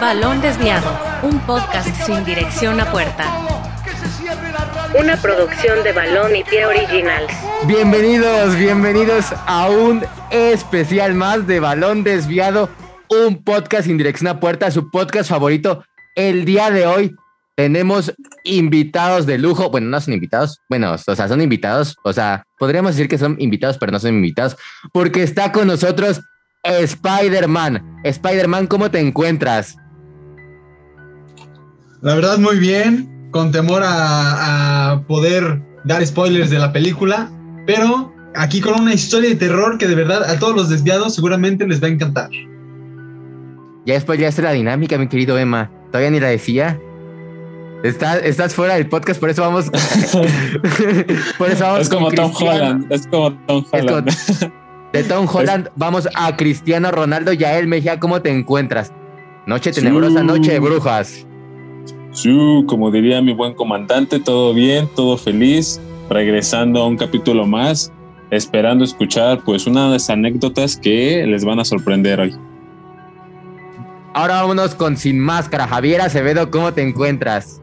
Balón 0.00 0.42
Desviado, 0.42 0.90
un 1.22 1.38
podcast 1.40 1.88
sin 2.04 2.22
dirección 2.24 2.78
a 2.80 2.92
puerta. 2.92 3.24
Una 5.00 5.16
producción 5.16 5.82
de 5.82 5.92
Balón 5.92 6.36
y 6.36 6.44
Pie 6.44 6.66
Originals. 6.66 7.32
Bienvenidos, 7.66 8.56
bienvenidos 8.56 9.32
a 9.46 9.68
un 9.70 10.04
especial 10.30 11.14
más 11.14 11.46
de 11.46 11.60
Balón 11.60 12.04
Desviado, 12.04 12.68
un 13.08 13.42
podcast 13.42 13.86
sin 13.86 13.96
dirección 13.96 14.28
a 14.28 14.38
puerta, 14.38 14.70
su 14.70 14.90
podcast 14.90 15.30
favorito. 15.30 15.82
El 16.14 16.44
día 16.44 16.70
de 16.70 16.86
hoy 16.86 17.16
tenemos 17.54 18.12
invitados 18.44 19.24
de 19.24 19.38
lujo. 19.38 19.70
Bueno, 19.70 19.88
no 19.88 20.00
son 20.00 20.12
invitados. 20.12 20.60
Bueno, 20.68 20.92
o 20.92 20.98
sea, 20.98 21.26
son 21.26 21.40
invitados. 21.40 21.96
O 22.04 22.12
sea, 22.12 22.44
podríamos 22.58 22.92
decir 22.92 23.08
que 23.08 23.16
son 23.18 23.36
invitados, 23.38 23.78
pero 23.78 23.92
no 23.92 23.98
son 23.98 24.10
invitados. 24.14 24.56
Porque 24.92 25.22
está 25.22 25.52
con 25.52 25.66
nosotros 25.66 26.20
Spider-Man. 26.62 28.00
Spider-Man, 28.04 28.66
¿cómo 28.66 28.90
te 28.90 29.00
encuentras? 29.00 29.76
La 32.06 32.14
verdad, 32.14 32.38
muy 32.38 32.60
bien. 32.60 33.08
Con 33.32 33.50
temor 33.50 33.82
a, 33.84 35.02
poder 35.08 35.60
dar 35.82 36.06
spoilers 36.06 36.50
de 36.50 36.60
la 36.60 36.72
película. 36.72 37.32
Pero 37.66 38.14
aquí 38.36 38.60
con 38.60 38.80
una 38.80 38.94
historia 38.94 39.30
de 39.30 39.34
terror 39.34 39.76
que 39.76 39.88
de 39.88 39.96
verdad 39.96 40.22
a 40.22 40.38
todos 40.38 40.54
los 40.54 40.68
desviados 40.68 41.16
seguramente 41.16 41.66
les 41.66 41.82
va 41.82 41.88
a 41.88 41.90
encantar. 41.90 42.30
Ya 43.86 43.94
después 43.94 44.20
ya 44.20 44.30
la 44.40 44.52
dinámica, 44.52 44.96
mi 44.98 45.08
querido 45.08 45.36
Emma. 45.36 45.68
Todavía 45.90 46.12
ni 46.12 46.20
la 46.20 46.28
decía. 46.28 46.80
Estás, 47.82 48.20
estás 48.22 48.54
fuera 48.54 48.74
del 48.74 48.88
podcast, 48.88 49.18
por 49.18 49.30
eso 49.30 49.42
vamos. 49.42 49.68
por 51.38 51.50
eso 51.50 51.64
vamos. 51.64 51.80
Es 51.80 51.88
como 51.88 52.12
Tom 52.12 52.32
Holland. 52.32 52.86
Es 52.88 53.08
como 53.08 53.32
Tom 53.32 53.64
Holland. 53.72 54.10
de 54.92 55.02
Tom 55.02 55.26
Holland, 55.28 55.70
vamos 55.74 56.08
a 56.14 56.36
Cristiano 56.36 56.92
Ronaldo. 56.92 57.32
Yael 57.32 57.66
Mejía, 57.66 57.98
¿cómo 57.98 58.22
te 58.22 58.30
encuentras? 58.30 58.92
Noche 59.48 59.72
tenebrosa, 59.72 60.22
noche 60.22 60.52
de 60.52 60.60
brujas. 60.60 61.25
Sí, 62.16 62.64
como 62.66 62.90
diría 62.90 63.20
mi 63.20 63.34
buen 63.34 63.52
comandante, 63.52 64.18
todo 64.18 64.54
bien, 64.54 64.88
todo 64.96 65.18
feliz, 65.18 65.78
regresando 66.08 66.80
a 66.80 66.86
un 66.86 66.96
capítulo 66.96 67.46
más, 67.46 67.92
esperando 68.30 68.84
escuchar 68.84 69.42
pues 69.44 69.66
una 69.66 69.84
de 69.84 69.90
las 69.90 70.08
anécdotas 70.08 70.78
que 70.78 71.26
les 71.26 71.44
van 71.44 71.60
a 71.60 71.64
sorprender 71.66 72.18
hoy. 72.20 72.34
Ahora 74.14 74.36
vámonos 74.36 74.74
con 74.74 74.96
Sin 74.96 75.20
Máscara. 75.20 75.68
Javier 75.68 76.00
Acevedo, 76.00 76.50
¿cómo 76.50 76.72
te 76.72 76.80
encuentras? 76.80 77.60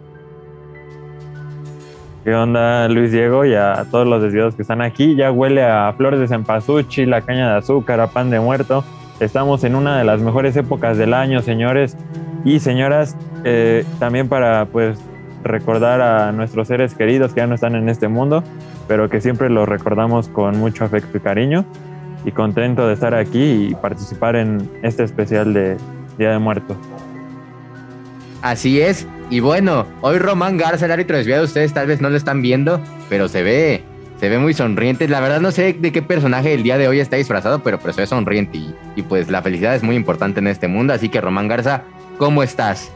¿Qué 2.23 2.35
onda, 2.35 2.87
Luis 2.89 3.11
Diego? 3.11 3.45
Y 3.45 3.55
a 3.55 3.87
todos 3.89 4.07
los 4.07 4.21
desviados 4.21 4.53
que 4.53 4.61
están 4.61 4.83
aquí. 4.83 5.15
Ya 5.15 5.31
huele 5.31 5.63
a 5.63 5.91
flores 5.97 6.19
de 6.19 6.27
cempasúchil, 6.27 7.09
la 7.09 7.21
caña 7.21 7.53
de 7.53 7.57
azúcar, 7.57 7.99
a 7.99 8.11
pan 8.11 8.29
de 8.29 8.39
muerto. 8.39 8.83
Estamos 9.23 9.63
en 9.63 9.75
una 9.75 9.97
de 9.97 10.03
las 10.03 10.21
mejores 10.21 10.55
épocas 10.57 10.97
del 10.97 11.13
año, 11.13 11.41
señores 11.41 11.95
y 12.43 12.59
señoras. 12.59 13.15
Eh, 13.45 13.85
también 13.97 14.27
para, 14.27 14.65
pues, 14.65 14.99
recordar 15.43 16.01
a 16.01 16.31
nuestros 16.33 16.67
seres 16.67 16.93
queridos 16.93 17.33
que 17.33 17.39
ya 17.39 17.47
no 17.47 17.55
están 17.55 17.75
en 17.75 17.87
este 17.87 18.09
mundo, 18.09 18.43
pero 18.87 19.09
que 19.09 19.21
siempre 19.21 19.49
los 19.49 19.67
recordamos 19.67 20.27
con 20.27 20.57
mucho 20.59 20.83
afecto 20.83 21.17
y 21.17 21.21
cariño. 21.21 21.65
Y 22.25 22.31
contento 22.31 22.87
de 22.87 22.93
estar 22.93 23.13
aquí 23.15 23.69
y 23.69 23.75
participar 23.75 24.35
en 24.35 24.69
este 24.81 25.03
especial 25.03 25.53
de 25.53 25.77
Día 26.17 26.31
de 26.31 26.39
Muertos. 26.39 26.77
Así 28.41 28.81
es. 28.81 29.07
Y 29.29 29.39
bueno, 29.39 29.85
hoy 30.01 30.19
Román 30.19 30.57
Garza, 30.57 30.85
el 30.85 30.91
árbitro 30.91 31.15
desviado, 31.15 31.45
ustedes 31.45 31.73
tal 31.73 31.87
vez 31.87 32.01
no 32.01 32.09
lo 32.09 32.17
están 32.17 32.41
viendo, 32.41 32.81
pero 33.09 33.29
se 33.29 33.41
ve, 33.41 33.83
se 34.23 34.29
ve 34.29 34.39
muy 34.39 34.53
sonriente. 34.53 35.05
La 35.09 35.19
verdad 35.19 35.41
no 35.41 35.51
sé 35.51 35.73
de 35.73 35.91
qué 35.91 36.01
personaje 36.01 36.53
el 36.53 36.63
día 36.63 36.77
de 36.77 36.87
hoy 36.87 37.01
está 37.01 37.17
disfrazado, 37.17 37.61
pero, 37.61 37.77
pero 37.77 37.91
se 37.91 37.99
ve 37.99 38.07
sonriente. 38.07 38.57
Y, 38.95 39.01
pues 39.01 39.29
la 39.29 39.41
felicidad 39.41 39.75
es 39.75 39.83
muy 39.83 39.97
importante 39.97 40.39
en 40.39 40.47
este 40.47 40.69
mundo. 40.69 40.93
Así 40.93 41.09
que 41.09 41.19
Román 41.19 41.49
Garza, 41.49 41.81
¿cómo 42.17 42.41
estás? 42.41 42.89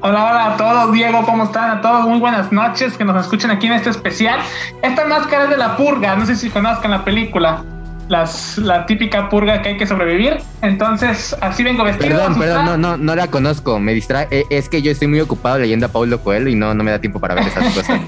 Hola, 0.00 0.24
hola 0.24 0.54
a 0.54 0.56
todos, 0.56 0.94
Diego, 0.94 1.22
¿cómo 1.26 1.44
están? 1.44 1.76
A 1.76 1.80
todos, 1.82 2.06
muy 2.06 2.18
buenas 2.18 2.50
noches, 2.50 2.96
que 2.96 3.04
nos 3.04 3.22
escuchen 3.22 3.50
aquí 3.50 3.66
en 3.66 3.74
este 3.74 3.90
especial. 3.90 4.40
Esta 4.80 5.04
máscara 5.04 5.44
es 5.44 5.50
de 5.50 5.58
la 5.58 5.76
purga, 5.76 6.16
no 6.16 6.24
sé 6.24 6.34
si 6.34 6.48
conozcan 6.48 6.92
la 6.92 7.04
película 7.04 7.62
las, 8.08 8.56
la 8.56 8.86
típica 8.86 9.28
purga 9.28 9.60
que 9.60 9.68
hay 9.68 9.76
que 9.76 9.86
sobrevivir. 9.86 10.38
Entonces, 10.62 11.36
así 11.42 11.62
vengo 11.62 11.84
vestido. 11.84 12.16
Perdón, 12.16 12.38
perdón, 12.38 12.64
no, 12.64 12.76
no, 12.78 12.96
no 12.96 13.14
la 13.14 13.26
conozco. 13.26 13.78
Me 13.80 13.92
distrae. 13.92 14.28
Eh, 14.30 14.44
es 14.48 14.70
que 14.70 14.80
yo 14.80 14.90
estoy 14.90 15.08
muy 15.08 15.20
ocupado 15.20 15.58
leyendo 15.58 15.84
a 15.84 15.88
Paulo 15.90 16.22
Coelho 16.22 16.48
y 16.48 16.54
no, 16.54 16.72
no 16.72 16.82
me 16.84 16.90
da 16.90 17.00
tiempo 17.00 17.20
para 17.20 17.34
ver 17.34 17.48
esas 17.48 17.64
cosas. 17.74 18.00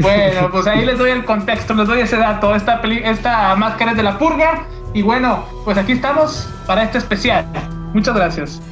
Bueno, 0.00 0.50
pues 0.50 0.66
ahí 0.66 0.84
les 0.84 0.98
doy 0.98 1.10
el 1.10 1.24
contexto, 1.24 1.74
les 1.74 1.86
doy 1.86 2.00
ese 2.00 2.16
dato. 2.16 2.54
Esta, 2.54 2.80
esta 2.82 3.54
máscara 3.56 3.92
es 3.92 3.96
de 3.96 4.02
la 4.02 4.18
purga. 4.18 4.66
Y 4.92 5.02
bueno, 5.02 5.44
pues 5.64 5.76
aquí 5.76 5.92
estamos 5.92 6.48
para 6.66 6.84
este 6.84 6.98
especial. 6.98 7.46
Muchas 7.92 8.14
gracias. 8.14 8.62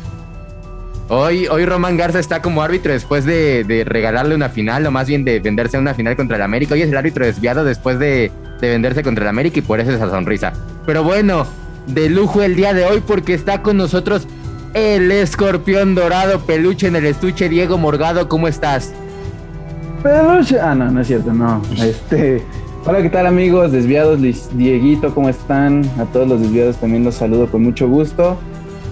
Hoy, 1.09 1.47
hoy 1.49 1.67
Román 1.67 1.97
Garza 1.97 2.19
está 2.19 2.41
como 2.41 2.63
árbitro 2.63 2.93
después 2.93 3.25
de, 3.25 3.85
regalarle 3.87 4.35
una 4.35 4.49
final, 4.49 4.87
o 4.87 4.91
más 4.91 5.09
bien 5.09 5.25
de 5.25 5.41
venderse 5.41 5.77
una 5.79 5.95
final 5.95 6.17
contra 6.17 6.37
el 6.37 6.43
América. 6.43 6.75
Hoy 6.75 6.83
es 6.83 6.89
el 6.89 6.97
árbitro 6.97 7.27
desviado 7.27 7.65
después 7.65 7.99
de, 7.99 8.31
de 8.61 8.69
venderse 8.69 9.03
contra 9.03 9.25
el 9.25 9.29
América 9.29 9.59
y 9.59 9.63
por 9.63 9.81
eso 9.81 9.91
esa 9.91 10.09
sonrisa. 10.09 10.53
Pero 10.87 11.03
bueno, 11.03 11.47
de 11.87 12.09
lujo 12.09 12.43
el 12.43 12.57
día 12.57 12.73
de 12.73 12.85
hoy 12.87 13.03
porque 13.07 13.35
está 13.35 13.63
con 13.63 13.77
nosotros 13.77 14.27
el 14.75 15.13
escorpión 15.13 15.95
dorado 15.95 16.41
peluche 16.47 16.87
en 16.87 16.97
el 16.97 17.05
estuche, 17.05 17.49
Diego 17.49 17.77
Morgado, 17.77 18.29
¿cómo 18.29 18.49
estás? 18.49 18.95
Peluche, 20.03 20.59
ah, 20.59 20.75
no, 20.75 20.91
no 20.91 21.01
es 21.01 21.07
cierto, 21.07 21.33
no. 21.33 21.63
Este, 21.79 22.43
hola, 22.85 23.03
¿qué 23.03 23.11
tal 23.11 23.27
amigos 23.27 23.71
desviados? 23.71 24.21
Dieguito, 24.21 25.15
¿cómo 25.15 25.29
están? 25.29 25.85
A 25.99 26.05
todos 26.07 26.29
los 26.29 26.41
desviados 26.41 26.77
también 26.77 27.05
los 27.05 27.15
saludo 27.15 27.47
con 27.47 27.63
mucho 27.63 27.89
gusto. 27.89 28.37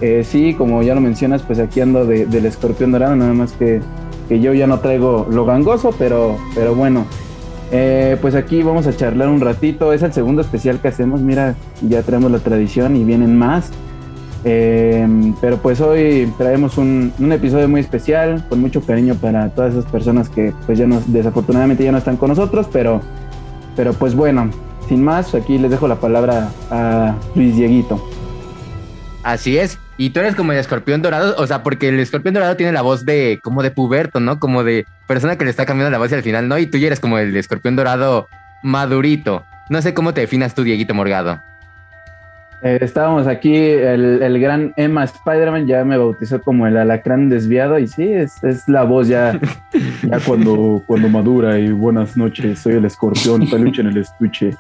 Eh, 0.01 0.25
sí, 0.25 0.55
como 0.55 0.83
ya 0.83 0.95
lo 0.95 1.01
mencionas, 1.01 1.43
pues 1.43 1.59
aquí 1.59 1.81
ando 1.81 2.07
del 2.07 2.47
escorpión 2.47 2.93
dorado, 2.93 3.17
nada 3.17 3.35
más 3.35 3.53
que, 3.53 3.81
que 4.29 4.41
yo 4.41 4.55
ya 4.55 4.67
no 4.67 4.79
traigo 4.79 5.27
lo 5.31 5.45
gangoso, 5.45 5.93
pero, 5.99 6.39
pero 6.55 6.75
bueno, 6.75 7.05
eh, 7.73 8.17
pues 8.21 8.35
aquí 8.35 8.63
vamos 8.63 8.87
a 8.87 8.97
charlar 8.97 9.29
un 9.29 9.41
ratito. 9.41 9.93
Es 9.93 10.03
el 10.03 10.13
segundo 10.13 10.43
especial 10.43 10.81
que 10.81 10.89
hacemos. 10.89 11.21
Mira, 11.21 11.57
ya 11.83 12.03
traemos 12.03 12.31
la 12.31 12.39
tradición 12.39 12.97
y 12.97 13.05
vienen 13.05 13.37
más. 13.37 13.71
Eh, 14.45 15.07
pero 15.41 15.59
pues 15.59 15.81
hoy 15.81 16.33
traemos 16.39 16.79
un, 16.79 17.13
episodio 17.33 17.69
muy 17.69 17.81
especial, 17.81 18.45
con 18.49 18.61
mucho 18.61 18.81
cariño 18.81 19.15
para 19.15 19.51
todas 19.51 19.75
esas 19.75 19.91
personas 19.91 20.29
que 20.29 20.55
pues 20.67 20.79
ya 20.79 20.87
nos, 20.87 21.13
desafortunadamente 21.13 21.85
ya 21.85 21.93
no 21.93 21.99
están 21.99 22.17
con 22.17 22.31
nosotros, 22.31 22.67
pero, 22.73 23.03
pero 23.77 23.93
pues 23.93 24.15
bueno, 24.15 24.51
sin 24.89 25.05
más, 25.05 25.35
aquí 25.35 25.59
les 25.59 25.71
dejo 25.71 25.87
la 25.89 25.97
palabra 25.97 26.51
a 26.71 27.17
Luis 27.35 27.57
Dieguito. 27.57 28.03
Así 29.23 29.59
es. 29.59 29.79
Y 29.99 30.11
tú 30.11 30.21
eres 30.21 30.35
como 30.35 30.53
el 30.53 30.59
escorpión 30.59 31.03
dorado, 31.03 31.35
o 31.37 31.47
sea, 31.47 31.63
porque 31.63 31.89
el 31.89 32.01
escorpión 32.01 32.33
dorado 32.33 32.57
tiene 32.57 32.73
la 32.73 32.81
voz 32.81 33.05
de, 33.05 33.39
como 33.43 33.63
de 33.63 33.71
puberto, 33.71 34.19
¿no? 34.19 34.41
Como 34.41 34.65
de 34.65 34.87
persona 35.07 35.37
que 35.37 35.45
le 35.45 35.51
está 35.51 35.67
cambiando 35.67 35.91
la 35.91 35.99
voz 35.99 36.11
al 36.15 36.23
final, 36.23 36.49
¿no? 36.49 36.57
Y 36.57 36.67
tú 36.67 36.79
ya 36.79 36.87
eres 36.87 37.01
como 37.01 37.19
el 37.19 37.37
escorpión 37.37 37.77
dorado 37.77 38.27
madurito. 38.63 39.45
No 39.69 39.83
sé 39.83 39.93
cómo 39.93 40.15
te 40.15 40.23
definas 40.23 40.55
tú, 40.55 40.63
Dieguito 40.63 40.95
Morgado. 40.95 41.43
Eh, 42.63 42.79
estábamos 42.83 43.27
aquí, 43.27 43.57
el, 43.57 44.39
gran 44.39 44.75
Emma 44.77 45.05
Spider-Man 45.05 45.67
ya 45.67 45.83
me 45.85 45.97
bautizó 45.97 46.43
como 46.43 46.67
el 46.67 46.77
alacrán 46.77 47.31
desviado 47.31 47.79
y 47.79 47.87
sí, 47.87 48.05
es, 48.13 48.39
la 48.67 48.85
voz 48.85 49.09
ya, 49.09 49.41
ya 50.03 50.21
cuando, 50.21 50.83
cuando 50.87 51.09
madura 51.09 51.59
y 51.59 51.71
buenas 51.71 52.19
noches, 52.19 52.59
soy 52.59 52.75
el 52.75 52.85
escorpión, 52.85 53.49
peluche 53.49 53.81
en 53.81 53.89
el 53.89 53.97
estuche. 53.97 54.57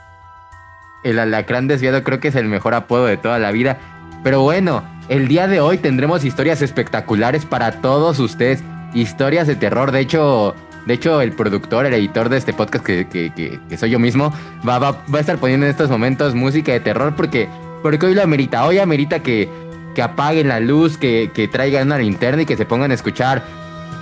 El 1.03 1.19
alacrán 1.19 1.69
desviado 1.69 2.03
creo 2.03 2.21
que 2.21 2.29
es 2.29 2.37
el 2.37 2.47
mejor 2.47 2.75
apodo 2.75 3.07
de 3.07 3.17
toda 3.17 3.39
la 3.39 3.53
vida. 3.53 3.79
Pero 4.23 4.43
bueno, 4.43 4.83
el 5.09 5.29
día 5.29 5.47
de 5.47 5.61
hoy 5.61 5.79
tendremos 5.79 6.25
historias 6.25 6.61
espectaculares 6.63 7.47
para 7.47 7.81
todos 7.81 8.19
ustedes. 8.19 8.63
Historias 8.93 9.47
de 9.47 9.57
terror. 9.57 9.93
De 9.93 10.01
hecho, 10.01 10.55
de 10.87 10.95
hecho 10.95 11.23
el 11.23 11.33
productor, 11.33 11.87
el 11.87 11.95
editor 11.95 12.29
de 12.29 12.37
este 12.37 12.53
podcast, 12.53 12.85
que, 12.85 13.61
soy 13.77 13.91
yo 13.91 13.99
mismo, 13.99 14.33
va, 14.69 14.79
va, 14.79 14.97
a 15.13 15.21
estar 15.21 15.39
poniendo 15.39 15.67
en 15.67 15.71
estos 15.71 15.89
momentos 15.89 16.35
música 16.35 16.73
de 16.73 16.81
terror 16.81 17.15
porque, 17.17 17.49
porque 17.83 18.07
hoy 18.07 18.15
lo 18.15 18.23
amerita. 18.23 18.65
Hoy 18.67 18.79
amerita 18.79 19.23
que, 19.23 19.49
que 19.95 20.03
apaguen 20.03 20.49
la 20.49 20.61
luz, 20.61 20.99
que, 20.99 21.31
que 21.33 21.49
traigan 21.49 21.89
una 21.89 21.99
linterna 21.99 22.43
y 22.43 22.47
que 22.47 22.57
se 22.57 22.65
pongan 22.65 22.91
a 22.91 22.95
escuchar 22.95 23.43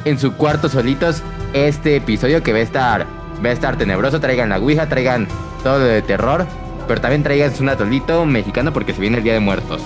en 0.04 0.18
su 0.18 0.34
cuarto 0.34 0.68
solitos 0.68 1.22
este 1.52 1.96
episodio 1.96 2.42
que 2.42 2.52
va 2.52 2.58
a 2.58 2.62
estar, 2.62 3.06
va 3.44 3.48
a 3.48 3.52
estar 3.52 3.76
tenebroso. 3.76 4.20
Traigan 4.20 4.48
la 4.48 4.58
Ouija, 4.58 4.88
traigan 4.88 5.26
todo 5.62 5.80
de 5.80 6.02
terror, 6.02 6.46
pero 6.86 7.00
también 7.00 7.22
traigan 7.22 7.52
un 7.60 7.68
atolito 7.68 8.24
mexicano 8.24 8.72
porque 8.72 8.92
se 8.92 9.00
viene 9.00 9.18
el 9.18 9.24
Día 9.24 9.34
de 9.34 9.40
Muertos. 9.40 9.82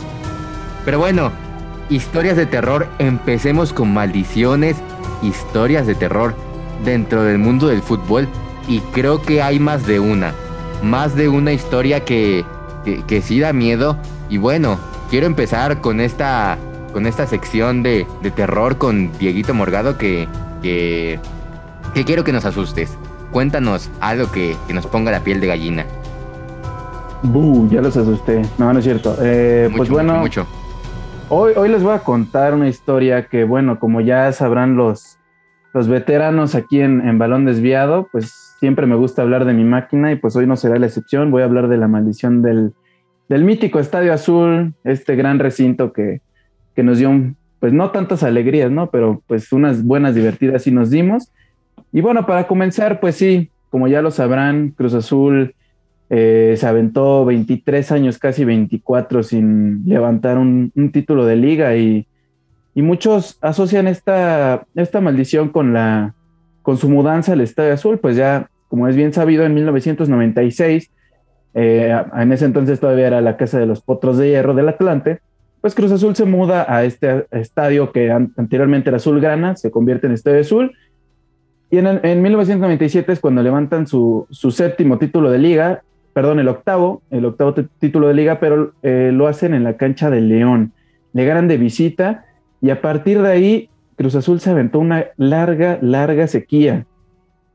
Pero 0.84 0.98
bueno, 0.98 1.30
historias 1.88 2.36
de 2.36 2.46
terror, 2.46 2.88
empecemos 2.98 3.72
con 3.72 3.92
maldiciones, 3.92 4.76
historias 5.22 5.86
de 5.86 5.94
terror 5.94 6.34
dentro 6.84 7.22
del 7.22 7.38
mundo 7.38 7.68
del 7.68 7.82
fútbol 7.82 8.28
y 8.66 8.80
creo 8.92 9.22
que 9.22 9.42
hay 9.42 9.58
más 9.58 9.86
de 9.86 10.00
una, 10.00 10.34
más 10.82 11.14
de 11.14 11.28
una 11.28 11.52
historia 11.52 12.04
que, 12.04 12.44
que, 12.84 13.22
sí 13.22 13.40
da 13.40 13.52
miedo 13.52 13.96
y 14.28 14.38
bueno, 14.38 14.78
quiero 15.10 15.26
empezar 15.26 15.80
con 15.80 16.00
esta, 16.00 16.58
con 16.92 17.06
esta 17.06 17.26
sección 17.26 17.82
de, 17.82 18.06
de 18.22 18.30
terror 18.30 18.78
con 18.78 19.16
Dieguito 19.18 19.54
Morgado 19.54 19.98
que, 19.98 20.28
que, 20.62 21.18
que, 21.94 22.04
quiero 22.04 22.24
que 22.24 22.32
nos 22.32 22.44
asustes. 22.44 22.96
Cuéntanos 23.30 23.90
algo 24.00 24.30
que, 24.30 24.56
que 24.66 24.74
nos 24.74 24.86
ponga 24.86 25.10
la 25.10 25.20
piel 25.20 25.40
de 25.40 25.46
gallina. 25.46 25.86
Buh, 27.22 27.68
ya 27.70 27.80
los 27.80 27.96
asusté. 27.96 28.42
No, 28.58 28.72
no 28.72 28.78
es 28.78 28.84
cierto. 28.84 29.16
Eh, 29.22 29.70
pues 29.76 29.88
bueno. 29.88 30.16
mucho 30.16 30.46
hoy, 31.34 31.54
hoy 31.56 31.70
les 31.70 31.82
voy 31.82 31.94
a 31.94 32.00
contar 32.00 32.52
una 32.52 32.68
historia 32.68 33.26
que, 33.26 33.44
bueno, 33.44 33.78
como 33.78 34.02
ya 34.02 34.30
sabrán 34.32 34.76
los, 34.76 35.18
los 35.72 35.88
veteranos 35.88 36.54
aquí 36.54 36.80
en, 36.80 37.06
en 37.08 37.18
Balón 37.18 37.46
Desviado, 37.46 38.08
pues 38.12 38.51
siempre 38.62 38.86
me 38.86 38.94
gusta 38.94 39.22
hablar 39.22 39.44
de 39.44 39.54
mi 39.54 39.64
máquina 39.64 40.12
y 40.12 40.14
pues 40.14 40.36
hoy 40.36 40.46
no 40.46 40.54
será 40.54 40.78
la 40.78 40.86
excepción. 40.86 41.32
Voy 41.32 41.42
a 41.42 41.46
hablar 41.46 41.66
de 41.66 41.78
la 41.78 41.88
maldición 41.88 42.42
del, 42.42 42.72
del 43.28 43.42
mítico 43.42 43.80
Estadio 43.80 44.12
Azul, 44.12 44.72
este 44.84 45.16
gran 45.16 45.40
recinto 45.40 45.92
que, 45.92 46.20
que 46.76 46.84
nos 46.84 46.98
dio, 46.98 47.10
pues 47.58 47.72
no 47.72 47.90
tantas 47.90 48.22
alegrías, 48.22 48.70
¿no? 48.70 48.88
Pero 48.88 49.20
pues 49.26 49.50
unas 49.50 49.82
buenas 49.82 50.14
divertidas 50.14 50.62
sí 50.62 50.70
nos 50.70 50.90
dimos. 50.90 51.32
Y 51.90 52.02
bueno, 52.02 52.24
para 52.24 52.46
comenzar, 52.46 53.00
pues 53.00 53.16
sí, 53.16 53.50
como 53.68 53.88
ya 53.88 54.00
lo 54.00 54.12
sabrán, 54.12 54.70
Cruz 54.76 54.94
Azul 54.94 55.56
eh, 56.08 56.54
se 56.56 56.64
aventó 56.64 57.24
23 57.24 57.90
años, 57.90 58.18
casi 58.18 58.44
24, 58.44 59.24
sin 59.24 59.82
levantar 59.86 60.38
un, 60.38 60.70
título 60.92 61.26
de 61.26 61.34
liga 61.34 61.74
y, 61.76 62.06
muchos 62.76 63.38
asocian 63.40 63.88
esta, 63.88 64.66
esta 64.76 65.00
maldición 65.00 65.48
con, 65.48 65.72
la, 65.72 66.14
con 66.62 66.76
su 66.78 66.88
mudanza 66.88 67.32
al 67.32 67.40
Estadio 67.40 67.74
Azul, 67.74 67.98
pues 67.98 68.16
ya, 68.16 68.50
como 68.72 68.88
es 68.88 68.96
bien 68.96 69.12
sabido, 69.12 69.44
en 69.44 69.52
1996, 69.52 70.90
eh, 71.52 72.02
en 72.16 72.32
ese 72.32 72.46
entonces 72.46 72.80
todavía 72.80 73.06
era 73.06 73.20
la 73.20 73.36
Casa 73.36 73.58
de 73.58 73.66
los 73.66 73.82
Potros 73.82 74.16
de 74.16 74.30
Hierro 74.30 74.54
del 74.54 74.70
Atlante, 74.70 75.20
pues 75.60 75.74
Cruz 75.74 75.92
Azul 75.92 76.16
se 76.16 76.24
muda 76.24 76.64
a 76.66 76.82
este 76.82 77.26
estadio 77.32 77.92
que 77.92 78.10
anteriormente 78.10 78.88
era 78.88 78.96
Azulgrana, 78.96 79.56
se 79.56 79.70
convierte 79.70 80.06
en 80.06 80.14
Estadio 80.14 80.40
Azul, 80.40 80.72
y 81.70 81.76
en, 81.76 81.86
en 81.86 82.22
1997 82.22 83.12
es 83.12 83.20
cuando 83.20 83.42
levantan 83.42 83.86
su, 83.86 84.26
su 84.30 84.50
séptimo 84.50 84.96
título 84.96 85.30
de 85.30 85.38
liga, 85.38 85.82
perdón, 86.14 86.40
el 86.40 86.48
octavo, 86.48 87.02
el 87.10 87.26
octavo 87.26 87.52
título 87.52 88.08
de 88.08 88.14
liga, 88.14 88.40
pero 88.40 88.72
eh, 88.82 89.10
lo 89.12 89.26
hacen 89.26 89.52
en 89.52 89.64
la 89.64 89.76
cancha 89.76 90.08
de 90.08 90.22
León. 90.22 90.72
Le 91.12 91.26
ganan 91.26 91.46
de 91.46 91.58
visita 91.58 92.24
y 92.62 92.70
a 92.70 92.80
partir 92.80 93.20
de 93.20 93.28
ahí 93.28 93.68
Cruz 93.96 94.14
Azul 94.14 94.40
se 94.40 94.48
aventó 94.48 94.78
una 94.78 95.08
larga, 95.18 95.78
larga 95.82 96.26
sequía 96.26 96.86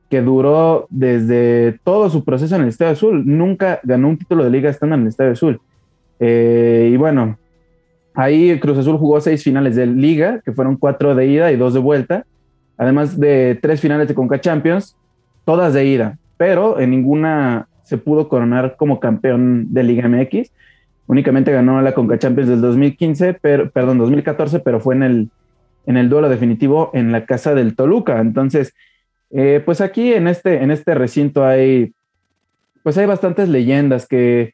que 0.09 0.21
duró 0.21 0.87
desde 0.89 1.79
todo 1.83 2.09
su 2.09 2.23
proceso 2.23 2.55
en 2.55 2.63
el 2.63 2.69
Estadio 2.69 2.93
Azul. 2.93 3.23
Nunca 3.25 3.79
ganó 3.83 4.09
un 4.09 4.17
título 4.17 4.43
de 4.43 4.49
liga 4.49 4.69
estando 4.69 4.95
en 4.95 5.01
el 5.01 5.07
Estadio 5.07 5.33
Azul. 5.33 5.59
Eh, 6.19 6.89
y 6.91 6.97
bueno, 6.97 7.37
ahí 8.13 8.59
Cruz 8.59 8.77
Azul 8.77 8.97
jugó 8.97 9.21
seis 9.21 9.43
finales 9.43 9.75
de 9.75 9.85
liga, 9.85 10.41
que 10.43 10.51
fueron 10.51 10.77
cuatro 10.77 11.13
de 11.15 11.27
ida 11.27 11.51
y 11.51 11.57
dos 11.57 11.73
de 11.73 11.79
vuelta, 11.79 12.25
además 12.77 13.19
de 13.19 13.57
tres 13.61 13.81
finales 13.81 14.07
de 14.07 14.15
Conca 14.15 14.39
Champions, 14.39 14.95
todas 15.45 15.73
de 15.73 15.85
ida, 15.85 16.17
pero 16.37 16.79
en 16.79 16.91
ninguna 16.91 17.67
se 17.83 17.97
pudo 17.97 18.27
coronar 18.27 18.75
como 18.75 18.99
campeón 18.99 19.73
de 19.73 19.83
Liga 19.83 20.09
MX. 20.09 20.51
Únicamente 21.07 21.53
ganó 21.53 21.81
la 21.81 21.93
Conca 21.93 22.19
Champions 22.19 22.49
del 22.49 22.59
2015, 22.59 23.35
pero, 23.35 23.69
perdón, 23.69 23.97
2014, 23.97 24.59
pero 24.59 24.81
fue 24.81 24.95
en 24.95 25.03
el, 25.03 25.29
en 25.85 25.95
el 25.95 26.09
duelo 26.09 26.27
definitivo 26.27 26.91
en 26.93 27.13
la 27.13 27.25
casa 27.25 27.55
del 27.55 27.77
Toluca. 27.77 28.19
Entonces, 28.19 28.73
eh, 29.31 29.61
pues 29.63 29.81
aquí 29.81 30.13
en 30.13 30.27
este, 30.27 30.63
en 30.63 30.71
este 30.71 30.95
recinto 30.95 31.45
hay, 31.45 31.93
pues 32.83 32.97
hay 32.97 33.05
bastantes 33.05 33.49
leyendas 33.49 34.07
que, 34.07 34.53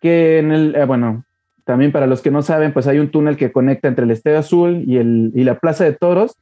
que 0.00 0.38
en 0.38 0.52
el, 0.52 0.76
eh, 0.76 0.84
bueno, 0.84 1.24
también 1.64 1.92
para 1.92 2.06
los 2.06 2.22
que 2.22 2.30
no 2.30 2.42
saben, 2.42 2.72
pues 2.72 2.86
hay 2.86 2.98
un 2.98 3.10
túnel 3.10 3.36
que 3.36 3.52
conecta 3.52 3.88
entre 3.88 4.04
el 4.04 4.10
Estadio 4.10 4.38
Azul 4.38 4.84
y, 4.86 4.98
el, 4.98 5.32
y 5.34 5.44
la 5.44 5.58
Plaza 5.58 5.84
de 5.84 5.92
Toros. 5.92 6.36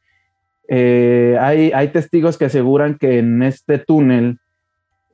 Eh, 0.68 1.36
hay, 1.40 1.72
hay 1.74 1.88
testigos 1.88 2.38
que 2.38 2.46
aseguran 2.46 2.96
que 2.98 3.18
en 3.18 3.42
este 3.42 3.78
túnel 3.78 4.38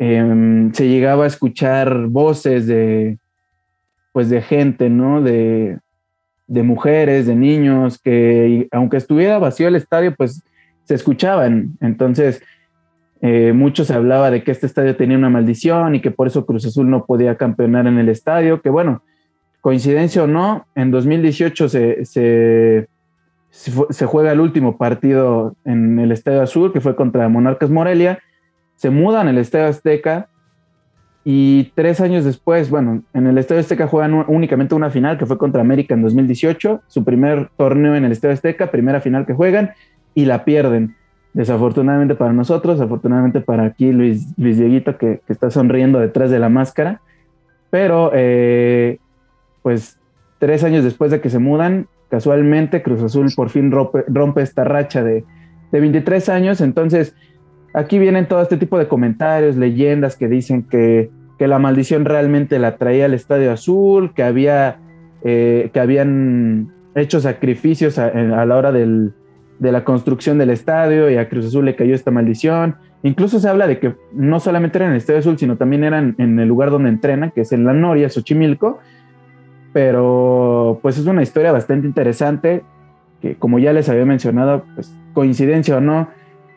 Em, 0.03 0.73
se 0.73 0.89
llegaba 0.89 1.25
a 1.25 1.27
escuchar 1.27 2.07
voces 2.07 2.67
de, 2.67 3.19
pues 4.13 4.31
de 4.31 4.41
gente, 4.41 4.89
¿no? 4.89 5.21
De, 5.21 5.79
mujeres, 6.49 7.27
de 7.27 7.37
niños, 7.37 7.99
que 7.99 8.67
aunque 8.73 8.97
estuviera 8.97 9.39
vacío 9.39 9.69
el 9.69 9.77
estadio, 9.77 10.15
pues 10.17 10.43
se 10.91 10.97
escuchaban. 10.97 11.79
Entonces, 11.81 12.43
eh, 13.21 13.53
mucho 13.53 13.85
se 13.85 13.95
hablaba 13.95 14.29
de 14.33 14.43
que 14.43 14.51
este 14.51 14.67
estadio 14.67 14.97
tenía 14.97 15.17
una 15.17 15.31
maldición 15.31 15.95
y 15.95 16.01
que 16.01 16.11
por 16.11 16.27
eso 16.27 16.45
Cruz 16.45 16.67
Azul 16.67 16.91
no 16.91 17.07
podía 17.07 17.37
campeonar 17.37 17.87
en 17.87 17.99
el 17.99 18.09
estadio, 18.09 18.61
que 18.61 18.71
bueno, 18.71 19.05
coincidencia 19.61 20.25
o 20.25 20.27
no, 20.27 20.67
en 20.75 20.91
2018 20.91 21.69
se, 21.69 22.05
se, 22.05 22.89
se 23.51 24.07
juega 24.07 24.33
el 24.33 24.41
último 24.41 24.79
partido 24.79 25.55
en 25.65 26.01
el 26.01 26.11
Estadio 26.11 26.43
Azul, 26.43 26.73
que 26.73 26.81
fue 26.81 26.97
contra 26.97 27.29
Monarcas 27.29 27.71
Morelia, 27.71 28.19
se 28.75 28.91
mudan 28.91 29.29
al 29.29 29.39
Estadio 29.39 29.67
Azteca 29.67 30.29
y 31.23 31.71
tres 31.77 32.01
años 32.01 32.25
después, 32.25 32.69
bueno, 32.69 33.05
en 33.15 33.29
el 33.29 33.39
Estadio 33.39 33.61
Azteca 33.61 33.87
juegan 33.87 34.25
únicamente 34.27 34.75
una 34.75 34.91
final 34.91 35.19
que 35.19 35.27
fue 35.27 35.39
contra 35.39 35.61
América 35.61 35.95
en 35.95 36.03
2018, 36.03 36.83
su 36.89 37.05
primer 37.05 37.49
torneo 37.57 37.95
en 37.95 38.05
el 38.05 38.11
Estadio 38.11 38.35
Azteca, 38.35 38.73
primera 38.73 39.01
final 39.01 39.25
que 39.25 39.35
juegan 39.35 39.71
y 40.15 40.25
la 40.25 40.45
pierden. 40.45 40.97
Desafortunadamente 41.33 42.17
para 42.17 42.33
nosotros, 42.33 42.81
afortunadamente 42.81 43.41
para 43.41 43.65
aquí 43.65 43.93
Luis, 43.93 44.35
Luis 44.37 44.59
Dieguito 44.59 44.99
que, 44.99 45.21
está 45.29 45.51
sonriendo 45.51 46.01
detrás 46.01 46.31
de 46.31 46.41
la 46.41 46.49
máscara, 46.49 47.01
pero 47.71 48.11
eh, 48.15 48.99
pues 49.63 49.99
tres 50.39 50.65
años 50.65 50.83
después 50.83 51.13
de 51.13 51.21
que 51.21 51.31
se 51.31 51.39
mudan, 51.39 51.87
casualmente 52.09 52.83
Cruz 52.83 53.03
Azul 53.03 53.29
por 53.37 53.51
fin 53.51 53.71
rompe, 53.71 54.05
rompe 54.09 54.43
esta 54.43 54.65
racha 54.65 55.05
de, 55.05 55.25
de 55.71 55.81
23 55.81 56.29
años, 56.31 56.61
entonces 56.61 57.15
aquí 57.75 57.99
vienen 57.99 58.27
todo 58.27 58.43
este 58.43 58.57
tipo 58.57 58.79
de 58.79 58.89
comentarios, 58.89 59.57
leyendas 59.57 60.17
que 60.17 60.29
dicen 60.29 60.65
que, 60.65 61.11
la 61.39 61.59
maldición 61.59 62.05
realmente 62.05 62.59
la 62.59 62.77
traía 62.77 63.07
al 63.07 63.15
Estadio 63.15 63.51
Azul, 63.51 64.13
que 64.13 64.23
había 64.23 64.77
eh, 65.25 65.71
que 65.73 65.81
habían 65.81 66.71
hecho 66.95 67.19
sacrificios 67.19 67.99
a, 67.99 68.11
la 68.45 68.57
hora 68.59 68.73
de 69.61 69.73
la 69.73 69.85
construcción 69.85 70.39
del 70.39 70.51
estadio 70.51 71.11
y 71.11 71.17
a 71.17 71.29
Cruz 71.29 71.47
Azul 71.47 71.67
le 71.67 71.77
cayó 71.77 71.95
esta 71.95 72.11
maldición. 72.11 72.77
Incluso 73.03 73.39
se 73.39 73.49
habla 73.49 73.67
de 73.67 73.79
que 73.79 73.95
no 74.13 74.41
solamente 74.41 74.79
era 74.79 74.87
en 74.87 74.93
el 74.93 74.99
Estadio 74.99 75.21
Azul, 75.21 75.39
sino 75.39 75.57
también 75.57 75.85
eran 75.85 76.15
en 76.19 76.39
el 76.39 76.49
lugar 76.49 76.71
donde 76.71 76.89
entrenan, 76.89 77.31
que 77.31 77.43
es 77.43 77.53
en 77.53 77.65
la 77.65 77.75
Noria, 77.75 78.09
Xochimilco. 78.09 78.79
Pero 79.73 80.81
pues 80.83 80.99
es 80.99 81.07
una 81.07 81.23
historia 81.23 81.53
bastante 81.53 81.87
interesante, 81.87 82.63
que 83.21 83.37
como 83.37 83.59
ya 83.59 83.73
les 83.73 83.89
había 83.89 84.07
mencionado, 84.07 84.65
pues 84.75 84.93
coincidencia 85.13 85.77
o 85.77 85.81
no, 85.81 86.09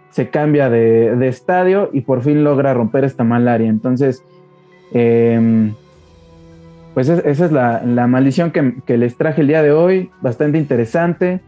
se 0.10 0.30
cambia 0.30 0.70
de, 0.70 1.28
estadio 1.28 1.90
y 1.92 2.02
por 2.02 2.22
fin 2.22 2.44
logra 2.44 2.74
romper 2.74 3.04
esta 3.04 3.26
malaria. 3.26 3.68
Entonces, 3.68 4.24
em, 4.94 5.74
pues 6.94 7.10
esa 7.10 7.46
es 7.46 7.52
la, 7.52 8.08
maldición 8.08 8.52
que, 8.52 8.98
les 8.98 9.18
traje 9.18 9.42
el 9.42 9.48
día 9.48 9.62
de 9.62 9.72
hoy, 9.72 10.10
bastante 10.22 10.58
interesante. 10.58 11.42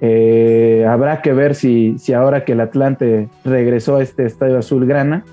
Eh, 0.00 0.86
habrá 0.88 1.22
que 1.22 1.32
ver 1.32 1.54
si, 1.54 1.96
si, 1.98 2.12
ahora 2.12 2.44
que 2.44 2.52
el 2.52 2.60
Atlante 2.60 3.28
regresó 3.44 3.96
a 3.96 4.02
este 4.02 4.26
estadio 4.26 4.58
azul 4.58 4.86
grana, 4.86 5.24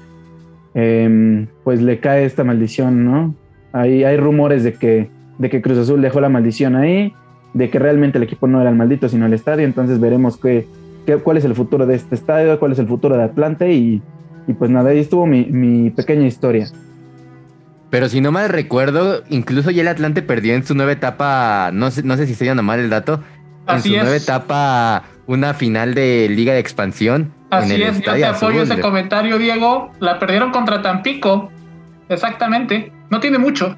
em, 0.74 1.48
pues 1.64 1.82
le 1.82 2.00
cae 2.00 2.26
esta 2.26 2.44
maldición, 2.44 3.06
¿no? 3.06 3.36
Hay, 3.74 4.04
hay 4.04 4.18
rumores 4.18 4.64
de 4.64 4.74
que, 4.74 5.10
de 5.38 5.50
que 5.50 5.62
Cruz 5.62 5.78
Azul 5.78 6.02
dejó 6.02 6.20
la 6.20 6.30
maldición 6.30 6.76
ahí, 6.76 7.14
de 7.56 7.70
que 7.70 7.80
realmente 7.80 8.18
el 8.18 8.24
equipo 8.24 8.48
no 8.48 8.60
era 8.60 8.70
el 8.70 8.76
maldito, 8.76 9.08
sino 9.08 9.26
el 9.26 9.34
estadio, 9.34 9.66
entonces 9.66 10.00
veremos 10.00 10.38
qué, 10.38 10.68
cuál 11.24 11.38
es 11.38 11.46
el 11.46 11.56
futuro 11.56 11.86
de 11.86 11.96
este 11.96 12.16
estadio, 12.16 12.60
cuál 12.60 12.74
es 12.74 12.80
el 12.80 12.88
futuro 12.88 13.16
de 13.16 13.24
Atlante 13.24 13.72
y, 13.72 14.02
pues 14.60 14.70
nada, 14.70 14.90
ahí 14.90 15.00
estuvo 15.00 15.26
mi, 15.26 15.90
pequeña 15.92 16.28
historia. 16.28 16.68
Pero 17.90 18.10
si 18.10 18.20
no 18.20 18.34
mal 18.34 18.50
recuerdo, 18.50 19.24
incluso 19.30 19.72
ya 19.72 19.84
el 19.84 19.88
Atlante 19.88 20.22
perdió 20.22 20.54
en 20.54 20.66
su 20.66 20.76
nueva 20.76 20.92
etapa, 20.92 21.72
no 21.72 21.92
sé, 21.92 22.04
no 22.04 22.18
sé 22.18 22.26
si 22.26 22.34
estoy 22.34 22.48
dando 22.48 22.64
mal 22.64 22.80
el 22.80 22.90
dato, 22.90 23.22
en 23.68 23.82
su 23.82 23.90
nueva 23.90 24.16
etapa 24.16 25.04
una 25.28 25.54
final 25.54 25.94
de 25.94 26.28
Liga 26.30 26.54
de 26.54 26.60
Expansión. 26.60 27.34
Así 27.50 27.82
es, 27.82 28.02
yo 28.02 28.14
te 28.14 28.26
apoyo 28.26 28.64
ese 28.64 28.80
comentario, 28.80 29.38
Diego. 29.38 29.92
La 30.00 30.20
perdieron 30.20 30.52
contra 30.52 30.82
Tampico, 30.82 31.52
exactamente. 32.10 32.92
No 33.10 33.20
tiene 33.20 33.38
mucho. 33.38 33.76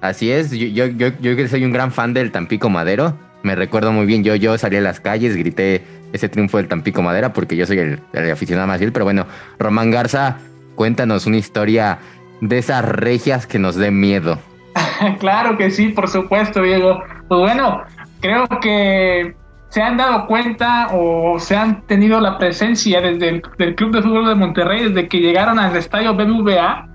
Así 0.00 0.30
es, 0.30 0.50
yo, 0.50 0.66
yo, 0.66 0.86
yo, 0.86 1.08
yo 1.20 1.48
soy 1.48 1.64
un 1.64 1.72
gran 1.72 1.92
fan 1.92 2.14
del 2.14 2.32
Tampico 2.32 2.70
Madero 2.70 3.14
me 3.42 3.54
recuerdo 3.54 3.92
muy 3.92 4.06
bien, 4.06 4.22
yo, 4.22 4.34
yo 4.34 4.56
salí 4.58 4.76
a 4.76 4.80
las 4.80 5.00
calles, 5.00 5.36
grité 5.36 5.82
ese 6.12 6.28
triunfo 6.28 6.58
del 6.58 6.68
Tampico 6.68 7.02
Madera 7.02 7.32
porque 7.32 7.56
yo 7.56 7.66
soy 7.66 7.78
el, 7.78 8.00
aficionado 8.30 8.66
más 8.66 8.78
fiel, 8.78 8.92
pero 8.92 9.04
bueno, 9.04 9.26
Román 9.58 9.90
Garza, 9.90 10.38
cuéntanos 10.74 11.26
una 11.26 11.38
historia 11.38 11.98
de 12.40 12.58
esas 12.58 12.84
regias 12.84 13.46
que 13.46 13.58
nos 13.58 13.76
dé 13.76 13.90
miedo. 13.90 14.38
claro 15.20 15.56
que 15.56 15.70
sí, 15.70 15.88
por 15.88 16.08
supuesto, 16.08 16.62
Diego. 16.62 17.02
Pues 17.28 17.40
bueno, 17.40 17.82
creo 18.20 18.46
que 18.60 19.34
se 19.70 19.82
han 19.82 19.96
dado 19.96 20.26
cuenta 20.26 20.88
o 20.92 21.38
se 21.38 21.56
han 21.56 21.82
tenido 21.86 22.20
la 22.20 22.38
presencia 22.38 23.00
desde 23.00 23.42
el 23.58 23.74
Club 23.74 23.92
de 23.92 24.02
Fútbol 24.02 24.28
de 24.28 24.34
Monterrey, 24.34 24.88
desde 24.88 25.08
que 25.08 25.18
llegaron 25.18 25.58
al 25.58 25.76
estadio 25.76 26.14
BBVA, 26.14 26.88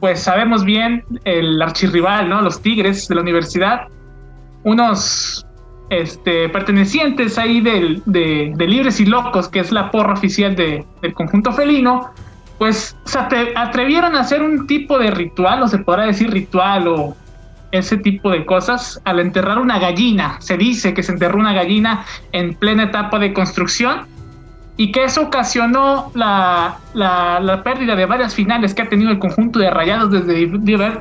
pues 0.00 0.20
sabemos 0.20 0.64
bien 0.64 1.04
el 1.24 1.60
archirrival, 1.60 2.28
¿no? 2.28 2.40
Los 2.40 2.62
Tigres 2.62 3.08
de 3.08 3.14
la 3.14 3.20
universidad, 3.20 3.88
unos 4.64 5.46
este, 5.90 6.48
pertenecientes 6.48 7.38
ahí 7.38 7.60
del, 7.60 8.02
de, 8.06 8.54
Libres 8.58 9.00
y 9.00 9.06
Locos, 9.06 9.48
que 9.48 9.60
es 9.60 9.72
la 9.72 9.90
porra 9.90 10.14
oficial 10.14 10.56
del 10.56 11.14
conjunto 11.14 11.52
felino, 11.52 12.10
pues 12.58 12.96
se 13.04 13.18
atrevieron 13.18 14.16
a 14.16 14.20
hacer 14.20 14.42
un 14.42 14.66
tipo 14.66 14.98
de 14.98 15.10
ritual, 15.10 15.62
o 15.62 15.68
se 15.68 15.78
podrá 15.78 16.06
decir 16.06 16.30
ritual, 16.30 16.88
o 16.88 17.16
ese 17.72 17.96
tipo 17.98 18.30
de 18.30 18.44
cosas 18.46 19.00
al 19.04 19.20
enterrar 19.20 19.58
una 19.58 19.78
gallina. 19.78 20.36
Se 20.40 20.56
dice 20.56 20.94
que 20.94 21.02
se 21.02 21.12
enterró 21.12 21.38
una 21.38 21.52
gallina 21.52 22.04
en 22.32 22.54
plena 22.54 22.84
etapa 22.84 23.18
de 23.18 23.32
construcción 23.32 24.06
y 24.76 24.92
que 24.92 25.04
eso 25.04 25.22
ocasionó 25.22 26.12
la, 26.14 26.78
la, 26.94 27.62
pérdida 27.64 27.96
de 27.96 28.06
varias 28.06 28.34
finales 28.34 28.74
que 28.74 28.82
ha 28.82 28.88
tenido 28.88 29.10
el 29.10 29.18
conjunto 29.18 29.58
de 29.58 29.70
rayados 29.70 30.12
desde 30.12 30.46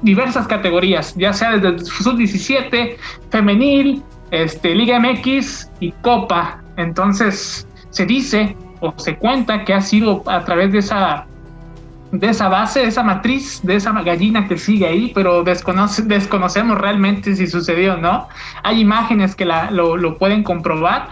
diversas 0.01 0.47
categorías, 0.47 1.13
ya 1.15 1.31
sea 1.31 1.51
desde 1.51 1.67
el 1.67 1.85
sub-17, 1.85 2.95
femenil, 3.29 4.01
este, 4.31 4.73
Liga 4.73 4.99
MX 4.99 5.69
y 5.79 5.91
Copa. 6.01 6.63
Entonces 6.77 7.67
se 7.91 8.05
dice 8.07 8.57
o 8.79 8.93
se 8.97 9.15
cuenta 9.15 9.63
que 9.63 9.75
ha 9.75 9.81
sido 9.81 10.23
a 10.25 10.43
través 10.43 10.71
de 10.71 10.79
esa 10.79 11.27
de 12.11 12.29
esa 12.29 12.47
base, 12.49 12.81
de 12.81 12.87
esa 12.87 13.03
matriz, 13.03 13.61
de 13.63 13.75
esa 13.75 13.91
gallina 14.01 14.47
que 14.47 14.57
sigue 14.57 14.87
ahí, 14.87 15.11
pero 15.13 15.43
desconoce, 15.43 16.03
desconocemos 16.03 16.77
realmente 16.77 17.35
si 17.35 17.47
sucedió 17.47 17.95
o 17.95 17.97
no. 17.97 18.27
Hay 18.63 18.81
imágenes 18.81 19.35
que 19.35 19.45
la, 19.45 19.71
lo, 19.71 19.97
lo, 19.97 20.17
pueden 20.17 20.43
comprobar, 20.43 21.09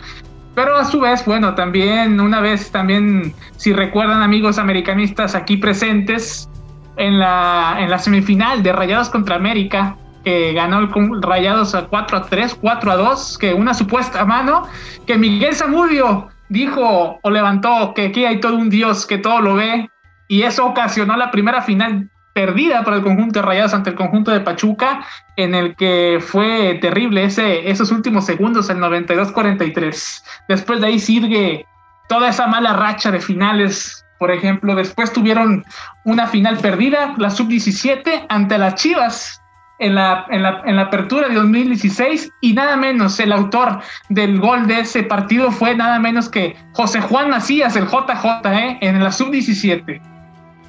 pero 0.54 0.78
a 0.78 0.86
su 0.86 1.02
vez, 1.02 1.26
bueno, 1.26 1.54
también 1.56 2.20
una 2.20 2.40
vez, 2.40 2.72
también, 2.72 3.34
si 3.58 3.74
recuerdan 3.74 4.22
amigos 4.22 4.58
americanistas 4.58 5.36
aquí 5.36 5.58
presentes, 5.58 6.50
en 6.98 7.20
la, 7.20 7.78
en 7.80 7.90
la 7.90 8.00
semifinal 8.00 8.64
de 8.64 8.72
Rayados 8.72 9.10
contra 9.10 9.36
América, 9.36 9.98
que 10.24 10.54
ganó 10.54 10.80
el 10.80 11.22
Rayados 11.22 11.76
a 11.76 11.86
4 11.86 12.18
a 12.18 12.22
3, 12.24 12.58
4 12.60 12.92
a 12.92 12.96
2, 12.96 13.38
que 13.38 13.54
una 13.54 13.74
supuesta 13.74 14.26
mano, 14.26 14.68
que 15.06 15.18
Miguel 15.18 15.56
Zamudio 15.56 16.30
dijo 16.50 17.20
o 17.22 17.30
levantó 17.30 17.94
que 17.94 18.08
aquí 18.08 18.26
hay 18.26 18.40
todo 18.40 18.56
un 18.56 18.70
Dios 18.70 19.06
que 19.06 19.18
todo 19.18 19.42
lo 19.42 19.56
ve, 19.56 19.90
y 20.28 20.44
eso 20.44 20.66
ocasionó 20.66 21.16
la 21.16 21.32
primera 21.32 21.62
final 21.62 22.10
perdida 22.36 22.84
para 22.84 22.98
el 22.98 23.04
conjunto 23.04 23.40
de 23.40 23.46
Rayados 23.46 23.74
ante 23.74 23.92
el 23.92 23.96
conjunto 23.96 24.30
de 24.30 24.42
Pachuca, 24.42 25.06
en 25.38 25.56
el 25.56 25.74
que 25.76 26.20
fue 26.20 26.78
terrible 26.82 27.24
ese, 27.24 27.70
esos 27.70 27.92
últimos 27.92 28.26
segundos, 28.26 28.70
el 28.70 28.80
92-43. 28.80 30.24
Después 30.50 30.82
de 30.82 30.88
ahí 30.88 31.00
sigue 31.00 31.66
toda 32.10 32.30
esa 32.30 32.48
mala 32.48 32.74
racha 32.74 33.10
de 33.10 33.22
finales. 33.22 34.06
Por 34.20 34.32
ejemplo, 34.32 34.76
después 34.76 35.14
tuvieron 35.14 35.64
una 36.04 36.28
final 36.28 36.58
perdida, 36.58 37.14
la 37.18 37.30
sub-17, 37.30 38.26
ante 38.28 38.58
las 38.58 38.76
Chivas, 38.76 39.42
en 39.80 39.96
la, 39.96 40.26
en, 40.30 40.44
la, 40.44 40.62
en 40.66 40.76
la, 40.76 40.84
apertura 40.84 41.30
de 41.30 41.36
2016 41.36 42.32
y 42.42 42.54
nada 42.54 42.76
menos 42.78 43.20
el 43.20 43.32
autor 43.32 43.80
del 44.10 44.40
gol 44.40 44.68
de 44.68 44.80
ese 44.82 45.04
partido 45.04 45.52
fue 45.52 45.76
nada 45.76 46.00
menos 46.00 46.30
que 46.30 46.56
José 46.74 47.02
Juan 47.02 47.30
Macías, 47.30 47.76
el 47.76 47.86
JJ, 47.86 48.46
¿eh? 48.46 48.78
en 48.82 49.04
la 49.04 49.12
sub-17. 49.12 50.15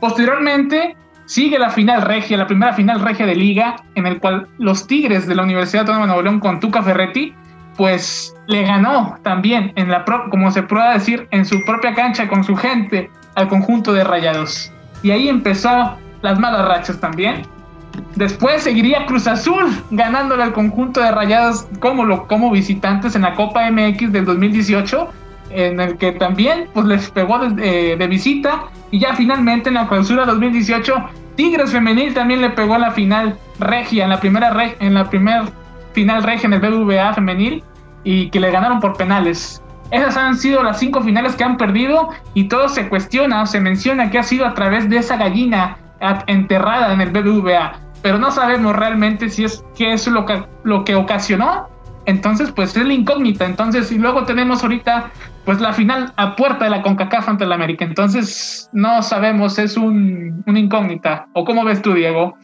Posteriormente 0.00 0.97
sigue 1.26 1.59
la 1.59 1.71
final 1.71 2.03
regia, 2.03 2.37
la 2.37 2.47
primera 2.47 2.73
final 2.73 3.00
regia 3.00 3.26
de 3.26 3.35
liga, 3.35 3.76
en 3.95 4.07
el 4.07 4.19
cual 4.19 4.49
los 4.59 4.87
Tigres 4.87 5.26
de 5.26 5.35
la 5.35 5.43
Universidad 5.43 5.83
Autónoma 5.83 6.05
de 6.05 6.09
Nuevo 6.09 6.23
León 6.23 6.41
con 6.41 6.61
Tuca 6.61 6.83
Ferretti, 6.83 7.35
pues 7.76 8.35
le 8.47 8.62
ganó 8.62 9.19
también, 9.23 9.73
en 9.76 9.91
la 9.91 10.05
como 10.31 10.50
se 10.50 10.62
puede 10.62 10.95
decir, 10.95 11.29
en 11.31 11.45
su 11.45 11.62
propia 11.65 11.95
cancha 11.95 12.29
con 12.29 12.43
su 12.43 12.57
gente 12.57 13.11
al 13.35 13.49
conjunto 13.49 13.93
de 13.93 14.05
Rayados. 14.05 14.73
Y 15.03 15.11
ahí 15.11 15.29
empezó 15.29 15.97
las 16.23 16.38
malas 16.38 16.67
rachas 16.67 16.99
también. 17.00 17.43
Después 18.15 18.62
seguiría 18.62 19.07
Cruz 19.07 19.26
Azul 19.26 19.67
ganándole 19.91 20.43
al 20.43 20.53
conjunto 20.53 21.00
de 21.00 21.11
Rayados 21.11 21.67
como, 21.81 22.05
lo, 22.05 22.26
como 22.26 22.50
visitantes 22.50 23.15
en 23.15 23.23
la 23.23 23.35
Copa 23.35 23.71
MX 23.71 24.12
del 24.12 24.25
2018 24.25 25.09
en 25.56 25.80
el 25.80 25.96
que 25.96 26.12
también 26.12 26.68
pues 26.75 26.86
les 26.86 27.10
pegó 27.10 27.38
de, 27.38 27.96
de, 27.96 28.06
visita 28.06 28.64
y 28.90 29.00
ya 29.00 29.14
finalmente 29.14 29.70
en 29.70 29.76
la 29.76 29.88
clausura 29.88 30.26
2018 30.26 30.94
Tigres 31.34 31.72
femenil 31.72 32.12
también 32.12 32.42
le 32.42 32.50
pegó 32.50 32.75
a 32.75 32.78
la 32.78 32.90
final 32.90 33.38
regia 33.58 34.04
en 34.04 34.10
la 34.10 34.20
primera 34.20 34.54
en 34.78 34.94
la 34.94 35.08
primera 35.08 35.46
final 35.94 36.22
regia 36.22 36.46
en 36.46 36.52
el 36.52 36.60
BBVA 36.60 37.14
femenil 37.14 37.64
y 38.04 38.28
que 38.30 38.38
le 38.38 38.50
ganaron 38.50 38.80
por 38.80 38.96
penales. 38.96 39.62
Esas 39.90 40.16
han 40.16 40.36
sido 40.36 40.62
las 40.62 40.78
cinco 40.78 41.00
finales 41.00 41.34
que 41.34 41.44
han 41.44 41.56
perdido 41.56 42.10
y 42.34 42.44
todo 42.44 42.68
se 42.68 42.88
cuestiona 42.88 43.42
o 43.42 43.46
se 43.46 43.58
menciona 43.58 44.10
que 44.10 44.18
ha 44.18 44.22
sido 44.22 44.46
a 44.46 44.54
través 44.54 44.88
de 44.90 44.98
esa 44.98 45.16
gallina 45.16 45.78
enterrada 46.26 46.92
en 46.92 47.00
el 47.00 47.10
BBVA, 47.10 47.80
pero 48.02 48.18
no 48.18 48.30
sabemos 48.30 48.76
realmente 48.76 49.30
si 49.30 49.44
es 49.44 49.64
qué 49.75 49.92
es 49.92 50.06
lo 50.06 50.26
que 50.26 50.44
lo 50.64 50.84
que 50.84 50.94
ocasionó 50.94 51.68
entonces, 52.06 52.52
pues 52.52 52.76
es 52.76 52.86
la 52.86 52.94
incógnita. 52.94 53.44
Entonces, 53.44 53.92
y 53.92 53.98
luego 53.98 54.25
tenemos 54.25 54.62
ahorita, 54.62 55.10
pues 55.47 55.61
la 55.61 55.73
final 55.73 56.12
a 56.17 56.35
puerta 56.35 56.65
de 56.65 56.71
la 56.71 56.83
CONCACAF 56.83 57.29
ante 57.29 57.45
el 57.45 57.53
América. 57.53 57.85
Entonces, 57.85 58.69
no 58.73 59.00
sabemos, 59.00 59.59
es 59.61 59.76
un, 59.76 60.43
una 60.45 60.59
incógnita. 60.59 61.29
¿O 61.35 61.45
cómo 61.45 61.65
ves 61.65 61.81
tú, 61.81 61.95
Diego? 61.95 62.37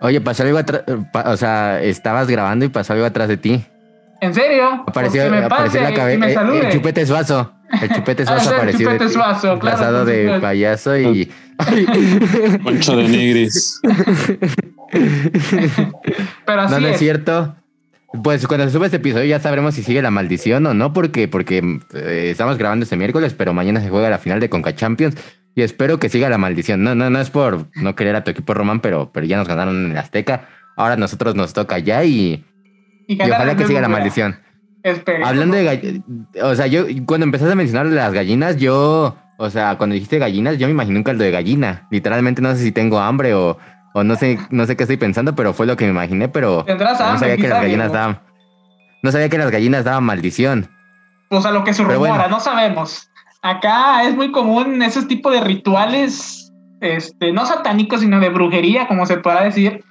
Oye, 0.00 0.22
pasó 0.22 0.42
algo 0.42 0.58
atrás, 0.58 0.82
o 1.26 1.36
sea, 1.36 1.82
estabas 1.82 2.26
grabando 2.26 2.64
y 2.64 2.68
pasó 2.68 2.94
algo 2.94 3.04
atrás 3.04 3.28
de 3.28 3.36
ti. 3.36 3.64
¿En 4.22 4.32
serio? 4.32 4.84
Apareció, 4.86 5.30
me 5.30 5.44
apareció 5.44 5.82
la 5.82 5.92
cabeza. 5.92 6.26
Eh, 6.26 6.60
el, 6.64 6.72
chupete 6.72 7.04
suazo. 7.04 7.52
El 7.82 7.90
chupete 7.90 8.24
suazo 8.26 8.50
ah, 8.50 8.56
apareció. 8.56 8.90
El 8.90 8.96
chupete 8.96 9.12
suazo, 9.12 9.58
claro. 9.58 10.04
de 10.06 10.40
payaso 10.40 10.96
y. 10.96 11.30
Poncho 12.64 12.96
de 12.96 13.08
negris. 13.08 13.80
Pero 16.46 16.62
así 16.62 16.74
no, 16.74 16.80
no 16.80 16.88
es 16.88 16.98
cierto. 16.98 17.54
Pues 18.22 18.46
cuando 18.46 18.66
se 18.66 18.72
sube 18.72 18.86
este 18.86 18.98
episodio 18.98 19.24
ya 19.24 19.40
sabremos 19.40 19.74
si 19.74 19.82
sigue 19.82 20.00
la 20.00 20.10
maldición 20.10 20.64
o 20.66 20.74
no, 20.74 20.92
porque, 20.92 21.26
porque 21.26 21.80
eh, 21.94 22.28
estamos 22.30 22.58
grabando 22.58 22.84
este 22.84 22.96
miércoles, 22.96 23.34
pero 23.34 23.52
mañana 23.52 23.80
se 23.80 23.90
juega 23.90 24.08
la 24.08 24.18
final 24.18 24.38
de 24.38 24.48
Conca 24.48 24.74
Champions 24.74 25.16
y 25.56 25.62
espero 25.62 25.98
que 25.98 26.08
siga 26.08 26.28
la 26.28 26.38
maldición. 26.38 26.84
No, 26.84 26.94
no, 26.94 27.10
no 27.10 27.20
es 27.20 27.30
por 27.30 27.66
no 27.74 27.96
querer 27.96 28.14
a 28.14 28.22
tu 28.22 28.30
equipo 28.30 28.54
Román, 28.54 28.80
pero, 28.80 29.10
pero 29.12 29.26
ya 29.26 29.36
nos 29.36 29.48
ganaron 29.48 29.84
en 29.84 29.90
el 29.92 29.98
Azteca. 29.98 30.48
Ahora 30.76 30.94
a 30.94 30.96
nosotros 30.96 31.34
nos 31.34 31.52
toca 31.54 31.78
ya 31.78 32.04
y, 32.04 32.44
y, 33.08 33.20
ojalá 33.20 33.56
que 33.56 33.66
siga 33.66 33.80
la 33.80 33.88
maldición. 33.88 34.36
Hablando 35.24 35.56
de 35.56 35.64
gallinas, 35.64 36.02
o 36.42 36.54
sea, 36.54 36.66
yo 36.66 36.84
cuando 37.06 37.24
empezaste 37.24 37.52
a 37.52 37.56
mencionar 37.56 37.86
las 37.86 38.12
gallinas, 38.12 38.58
yo, 38.58 39.16
o 39.38 39.50
sea, 39.50 39.76
cuando 39.76 39.94
dijiste 39.94 40.18
gallinas, 40.18 40.58
yo 40.58 40.66
me 40.66 40.72
imaginé 40.72 40.98
un 40.98 41.04
caldo 41.04 41.24
de 41.24 41.30
gallina. 41.30 41.88
Literalmente 41.90 42.42
no 42.42 42.54
sé 42.54 42.62
si 42.62 42.70
tengo 42.70 42.98
hambre 43.00 43.34
o 43.34 43.56
o 43.94 44.02
no 44.02 44.16
sé, 44.16 44.38
no 44.50 44.66
sé 44.66 44.76
qué 44.76 44.82
estoy 44.82 44.96
pensando, 44.96 45.36
pero 45.36 45.54
fue 45.54 45.66
lo 45.66 45.76
que 45.76 45.84
me 45.84 45.92
imaginé, 45.92 46.28
pero 46.28 46.66
no 46.66 47.18
sabía 47.18 47.36
que 47.36 47.48
las 47.48 47.62
gallinas 47.62 47.92
daban. 47.92 48.20
No 49.04 49.12
sabía 49.12 49.28
que 49.28 49.38
las 49.38 49.52
gallinas 49.52 49.84
daban 49.84 50.02
maldición. 50.02 50.68
Pues 51.28 51.46
a 51.46 51.52
lo 51.52 51.62
que 51.62 51.72
se 51.72 51.84
rumora, 51.84 52.26
no 52.26 52.40
sabemos. 52.40 53.08
Acá 53.42 54.02
es 54.02 54.16
muy 54.16 54.32
común 54.32 54.82
ese 54.82 55.06
tipo 55.06 55.30
de 55.30 55.40
rituales, 55.40 56.52
este, 56.80 57.32
no 57.32 57.46
satánicos, 57.46 58.00
sino 58.00 58.18
de 58.18 58.30
brujería, 58.30 58.88
como 58.88 59.06
se 59.06 59.18
pueda 59.18 59.44
decir. 59.44 59.84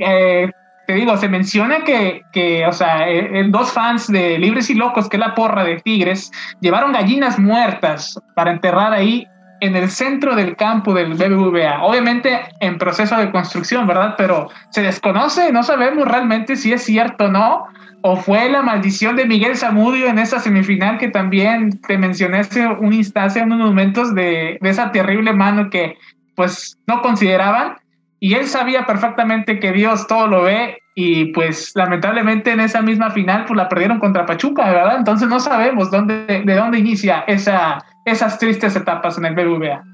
Eh, 0.00 0.50
te 0.86 0.92
digo, 0.92 1.16
se 1.16 1.28
menciona 1.28 1.82
que, 1.82 2.22
que 2.34 2.66
o 2.66 2.72
sea, 2.72 3.08
eh, 3.08 3.42
dos 3.48 3.72
fans 3.72 4.06
de 4.08 4.38
Libres 4.38 4.68
y 4.68 4.74
Locos, 4.74 5.08
que 5.08 5.16
es 5.16 5.20
la 5.20 5.34
porra 5.34 5.64
de 5.64 5.80
Tigres, 5.80 6.30
llevaron 6.60 6.92
gallinas 6.92 7.38
muertas 7.38 8.20
para 8.34 8.50
enterrar 8.50 8.92
ahí 8.92 9.26
en 9.60 9.76
el 9.76 9.90
centro 9.90 10.34
del 10.34 10.56
campo 10.56 10.94
del 10.94 11.14
BBVA. 11.14 11.82
Obviamente 11.82 12.40
en 12.60 12.78
proceso 12.78 13.16
de 13.16 13.30
construcción, 13.30 13.86
¿verdad? 13.86 14.14
Pero 14.16 14.48
se 14.70 14.82
desconoce, 14.82 15.52
no 15.52 15.62
sabemos 15.62 16.06
realmente 16.06 16.56
si 16.56 16.72
es 16.72 16.84
cierto 16.84 17.24
o 17.26 17.28
no, 17.28 17.66
o 18.02 18.16
fue 18.16 18.48
la 18.50 18.62
maldición 18.62 19.16
de 19.16 19.26
Miguel 19.26 19.56
Zamudio 19.56 20.06
en 20.06 20.18
esa 20.18 20.38
semifinal 20.38 20.98
que 20.98 21.08
también 21.08 21.80
te 21.80 21.98
mencioné 21.98 22.38
hace 22.38 22.66
un 22.66 22.92
instante, 22.92 23.42
unos 23.42 23.58
momentos 23.58 24.14
de, 24.14 24.58
de 24.60 24.70
esa 24.70 24.92
terrible 24.92 25.32
mano 25.32 25.70
que 25.70 25.96
pues 26.34 26.78
no 26.86 27.02
consideraban. 27.02 27.76
Y 28.20 28.34
él 28.34 28.46
sabía 28.46 28.86
perfectamente 28.86 29.58
que 29.58 29.72
Dios 29.72 30.06
todo 30.06 30.26
lo 30.28 30.42
ve 30.42 30.78
y 30.94 31.26
pues 31.32 31.72
lamentablemente 31.74 32.52
en 32.52 32.60
esa 32.60 32.80
misma 32.80 33.10
final 33.10 33.44
pues 33.44 33.56
la 33.56 33.68
perdieron 33.68 33.98
contra 33.98 34.24
Pachuca, 34.24 34.70
¿verdad? 34.70 34.96
Entonces 34.96 35.28
no 35.28 35.40
sabemos 35.40 35.90
dónde, 35.90 36.42
de 36.44 36.54
dónde 36.54 36.78
inicia 36.78 37.24
esa, 37.26 37.84
esas 38.06 38.38
tristes 38.38 38.74
etapas 38.74 39.18
en 39.18 39.26
el 39.26 39.34
BBVA. 39.34 39.84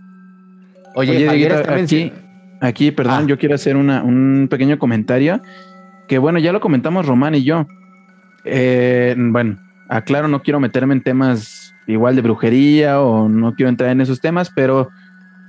Oye, 0.95 1.29
aquí, 1.69 2.13
aquí, 2.61 2.91
perdón, 2.93 3.25
ah. 3.25 3.27
yo 3.27 3.39
quiero 3.39 3.55
hacer 3.55 3.77
una, 3.77 4.03
un 4.03 4.47
pequeño 4.51 4.79
comentario 4.79 5.41
que 6.07 6.19
bueno, 6.19 6.39
ya 6.39 6.53
lo 6.53 6.61
comentamos 6.61 7.07
Román 7.07 7.35
y 7.35 7.43
yo. 7.43 7.67
Eh, 8.45 9.15
bueno, 9.17 9.59
aclaro, 9.89 10.29
no 10.29 10.43
quiero 10.43 10.61
meterme 10.61 10.95
en 10.95 11.03
temas 11.03 11.75
igual 11.87 12.15
de 12.15 12.23
brujería 12.23 13.01
o 13.01 13.29
no 13.29 13.55
quiero 13.55 13.71
entrar 13.71 13.91
en 13.91 14.01
esos 14.01 14.21
temas, 14.21 14.53
pero 14.55 14.91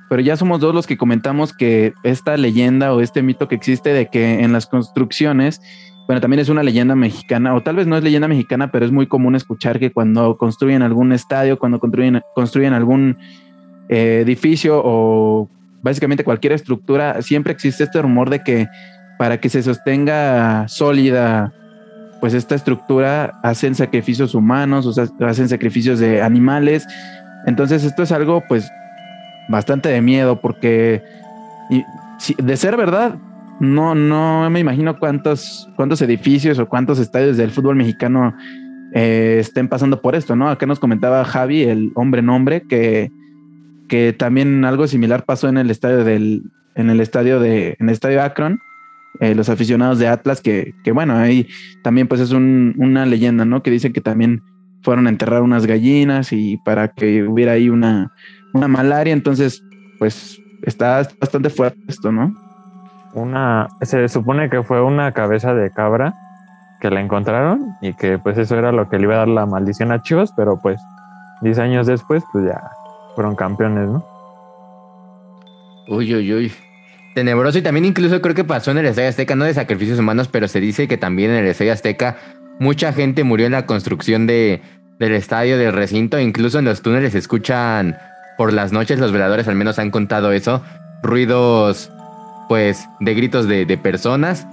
pero 0.09 0.21
ya 0.21 0.37
somos 0.37 0.59
dos 0.59 0.75
los 0.75 0.85
que 0.85 0.95
comentamos 0.95 1.53
que 1.53 1.93
esta 2.03 2.37
leyenda 2.37 2.93
o 2.93 3.01
este 3.01 3.23
mito 3.23 3.47
que 3.47 3.55
existe 3.55 3.93
de 3.93 4.07
que 4.07 4.41
en 4.41 4.53
las 4.53 4.67
construcciones, 4.67 5.59
bueno, 6.07 6.19
también 6.19 6.39
es 6.39 6.49
una 6.49 6.63
leyenda 6.63 6.95
mexicana, 6.95 7.55
o 7.55 7.61
tal 7.61 7.77
vez 7.77 7.87
no 7.87 7.95
es 7.95 8.03
leyenda 8.03 8.27
mexicana, 8.27 8.71
pero 8.71 8.85
es 8.85 8.91
muy 8.91 9.07
común 9.07 9.35
escuchar 9.35 9.79
que 9.79 9.91
cuando 9.91 10.37
construyen 10.37 10.81
algún 10.81 11.13
estadio, 11.13 11.57
cuando 11.57 11.79
construyen, 11.79 12.21
construyen 12.35 12.73
algún 12.73 13.17
eh, 13.89 14.21
edificio 14.23 14.81
o 14.83 15.49
básicamente 15.81 16.23
cualquier 16.23 16.53
estructura, 16.53 17.21
siempre 17.21 17.53
existe 17.53 17.85
este 17.85 18.01
rumor 18.01 18.29
de 18.29 18.43
que 18.43 18.67
para 19.17 19.39
que 19.39 19.49
se 19.49 19.63
sostenga 19.63 20.67
sólida, 20.67 21.53
pues 22.19 22.33
esta 22.33 22.55
estructura 22.55 23.39
hacen 23.43 23.75
sacrificios 23.75 24.33
humanos, 24.35 24.85
o 24.85 24.93
sea, 24.93 25.07
hacen 25.21 25.49
sacrificios 25.49 25.99
de 25.99 26.21
animales. 26.21 26.85
Entonces 27.45 27.83
esto 27.83 28.03
es 28.03 28.11
algo 28.11 28.43
pues 28.47 28.69
bastante 29.49 29.89
de 29.89 30.01
miedo 30.01 30.39
porque 30.39 31.03
de 32.37 32.57
ser 32.57 32.77
verdad, 32.77 33.15
no, 33.63 33.95
no 33.95 34.49
me 34.49 34.59
imagino 34.59 34.99
cuántos, 34.99 35.69
cuántos 35.75 36.01
edificios 36.01 36.59
o 36.59 36.67
cuántos 36.67 36.99
estadios 36.99 37.37
del 37.37 37.51
fútbol 37.51 37.77
mexicano 37.77 38.35
eh, 38.93 39.37
estén 39.39 39.69
pasando 39.69 40.01
por 40.01 40.15
esto, 40.15 40.35
¿no? 40.35 40.49
Acá 40.49 40.65
nos 40.65 40.79
comentaba 40.79 41.23
Javi, 41.23 41.63
el 41.63 41.91
hombre 41.95 42.21
nombre, 42.21 42.63
que, 42.63 43.09
que 43.87 44.11
también 44.11 44.65
algo 44.65 44.85
similar 44.87 45.23
pasó 45.23 45.47
en 45.47 45.57
el 45.57 45.71
estadio 45.71 46.03
del, 46.03 46.43
en 46.75 46.89
el 46.89 46.99
estadio 46.99 47.39
de, 47.39 47.77
en 47.79 47.87
el 47.87 47.93
estadio 47.93 48.21
Akron, 48.21 48.59
eh, 49.21 49.33
los 49.33 49.47
aficionados 49.47 49.97
de 49.97 50.07
Atlas, 50.09 50.41
que, 50.41 50.73
que 50.83 50.91
bueno, 50.91 51.15
ahí 51.15 51.47
también 51.83 52.07
pues 52.07 52.19
es 52.19 52.31
un, 52.31 52.75
una 52.77 53.05
leyenda, 53.05 53.45
¿no? 53.45 53.63
Que 53.63 53.71
dicen 53.71 53.93
que 53.93 54.01
también 54.01 54.41
fueron 54.81 55.07
a 55.07 55.09
enterrar 55.09 55.41
unas 55.41 55.65
gallinas 55.65 56.33
y 56.33 56.57
para 56.65 56.89
que 56.89 57.23
hubiera 57.23 57.53
ahí 57.53 57.69
una, 57.69 58.11
una 58.53 58.67
malaria, 58.67 59.13
entonces 59.13 59.63
pues 59.99 60.37
está 60.63 61.07
bastante 61.19 61.49
fuerte 61.49 61.79
esto, 61.87 62.11
¿no? 62.11 62.35
Una, 63.13 63.67
se 63.81 64.07
supone 64.09 64.49
que 64.49 64.63
fue 64.63 64.81
una 64.81 65.11
cabeza 65.11 65.53
de 65.53 65.71
cabra 65.71 66.13
que 66.79 66.89
la 66.89 66.99
encontraron 66.99 67.75
y 67.81 67.93
que 67.93 68.17
pues 68.17 68.37
eso 68.37 68.57
era 68.57 68.71
lo 68.71 68.89
que 68.89 68.97
le 68.97 69.03
iba 69.03 69.15
a 69.15 69.19
dar 69.19 69.27
la 69.27 69.45
maldición 69.45 69.91
a 69.91 70.01
Chivas, 70.01 70.33
pero 70.35 70.59
pues 70.61 70.81
10 71.41 71.59
años 71.59 71.87
después 71.87 72.23
pues 72.31 72.45
ya 72.45 72.61
fueron 73.15 73.35
campeones, 73.35 73.87
¿no? 73.87 74.05
Uy, 75.87 76.13
uy, 76.13 76.33
uy. 76.33 76.51
Tenebroso 77.13 77.59
y 77.59 77.61
también 77.61 77.85
incluso 77.85 78.21
creo 78.21 78.33
que 78.33 78.43
pasó 78.43 78.71
en 78.71 78.79
el 78.79 78.87
Estadio 78.87 79.09
Azteca, 79.09 79.35
no 79.35 79.45
de 79.45 79.53
sacrificios 79.53 79.99
humanos, 79.99 80.27
pero 80.27 80.47
se 80.47 80.59
dice 80.59 80.87
que 80.87 80.97
también 80.97 81.31
en 81.31 81.37
el 81.37 81.47
Estadio 81.47 81.73
Azteca 81.73 82.17
mucha 82.59 82.91
gente 82.93 83.23
murió 83.23 83.45
en 83.45 83.51
la 83.51 83.65
construcción 83.65 84.25
de, 84.25 84.61
del 84.99 85.13
estadio, 85.13 85.57
del 85.57 85.73
recinto, 85.73 86.19
incluso 86.19 86.59
en 86.59 86.65
los 86.65 86.81
túneles 86.81 87.11
se 87.11 87.19
escuchan 87.19 87.97
por 88.37 88.53
las 88.53 88.71
noches, 88.71 88.99
los 88.99 89.11
veladores 89.11 89.47
al 89.47 89.55
menos 89.55 89.79
han 89.79 89.91
contado 89.91 90.31
eso, 90.31 90.63
ruidos 91.03 91.91
pues 92.49 92.89
de 92.99 93.13
gritos 93.13 93.47
de, 93.47 93.65
de 93.65 93.77
personas 93.77 94.47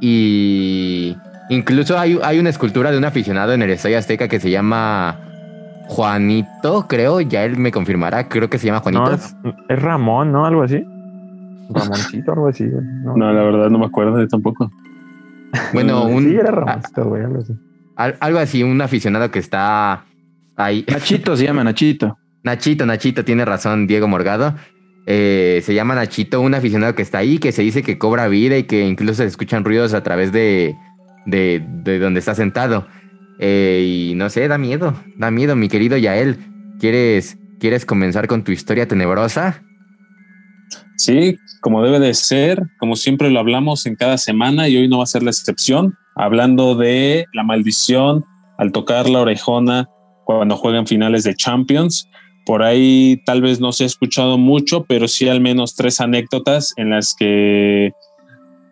y 0.00 1.16
incluso 1.50 1.98
hay, 1.98 2.18
hay, 2.22 2.38
una 2.38 2.50
escultura 2.50 2.90
de 2.90 2.98
un 2.98 3.04
aficionado 3.04 3.52
en 3.52 3.62
el 3.62 3.70
Estadio 3.70 3.98
Azteca 3.98 4.28
que 4.28 4.40
se 4.40 4.50
llama 4.50 5.18
Juanito, 5.88 6.86
creo, 6.86 7.20
ya 7.20 7.44
él 7.44 7.56
me 7.56 7.72
confirmará, 7.72 8.28
creo 8.28 8.48
que 8.48 8.58
se 8.58 8.66
llama 8.66 8.80
Juanito. 8.80 9.04
No, 9.04 9.14
es, 9.14 9.36
es, 9.68 9.82
Ramón, 9.82 10.32
¿no? 10.32 10.46
Algo 10.46 10.62
así. 10.62 10.84
Ramoncito, 11.70 12.32
algo 12.32 12.48
así. 12.48 12.64
No, 12.64 13.16
no 13.16 13.32
la 13.32 13.42
verdad 13.42 13.70
no 13.70 13.78
me 13.78 13.86
acuerdo 13.86 14.16
de 14.16 14.26
tampoco. 14.26 14.70
Bueno, 15.72 16.04
un... 16.04 16.24
Sí, 16.24 16.36
era 16.36 16.50
Ramoncito, 16.50 17.04
güey, 17.04 17.24
algo 17.24 17.40
así. 17.40 17.54
Algo 17.96 18.38
así, 18.38 18.62
un 18.62 18.80
aficionado 18.80 19.30
que 19.30 19.40
está 19.40 20.04
ahí. 20.56 20.84
Nachito 20.88 21.36
se 21.36 21.44
llama, 21.44 21.64
Nachito. 21.64 22.16
Nachito, 22.44 22.86
Nachito, 22.86 23.24
tiene 23.24 23.44
razón, 23.44 23.86
Diego 23.86 24.06
Morgado. 24.06 24.54
Eh, 25.10 25.62
se 25.64 25.72
llama 25.72 25.94
Nachito, 25.94 26.42
un 26.42 26.54
aficionado 26.54 26.94
que 26.94 27.00
está 27.00 27.16
ahí, 27.16 27.38
que 27.38 27.50
se 27.50 27.62
dice 27.62 27.82
que 27.82 27.96
cobra 27.96 28.28
vida 28.28 28.58
y 28.58 28.64
que 28.64 28.86
incluso 28.86 29.22
se 29.22 29.24
escuchan 29.24 29.64
ruidos 29.64 29.94
a 29.94 30.02
través 30.02 30.32
de, 30.32 30.76
de, 31.24 31.64
de 31.66 31.98
donde 31.98 32.20
está 32.20 32.34
sentado. 32.34 32.86
Eh, 33.38 34.10
y 34.10 34.14
no 34.16 34.28
sé, 34.28 34.46
da 34.48 34.58
miedo, 34.58 34.94
da 35.16 35.30
miedo, 35.30 35.56
mi 35.56 35.68
querido 35.68 35.96
Yael. 35.96 36.36
¿Quieres, 36.78 37.38
¿Quieres 37.58 37.86
comenzar 37.86 38.26
con 38.26 38.44
tu 38.44 38.52
historia 38.52 38.86
tenebrosa? 38.86 39.62
Sí, 40.98 41.38
como 41.62 41.82
debe 41.82 42.00
de 42.00 42.12
ser, 42.12 42.60
como 42.78 42.94
siempre 42.94 43.30
lo 43.30 43.40
hablamos 43.40 43.86
en 43.86 43.96
cada 43.96 44.18
semana 44.18 44.68
y 44.68 44.76
hoy 44.76 44.88
no 44.88 44.98
va 44.98 45.04
a 45.04 45.06
ser 45.06 45.22
la 45.22 45.30
excepción, 45.30 45.94
hablando 46.16 46.74
de 46.74 47.24
la 47.32 47.44
maldición 47.44 48.26
al 48.58 48.72
tocar 48.72 49.08
la 49.08 49.20
orejona 49.20 49.88
cuando 50.26 50.54
juegan 50.56 50.86
finales 50.86 51.24
de 51.24 51.34
Champions. 51.34 52.10
Por 52.48 52.62
ahí 52.62 53.20
tal 53.26 53.42
vez 53.42 53.60
no 53.60 53.72
se 53.72 53.84
ha 53.84 53.86
escuchado 53.86 54.38
mucho, 54.38 54.84
pero 54.88 55.06
sí 55.06 55.28
al 55.28 55.42
menos 55.42 55.74
tres 55.74 56.00
anécdotas 56.00 56.72
en 56.78 56.88
las 56.88 57.14
que, 57.14 57.92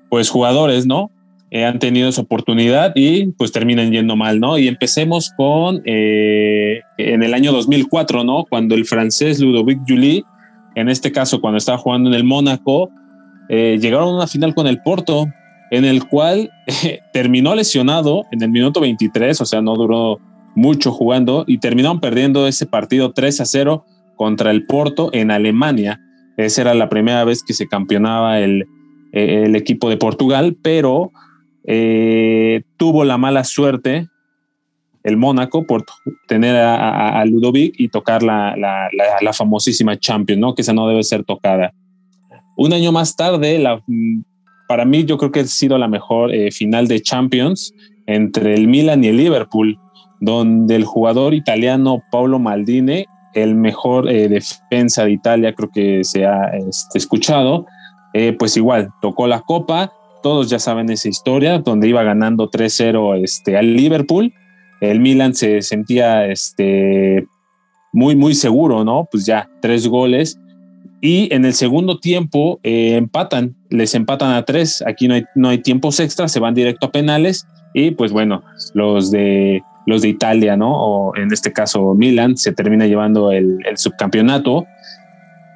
pues, 0.09 0.31
jugadores, 0.31 0.87
¿no? 0.87 1.11
Eh, 1.51 1.67
han 1.67 1.79
tenido 1.79 2.09
esa 2.09 2.23
oportunidad 2.23 2.93
y 2.95 3.27
pues 3.33 3.53
terminan 3.53 3.93
yendo 3.93 4.17
mal, 4.17 4.41
¿no? 4.41 4.57
Y 4.57 4.67
empecemos 4.67 5.31
con 5.37 5.83
eh, 5.85 6.81
en 6.97 7.23
el 7.23 7.35
año 7.35 7.53
2004, 7.53 8.25
¿no? 8.25 8.47
Cuando 8.49 8.75
el 8.75 8.87
francés 8.87 9.41
Ludovic 9.41 9.81
Julie, 9.87 10.25
en 10.75 10.89
este 10.89 11.13
caso 11.13 11.43
cuando 11.43 11.59
estaba 11.59 11.77
jugando 11.77 12.09
en 12.09 12.15
el 12.15 12.25
Mónaco, 12.25 12.89
eh, 13.51 13.77
llegaron 13.79 14.09
a 14.09 14.17
una 14.17 14.27
final 14.27 14.55
con 14.55 14.67
el 14.67 14.81
Porto, 14.81 15.27
en 15.71 15.85
el 15.85 16.09
cual 16.09 16.51
terminó 17.13 17.55
lesionado 17.55 18.25
en 18.33 18.43
el 18.43 18.49
minuto 18.49 18.81
23, 18.81 19.39
o 19.39 19.45
sea, 19.45 19.61
no 19.61 19.75
duró 19.75 20.19
mucho 20.57 20.91
jugando 20.91 21.45
y 21.47 21.59
terminaron 21.59 22.01
perdiendo 22.01 22.49
ese 22.49 22.67
partido 22.67 23.13
3 23.13 23.43
a 23.43 23.45
0 23.45 23.85
contra 24.17 24.51
el 24.51 24.67
Porto 24.67 25.11
en 25.13 25.31
Alemania. 25.31 26.01
Esa 26.37 26.63
era 26.63 26.75
la 26.75 26.89
primera 26.89 27.23
vez 27.25 27.43
que 27.45 27.53
se 27.53 27.69
campeonaba 27.69 28.41
el, 28.41 28.67
el 29.13 29.55
equipo 29.55 29.89
de 29.89 29.97
Portugal, 29.97 30.57
pero 30.61 31.13
eh, 31.65 32.63
tuvo 32.77 33.05
la 33.05 33.19
mala 33.19 33.45
suerte 33.45 34.09
el 35.07 35.17
Mónaco 35.17 35.65
por 35.67 35.85
tener 36.27 36.57
a, 36.57 37.25
Ludovic 37.27 37.75
y 37.79 37.89
tocar 37.89 38.25
la, 38.25 38.57
la, 38.57 39.33
famosísima 39.33 39.97
Champions, 39.97 40.41
¿no? 40.41 40.55
que 40.55 40.63
esa 40.63 40.73
no 40.73 40.89
debe 40.89 41.05
ser 41.05 41.23
tocada. 41.23 41.73
Un 42.57 42.73
año 42.73 42.91
más 42.91 43.15
tarde, 43.15 43.65
para 44.67 44.85
mí 44.85 45.05
yo 45.05 45.17
creo 45.17 45.31
que 45.31 45.41
ha 45.41 45.45
sido 45.45 45.79
la 45.79 45.87
mejor 45.87 46.35
eh, 46.35 46.51
final 46.51 46.89
de 46.89 47.01
Champions 47.01 47.73
entre 48.07 48.55
el 48.55 48.67
Milan 48.67 49.05
y 49.05 49.09
el 49.09 49.17
Liverpool, 49.19 49.79
donde 50.21 50.77
el 50.77 50.85
jugador 50.85 51.35
italiano 51.35 52.03
Paolo 52.11 52.39
Maldini, 52.39 53.07
el 53.35 53.55
mejor 53.55 54.09
eh, 54.09 54.29
defensa 54.29 55.05
de 55.05 55.13
Italia, 55.13 55.55
creo 55.55 55.71
que 55.71 56.05
se 56.05 56.25
ha 56.25 56.49
este, 56.57 56.99
escuchado, 56.99 57.67
eh, 58.15 58.35
pues 58.39 58.57
igual 58.57 58.91
tocó 59.01 59.27
la 59.27 59.41
copa 59.41 59.93
todos 60.27 60.51
ya 60.51 60.59
saben 60.59 60.91
esa 60.91 61.09
historia, 61.09 61.61
donde 61.61 61.89
iba 61.89 62.03
ganando 62.03 62.51
3-0 62.51 63.23
este, 63.23 63.57
al 63.57 63.75
Liverpool. 63.75 64.35
El 64.81 64.99
Milan 64.99 65.37
se 65.37 65.63
sentía 65.63 66.27
este, 66.27 67.29
muy, 67.93 68.17
muy 68.17 68.35
seguro, 68.35 68.83
¿no? 68.83 69.09
Pues 69.09 69.25
ya, 69.25 69.49
tres 69.63 69.87
goles. 69.87 70.37
Y 71.01 71.33
en 71.33 71.45
el 71.45 71.55
segundo 71.55 72.01
tiempo 72.01 72.59
eh, 72.65 72.97
empatan, 72.97 73.55
les 73.71 73.95
empatan 73.95 74.33
a 74.33 74.45
tres. 74.45 74.83
Aquí 74.85 75.07
no 75.07 75.15
hay, 75.15 75.27
no 75.37 75.49
hay 75.49 75.59
tiempos 75.59 76.01
extras, 76.01 76.33
se 76.33 76.41
van 76.41 76.55
directo 76.55 76.87
a 76.87 76.91
penales. 76.91 77.47
Y 77.73 77.93
pues 77.93 78.11
bueno, 78.11 78.43
los 78.75 79.13
de, 79.13 79.63
los 79.87 80.03
de 80.03 80.09
Italia, 80.09 80.57
¿no? 80.57 80.73
O 80.73 81.17
en 81.17 81.33
este 81.33 81.53
caso 81.53 81.95
Milan, 81.95 82.37
se 82.37 82.53
termina 82.53 82.87
llevando 82.87 83.33
el, 83.33 83.59
subcampeonato 83.77 84.67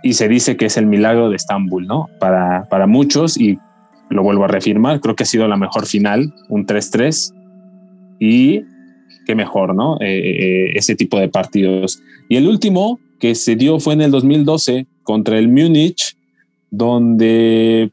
y 0.03 0.15
se 0.15 0.29
dice 0.29 0.57
que 0.57 0.67
es 0.67 0.77
el 0.77 0.87
milagro 0.87 1.29
de 1.29 1.37
Estambul, 1.37 1.87
¿no? 1.87 2.09
Para, 2.19 2.67
para 2.71 2.87
muchos 2.87 3.37
y 3.37 3.59
lo 4.09 4.23
vuelvo 4.23 4.45
a 4.45 4.49
reafirmar, 4.49 5.01
creo 5.01 5.15
que 5.15 5.23
ha 5.23 5.27
sido 5.27 5.47
la 5.47 5.57
mejor 5.57 5.87
final, 5.87 6.35
un 6.49 6.67
3-3 6.67 7.35
y 8.19 8.65
qué 9.27 9.35
mejor, 9.35 9.75
¿no? 9.75 10.01
Eh, 10.01 10.07
eh, 10.09 10.73
ese 10.75 10.97
tipo 10.97 11.19
de 11.19 11.29
partidos. 11.29 12.03
Y 12.29 12.37
el 12.37 12.49
último 12.49 12.99
que 13.19 13.35
se 13.35 13.55
dio 13.55 13.79
fue 13.79 13.95
en 13.95 14.03
el 14.03 14.11
2012 14.11 14.87
contra 15.03 15.39
el 15.39 15.49
Múnich, 15.49 16.17
donde 16.71 17.91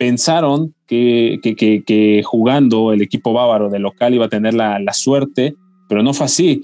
pensaron 0.00 0.74
que, 0.86 1.40
que, 1.42 2.22
jugando 2.24 2.94
el 2.94 3.02
equipo 3.02 3.34
bávaro 3.34 3.68
de 3.68 3.78
local 3.78 4.14
iba 4.14 4.24
a 4.24 4.30
tener 4.30 4.54
la, 4.54 4.78
la 4.78 4.94
suerte, 4.94 5.54
pero 5.90 6.02
no 6.02 6.14
fue 6.14 6.24
así. 6.24 6.62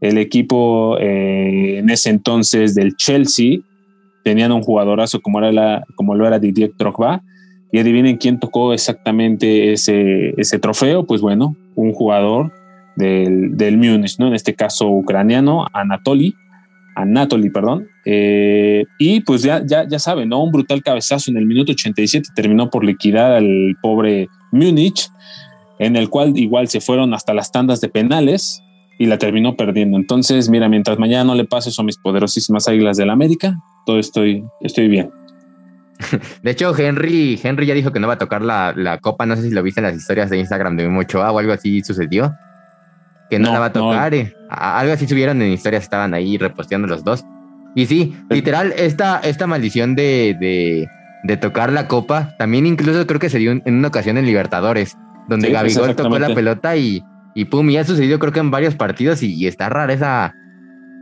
El 0.00 0.16
equipo 0.16 0.96
eh, 0.98 1.80
en 1.80 1.90
ese 1.90 2.08
entonces 2.08 2.74
del 2.74 2.96
Chelsea 2.96 3.58
tenían 4.24 4.52
un 4.52 4.62
jugadorazo 4.62 5.20
como, 5.20 5.38
era 5.38 5.52
la, 5.52 5.84
como 5.96 6.14
lo 6.14 6.26
era 6.26 6.38
Didier 6.38 6.70
Drogba, 6.78 7.22
y 7.70 7.78
adivinen 7.78 8.16
quién 8.16 8.40
tocó 8.40 8.72
exactamente 8.72 9.74
ese, 9.74 10.32
ese 10.40 10.58
trofeo. 10.58 11.04
Pues 11.04 11.20
bueno, 11.20 11.56
un 11.74 11.92
jugador 11.92 12.54
del, 12.96 13.54
del 13.54 13.76
Múnich, 13.76 14.18
¿no? 14.18 14.28
En 14.28 14.34
este 14.34 14.54
caso 14.54 14.88
ucraniano, 14.88 15.66
Anatoly. 15.74 16.34
Anatoly, 16.98 17.48
perdón. 17.50 17.88
Eh, 18.04 18.84
y 18.98 19.20
pues 19.20 19.42
ya, 19.42 19.62
ya, 19.64 19.86
ya 19.86 20.00
saben, 20.00 20.28
¿no? 20.28 20.42
Un 20.42 20.50
brutal 20.50 20.82
cabezazo 20.82 21.30
en 21.30 21.36
el 21.36 21.46
minuto 21.46 21.70
87 21.70 22.30
terminó 22.34 22.70
por 22.70 22.84
liquidar 22.84 23.32
al 23.32 23.76
pobre 23.80 24.28
Múnich, 24.50 25.08
en 25.78 25.94
el 25.94 26.08
cual 26.10 26.36
igual 26.36 26.66
se 26.66 26.80
fueron 26.80 27.14
hasta 27.14 27.34
las 27.34 27.52
tandas 27.52 27.80
de 27.80 27.88
penales 27.88 28.60
y 28.98 29.06
la 29.06 29.16
terminó 29.16 29.56
perdiendo. 29.56 29.96
Entonces, 29.96 30.48
mira, 30.48 30.68
mientras 30.68 30.98
mañana 30.98 31.22
no 31.22 31.34
le 31.36 31.44
pase 31.44 31.70
eso 31.70 31.82
a 31.82 31.84
mis 31.84 31.98
poderosísimas 31.98 32.66
águilas 32.66 32.96
del 32.96 33.10
América, 33.10 33.56
todo 33.86 34.00
estoy, 34.00 34.44
estoy 34.60 34.88
bien. 34.88 35.12
De 36.42 36.50
hecho, 36.50 36.76
Henry, 36.76 37.38
Henry 37.40 37.66
ya 37.66 37.74
dijo 37.74 37.92
que 37.92 38.00
no 38.00 38.08
va 38.08 38.14
a 38.14 38.18
tocar 38.18 38.42
la, 38.42 38.74
la, 38.76 38.98
copa. 38.98 39.24
No 39.24 39.36
sé 39.36 39.42
si 39.42 39.50
lo 39.50 39.62
viste 39.62 39.78
en 39.80 39.86
las 39.86 39.96
historias 39.96 40.30
de 40.30 40.38
Instagram 40.38 40.76
de 40.76 40.82
Memo 40.84 41.00
Ochoa 41.00 41.30
o 41.30 41.38
algo 41.38 41.52
así 41.52 41.80
sucedió. 41.82 42.34
Que 43.30 43.38
no, 43.38 43.48
no 43.48 43.52
la 43.54 43.60
va 43.60 43.66
a 43.66 43.72
tocar. 43.72 44.12
No. 44.12 44.18
Eh. 44.18 44.34
Algo 44.48 44.92
así 44.92 45.06
subieron 45.06 45.42
en 45.42 45.52
historias, 45.52 45.82
estaban 45.82 46.14
ahí 46.14 46.38
reposteando 46.38 46.88
los 46.88 47.04
dos. 47.04 47.24
Y 47.74 47.86
sí, 47.86 48.14
literal, 48.30 48.72
esta, 48.76 49.20
esta 49.20 49.46
maldición 49.46 49.94
de, 49.94 50.36
de, 50.40 50.88
de, 51.24 51.36
tocar 51.36 51.72
la 51.72 51.86
copa 51.86 52.34
también 52.38 52.66
incluso 52.66 53.06
creo 53.06 53.20
que 53.20 53.28
se 53.28 53.38
dio 53.38 53.52
en 53.52 53.62
una 53.66 53.88
ocasión 53.88 54.16
en 54.16 54.26
Libertadores, 54.26 54.96
donde 55.28 55.48
sí, 55.48 55.52
Gabigol 55.52 55.94
tocó 55.94 56.18
la 56.18 56.34
pelota 56.34 56.76
y, 56.76 57.02
y 57.34 57.44
pum, 57.44 57.68
y 57.70 57.76
ha 57.76 57.84
sucedido 57.84 58.18
creo 58.18 58.32
que 58.32 58.40
en 58.40 58.50
varios 58.50 58.74
partidos 58.74 59.22
y, 59.22 59.34
y 59.34 59.46
está 59.46 59.68
rara 59.68 59.92
esa, 59.92 60.34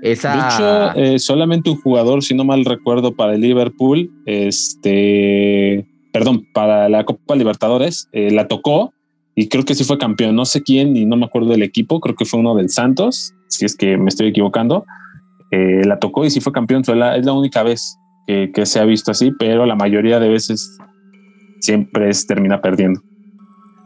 esa... 0.03 0.33
De 0.33 0.49
hecho, 0.49 1.01
eh, 1.01 1.19
solamente 1.19 1.71
un 1.71 1.81
jugador, 1.81 2.23
si 2.23 2.35
no 2.35 2.45
mal 2.45 2.65
recuerdo, 2.65 3.15
para 3.15 3.35
el 3.35 3.41
Liverpool, 3.41 4.11
este 4.27 5.87
perdón, 6.17 6.47
para 6.55 6.89
la 6.89 7.05
Copa 7.05 7.37
Libertadores, 7.37 8.09
eh, 8.13 8.31
la 8.31 8.49
tocó 8.49 8.95
y 9.39 9.49
creo 9.49 9.65
que 9.65 9.75
sí 9.75 9.85
fue 9.85 9.99
campeón. 9.99 10.35
No 10.35 10.47
sé 10.47 10.63
quién 10.63 10.97
y 10.97 11.05
no 11.05 11.17
me 11.17 11.27
acuerdo 11.27 11.51
del 11.51 11.63
equipo, 11.63 12.01
creo 12.01 12.17
que 12.17 12.25
fue 12.25 12.41
uno 12.41 12.57
del 12.57 12.71
Santos, 12.71 13.35
si 13.49 13.67
es 13.67 13.77
que 13.77 13.99
me 13.99 14.09
estoy 14.09 14.29
equivocando. 14.29 14.87
Eh, 15.51 15.83
la 15.85 15.99
tocó 15.99 16.25
y 16.25 16.31
sí 16.31 16.41
fue 16.41 16.53
campeón. 16.53 16.83
es 16.83 17.25
la 17.27 17.33
única 17.33 17.63
vez 17.63 17.99
que, 18.27 18.51
que, 18.53 18.65
se 18.65 18.81
ha 18.81 18.85
visto 18.85 19.11
así, 19.11 19.31
pero 19.39 19.67
la 19.67 19.77
mayoría 19.77 20.19
de 20.19 20.31
veces 20.31 20.79
siempre 21.61 22.09
es, 22.09 22.27
termina 22.27 22.63
perdiendo. 22.63 23.03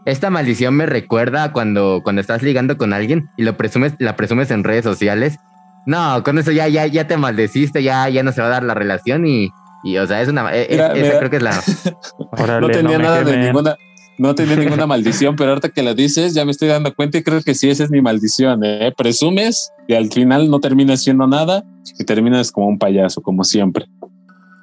Esta 0.07 0.31
maldición 0.31 0.75
me 0.75 0.87
recuerda 0.87 1.53
cuando, 1.53 2.01
cuando 2.05 2.21
estás 2.21 2.43
ligando 2.43 2.79
con 2.79 2.93
alguien 2.93 3.29
y 3.37 3.43
lo 3.43 3.57
presumes, 3.57 3.95
la 3.99 4.17
presumes 4.17 4.53
en 4.53 4.63
redes 4.63 4.85
sociales. 4.85 5.37
No, 5.85 6.23
con 6.23 6.39
eso 6.39 6.53
ya, 6.53 6.69
ya, 6.69 6.87
ya 6.87 7.09
te 7.09 7.17
maldeciste, 7.17 7.83
ya, 7.83 8.09
ya 8.09 8.23
no 8.23 8.31
se 8.31 8.41
va 8.41 8.47
a 8.47 8.51
dar 8.51 8.63
la 8.63 8.75
relación 8.75 9.27
y, 9.27 9.51
y 9.83 9.97
o 9.99 10.07
sea, 10.07 10.23
es 10.23 10.29
una. 10.29 10.55
E, 10.55 10.75
esa 10.75 11.19
creo 11.19 11.31
que 11.31 11.37
es 11.37 11.43
la. 11.43 11.61
no 12.61 12.69
tenía 12.69 12.99
nada 12.99 13.25
de 13.25 13.37
ninguna. 13.37 13.77
No 14.21 14.35
tenía 14.35 14.55
ninguna 14.55 14.87
maldición, 14.87 15.35
pero 15.35 15.49
ahorita 15.49 15.71
que 15.71 15.83
la 15.83 15.95
dices, 15.95 16.35
ya 16.35 16.45
me 16.45 16.51
estoy 16.51 16.69
dando 16.69 16.95
cuenta 16.95 17.17
y 17.17 17.23
creo 17.23 17.41
que 17.41 17.55
sí, 17.55 17.71
esa 17.71 17.85
es 17.85 17.91
mi 17.91 18.03
maldición. 18.03 18.63
¿eh? 18.63 18.93
Presumes 18.95 19.73
y 19.89 19.95
al 19.95 20.13
final 20.13 20.51
no 20.51 20.61
terminas 20.61 21.03
siendo 21.03 21.27
nada 21.27 21.65
y 21.99 22.05
terminas 22.05 22.53
como 22.53 22.67
un 22.67 22.79
payaso, 22.79 23.23
como 23.23 23.45
siempre. 23.45 23.87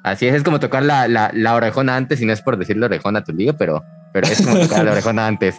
Así 0.04 0.28
es, 0.28 0.36
es 0.36 0.42
como 0.44 0.60
tocar 0.60 0.84
la, 0.84 1.08
la, 1.08 1.32
la 1.34 1.56
orejona 1.56 1.96
antes, 1.96 2.22
y 2.22 2.24
no 2.24 2.32
es 2.32 2.40
por 2.40 2.56
decirle 2.56 2.86
orejona 2.86 3.18
a 3.18 3.24
tu 3.24 3.34
pero, 3.58 3.82
pero 4.12 4.28
es 4.28 4.40
como 4.46 4.60
tocar 4.60 4.84
la 4.84 4.92
orejona 4.92 5.26
antes. 5.26 5.56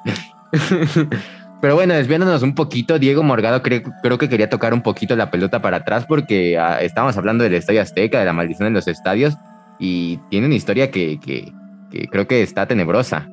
Pero 1.62 1.76
bueno, 1.76 1.94
desviándonos 1.94 2.42
un 2.42 2.56
poquito, 2.56 3.00
Diego 3.00 3.22
Morgado 3.22 3.62
creo, 3.62 3.84
creo 4.02 4.18
que 4.18 4.30
quería 4.30 4.50
tocar 4.50 4.74
un 4.74 4.82
poquito 4.82 5.18
la 5.18 5.30
pelota 5.30 5.62
para 5.62 5.78
atrás 5.78 6.06
porque 6.08 6.58
ah, 6.58 6.82
estábamos 6.82 7.18
hablando 7.18 7.44
del 7.44 7.54
Estadio 7.54 7.82
Azteca, 7.82 8.18
de 8.18 8.24
la 8.24 8.32
maldición 8.32 8.70
en 8.70 8.74
los 8.74 8.88
estadios, 8.88 9.36
y 9.78 10.22
tiene 10.30 10.46
una 10.46 10.56
historia 10.56 10.90
que, 10.90 11.20
que, 11.20 11.52
creo 12.10 12.28
que 12.28 12.44
está 12.44 12.66
tenebrosa. 12.66 13.28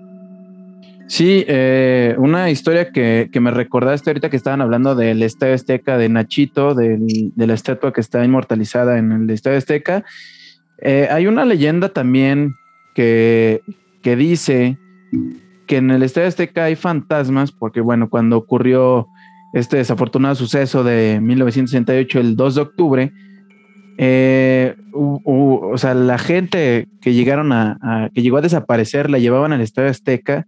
Sí, 1.09 1.45
eh, 1.47 2.17
una 2.19 2.51
historia 2.51 2.91
que, 2.91 3.29
que, 3.33 3.41
me 3.41 3.53
recordaste 3.53 4.11
ahorita 4.11 4.29
que 4.29 4.37
estaban 4.37 4.61
hablando 4.61 4.97
del 4.97 5.23
Estadio 5.23 5.55
Azteca 5.55 5.97
de 5.99 6.09
Nachito, 6.09 6.75
de 6.75 7.33
la 7.37 7.55
estatua 7.55 7.93
que 7.93 8.01
está 8.01 8.25
inmortalizada 8.25 8.99
en 8.99 9.13
el 9.13 9.31
Estadio 9.31 9.59
Azteca. 9.59 10.05
Eh, 10.83 11.09
hay 11.11 11.29
una 11.29 11.45
leyenda 11.45 11.91
también 11.91 12.55
que, 12.95 13.61
que 14.03 14.17
dice 14.17 14.79
que 15.67 15.77
en 15.77 15.91
el 15.93 16.03
Estadio 16.03 16.29
Azteca 16.29 16.65
hay 16.65 16.75
fantasmas, 16.75 17.53
porque 17.53 17.81
bueno, 17.81 18.11
cuando 18.11 18.37
ocurrió 18.37 19.07
este 19.53 19.77
desafortunado 19.77 20.35
suceso 20.35 20.83
de 20.83 21.21
1968, 21.23 22.19
el 22.19 22.37
2 22.37 22.55
de 22.55 22.61
octubre, 22.61 23.13
eh, 23.99 24.75
o 24.93 25.75
sea, 25.77 25.95
la 25.95 26.19
gente 26.19 26.89
que 27.01 27.15
llegaron 27.15 27.53
a, 27.53 28.11
que 28.13 28.23
llegó 28.23 28.39
a 28.39 28.43
desaparecer 28.43 29.09
la 29.09 29.19
llevaban 29.19 29.53
al 29.53 29.61
Estadio 29.61 29.91
Azteca 29.91 30.47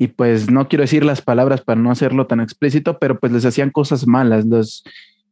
y 0.00 0.08
pues 0.08 0.50
no 0.50 0.66
quiero 0.66 0.80
decir 0.80 1.04
las 1.04 1.20
palabras 1.20 1.60
para 1.60 1.78
no 1.78 1.90
hacerlo 1.90 2.26
tan 2.26 2.40
explícito, 2.40 2.98
pero 2.98 3.20
pues 3.20 3.32
les 3.32 3.44
hacían 3.44 3.68
cosas 3.68 4.06
malas, 4.06 4.46
los, 4.46 4.82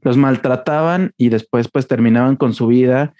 los 0.02 0.18
maltrataban 0.18 1.12
y 1.16 1.30
después 1.30 1.68
pues 1.72 1.86
terminaban 1.86 2.36
con 2.36 2.52
su 2.52 2.66
vida 2.66 3.14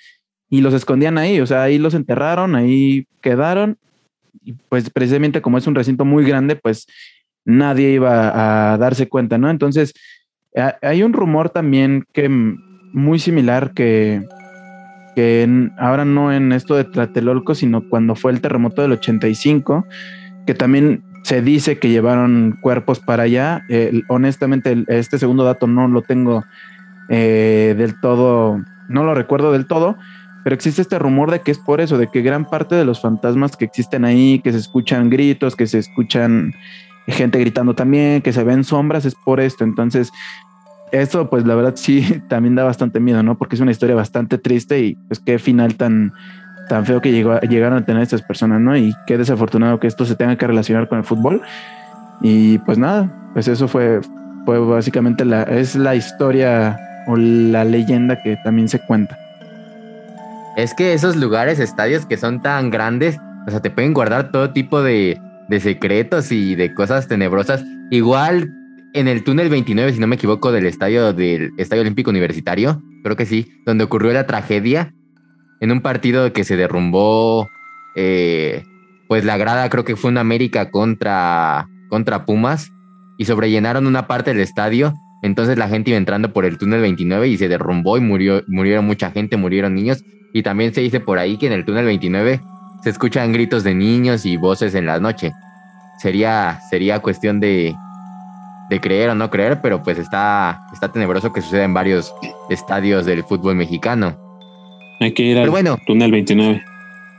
y 0.50 0.60
los 0.60 0.74
escondían 0.74 1.16
ahí, 1.16 1.40
o 1.40 1.46
sea, 1.46 1.62
ahí 1.62 1.78
los 1.78 1.94
enterraron, 1.94 2.54
ahí 2.54 3.06
quedaron 3.22 3.78
y 4.44 4.52
pues 4.68 4.90
precisamente 4.90 5.40
como 5.40 5.56
es 5.56 5.66
un 5.66 5.74
recinto 5.74 6.04
muy 6.04 6.22
grande, 6.26 6.54
pues 6.54 6.86
nadie 7.46 7.92
iba 7.92 8.72
a 8.72 8.76
darse 8.76 9.08
cuenta, 9.08 9.38
¿no? 9.38 9.48
Entonces, 9.48 9.94
hay 10.82 11.02
un 11.02 11.14
rumor 11.14 11.48
también 11.48 12.04
que 12.12 12.28
muy 12.28 13.18
similar 13.18 13.72
que, 13.72 14.22
que 15.16 15.70
ahora 15.78 16.04
no 16.04 16.30
en 16.30 16.52
esto 16.52 16.74
de 16.76 16.84
Tlatelolco, 16.84 17.54
sino 17.54 17.88
cuando 17.88 18.16
fue 18.16 18.32
el 18.32 18.42
terremoto 18.42 18.82
del 18.82 18.92
85, 18.92 19.86
que 20.46 20.52
también 20.52 21.07
se 21.22 21.42
dice 21.42 21.78
que 21.78 21.90
llevaron 21.90 22.58
cuerpos 22.60 23.00
para 23.00 23.24
allá. 23.24 23.64
honestamente, 24.08 24.84
este 24.88 25.18
segundo 25.18 25.44
dato 25.44 25.66
no 25.66 25.88
lo 25.88 26.02
tengo 26.02 26.44
eh, 27.08 27.74
del 27.76 28.00
todo, 28.00 28.62
no 28.88 29.04
lo 29.04 29.14
recuerdo 29.14 29.52
del 29.52 29.66
todo, 29.66 29.96
pero 30.44 30.54
existe 30.54 30.82
este 30.82 30.98
rumor 30.98 31.30
de 31.30 31.40
que 31.40 31.50
es 31.50 31.58
por 31.58 31.80
eso, 31.80 31.98
de 31.98 32.08
que 32.08 32.22
gran 32.22 32.44
parte 32.44 32.74
de 32.74 32.84
los 32.84 33.00
fantasmas 33.00 33.56
que 33.56 33.64
existen 33.64 34.04
ahí, 34.04 34.40
que 34.40 34.52
se 34.52 34.58
escuchan 34.58 35.10
gritos, 35.10 35.56
que 35.56 35.66
se 35.66 35.78
escuchan 35.78 36.54
gente 37.06 37.38
gritando 37.38 37.74
también, 37.74 38.22
que 38.22 38.32
se 38.32 38.44
ven 38.44 38.64
sombras, 38.64 39.04
es 39.04 39.14
por 39.14 39.40
esto. 39.40 39.64
Entonces, 39.64 40.12
esto 40.92 41.28
pues 41.28 41.46
la 41.46 41.54
verdad 41.54 41.74
sí 41.76 42.22
también 42.28 42.54
da 42.54 42.64
bastante 42.64 43.00
miedo, 43.00 43.22
¿no? 43.22 43.36
Porque 43.38 43.56
es 43.56 43.60
una 43.60 43.70
historia 43.70 43.94
bastante 43.94 44.38
triste 44.38 44.80
y 44.80 44.94
pues 45.08 45.20
qué 45.20 45.38
final 45.38 45.74
tan, 45.76 46.12
tan 46.68 46.86
feo 46.86 47.00
que 47.00 47.10
llegó, 47.10 47.38
llegaron 47.40 47.78
a 47.78 47.84
tener 47.84 48.02
estas 48.02 48.22
personas, 48.22 48.60
¿no? 48.60 48.76
Y 48.76 48.94
qué 49.06 49.18
desafortunado 49.18 49.80
que 49.80 49.86
esto 49.86 50.04
se 50.04 50.14
tenga 50.14 50.36
que 50.36 50.46
relacionar 50.46 50.88
con 50.88 50.98
el 50.98 51.04
fútbol. 51.04 51.42
Y 52.20 52.58
pues 52.58 52.78
nada, 52.78 53.10
pues 53.32 53.48
eso 53.48 53.68
fue, 53.68 54.00
fue 54.44 54.58
básicamente 54.58 55.24
la, 55.24 55.42
es 55.42 55.74
la 55.74 55.94
historia 55.94 56.78
o 57.06 57.16
la 57.16 57.64
leyenda 57.64 58.22
que 58.22 58.36
también 58.44 58.68
se 58.68 58.78
cuenta. 58.80 59.18
Es 60.56 60.74
que 60.74 60.92
esos 60.92 61.16
lugares, 61.16 61.60
estadios 61.60 62.04
que 62.04 62.16
son 62.16 62.42
tan 62.42 62.70
grandes, 62.70 63.18
o 63.46 63.50
sea, 63.50 63.60
te 63.60 63.70
pueden 63.70 63.94
guardar 63.94 64.30
todo 64.30 64.50
tipo 64.50 64.82
de, 64.82 65.20
secretos 65.60 66.30
y 66.32 66.54
de 66.54 66.74
cosas 66.74 67.08
tenebrosas. 67.08 67.64
Igual 67.90 68.52
en 68.92 69.08
el 69.08 69.24
túnel 69.24 69.48
29, 69.48 69.92
si 69.92 70.00
no 70.00 70.06
me 70.06 70.16
equivoco, 70.16 70.52
del 70.52 70.66
estadio 70.66 71.12
del 71.12 71.52
Estadio 71.56 71.82
Olímpico 71.82 72.10
Universitario, 72.10 72.82
creo 73.04 73.16
que 73.16 73.24
sí, 73.24 73.52
donde 73.64 73.84
ocurrió 73.84 74.12
la 74.12 74.26
tragedia, 74.26 74.92
en 75.60 75.72
un 75.72 75.80
partido 75.80 76.32
que 76.32 76.44
se 76.44 76.56
derrumbó, 76.56 77.48
eh, 77.94 78.64
pues 79.08 79.24
la 79.24 79.36
grada 79.36 79.68
creo 79.70 79.84
que 79.84 79.96
fue 79.96 80.10
una 80.10 80.20
América 80.20 80.70
contra, 80.70 81.66
contra 81.88 82.24
Pumas, 82.24 82.70
y 83.16 83.24
sobrellenaron 83.24 83.86
una 83.86 84.06
parte 84.06 84.32
del 84.32 84.40
estadio, 84.40 84.94
entonces 85.22 85.58
la 85.58 85.68
gente 85.68 85.90
iba 85.90 85.98
entrando 85.98 86.32
por 86.32 86.44
el 86.44 86.58
túnel 86.58 86.80
29 86.80 87.28
y 87.28 87.36
se 87.36 87.48
derrumbó 87.48 87.98
y 87.98 88.00
murió, 88.00 88.42
murieron 88.46 88.86
mucha 88.86 89.10
gente, 89.10 89.36
murieron 89.36 89.74
niños, 89.74 90.04
y 90.32 90.42
también 90.42 90.72
se 90.72 90.80
dice 90.80 91.00
por 91.00 91.18
ahí 91.18 91.36
que 91.36 91.46
en 91.46 91.52
el 91.52 91.64
túnel 91.64 91.86
29 91.86 92.40
se 92.82 92.90
escuchan 92.90 93.32
gritos 93.32 93.64
de 93.64 93.74
niños 93.74 94.24
y 94.24 94.36
voces 94.36 94.74
en 94.74 94.86
la 94.86 95.00
noche. 95.00 95.32
Sería, 95.98 96.60
sería 96.70 97.00
cuestión 97.00 97.40
de, 97.40 97.74
de 98.68 98.80
creer 98.80 99.10
o 99.10 99.14
no 99.16 99.30
creer, 99.30 99.60
pero 99.60 99.82
pues 99.82 99.98
está, 99.98 100.60
está 100.72 100.92
tenebroso 100.92 101.32
que 101.32 101.40
suceda 101.40 101.64
en 101.64 101.74
varios 101.74 102.14
estadios 102.50 103.04
del 103.04 103.24
fútbol 103.24 103.56
mexicano. 103.56 104.27
Hay 105.00 105.12
que 105.12 105.22
ir 105.22 105.38
al 105.38 105.50
túnel 105.86 106.10
29 106.10 106.62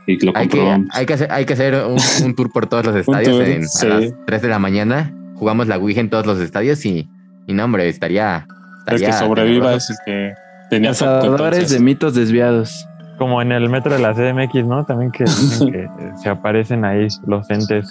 y 0.06 0.24
lo 0.24 0.32
hay 0.34 0.48
que, 0.48 0.84
hay 0.90 1.06
que 1.06 1.12
hacer, 1.14 1.30
hay 1.30 1.44
que 1.44 1.52
hacer 1.52 1.74
un, 1.84 2.34
tour 2.36 2.50
por 2.52 2.66
todos 2.66 2.84
los 2.86 2.96
estadios 2.96 3.82
a 3.82 3.86
las 3.86 4.14
3 4.26 4.42
de 4.42 4.48
la 4.48 4.58
mañana. 4.58 5.14
Jugamos 5.36 5.68
la 5.68 5.78
Ouija 5.78 6.00
en 6.00 6.10
todos 6.10 6.26
los 6.26 6.38
estadios 6.40 6.84
y, 6.84 7.08
y 7.46 7.52
no, 7.52 7.64
hombre, 7.64 7.88
estaría. 7.88 8.46
estaría 8.80 9.06
el 9.06 9.12
que 9.12 9.18
sobreviva 9.18 9.74
es 9.74 9.90
el 9.90 9.96
que 10.04 10.34
tenía 10.68 10.92
de 10.92 11.80
mitos 11.80 12.14
desviados. 12.14 12.86
Como 13.18 13.42
en 13.42 13.52
el 13.52 13.68
metro 13.68 13.92
de 13.92 14.00
la 14.00 14.14
CDMX, 14.14 14.64
¿no? 14.66 14.84
También 14.84 15.10
que, 15.12 15.26
se 15.26 16.28
aparecen 16.28 16.84
ahí 16.84 17.06
los 17.26 17.48
entes. 17.50 17.88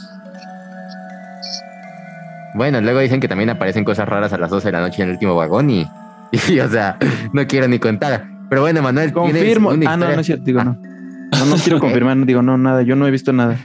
Bueno, 2.56 2.82
luego 2.82 2.99
dicen 2.99 3.19
que 3.19 3.28
también 3.28 3.52
aparecen 3.52 3.86
cosas 3.86 4.10
raras 4.10 4.34
a 4.34 4.38
las 4.38 4.49
12 4.49 4.69
de 4.69 4.71
la 4.71 4.82
noche 4.82 5.04
en 5.04 5.10
el 5.10 5.13
último 5.13 5.36
vagón 5.36 5.69
y, 5.69 5.88
y 6.49 6.60
o 6.60 6.67
sea, 6.67 6.97
no 7.32 7.45
quiero 7.47 7.67
ni 7.67 7.80
contar. 7.80 8.38
Pero 8.49 8.62
bueno, 8.62 8.81
Manuel, 8.81 9.12
confirmo. 9.13 9.71
Ah, 9.85 9.97
no, 9.97 10.13
no 10.13 10.19
es 10.19 10.25
cierto, 10.25 10.45
digo, 10.45 10.63
no. 10.63 10.77
No, 11.31 11.45
no 11.45 11.55
quiero 11.55 11.79
confirmar, 11.79 12.17
no 12.17 12.25
digo, 12.25 12.41
no, 12.41 12.57
nada, 12.57 12.81
yo 12.81 12.95
no 12.95 13.07
he 13.07 13.12
visto 13.12 13.31
nada. 13.31 13.57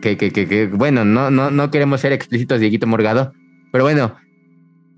Que, 0.00 0.16
que, 0.16 0.30
que, 0.30 0.46
que 0.46 0.66
bueno, 0.66 1.04
no, 1.04 1.30
no, 1.30 1.50
no 1.50 1.70
queremos 1.70 2.00
ser 2.00 2.12
explícitos, 2.12 2.60
Dieguito 2.60 2.86
Morgado, 2.86 3.32
pero 3.72 3.84
bueno, 3.84 4.16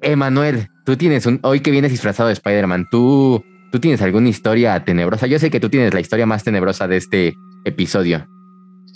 Emanuel, 0.00 0.68
tú 0.84 0.96
tienes 0.96 1.26
un, 1.26 1.40
hoy 1.42 1.60
que 1.60 1.70
vienes 1.70 1.90
disfrazado 1.90 2.28
de 2.28 2.34
Spider-Man, 2.34 2.86
tú 2.90 3.42
¿Tú 3.74 3.80
tienes 3.80 4.00
alguna 4.02 4.28
historia 4.28 4.84
tenebrosa? 4.84 5.26
Yo 5.26 5.40
sé 5.40 5.50
que 5.50 5.58
tú 5.58 5.68
tienes 5.68 5.92
la 5.92 5.98
historia 5.98 6.26
más 6.26 6.44
tenebrosa 6.44 6.86
de 6.86 6.96
este 6.96 7.34
episodio. 7.64 8.24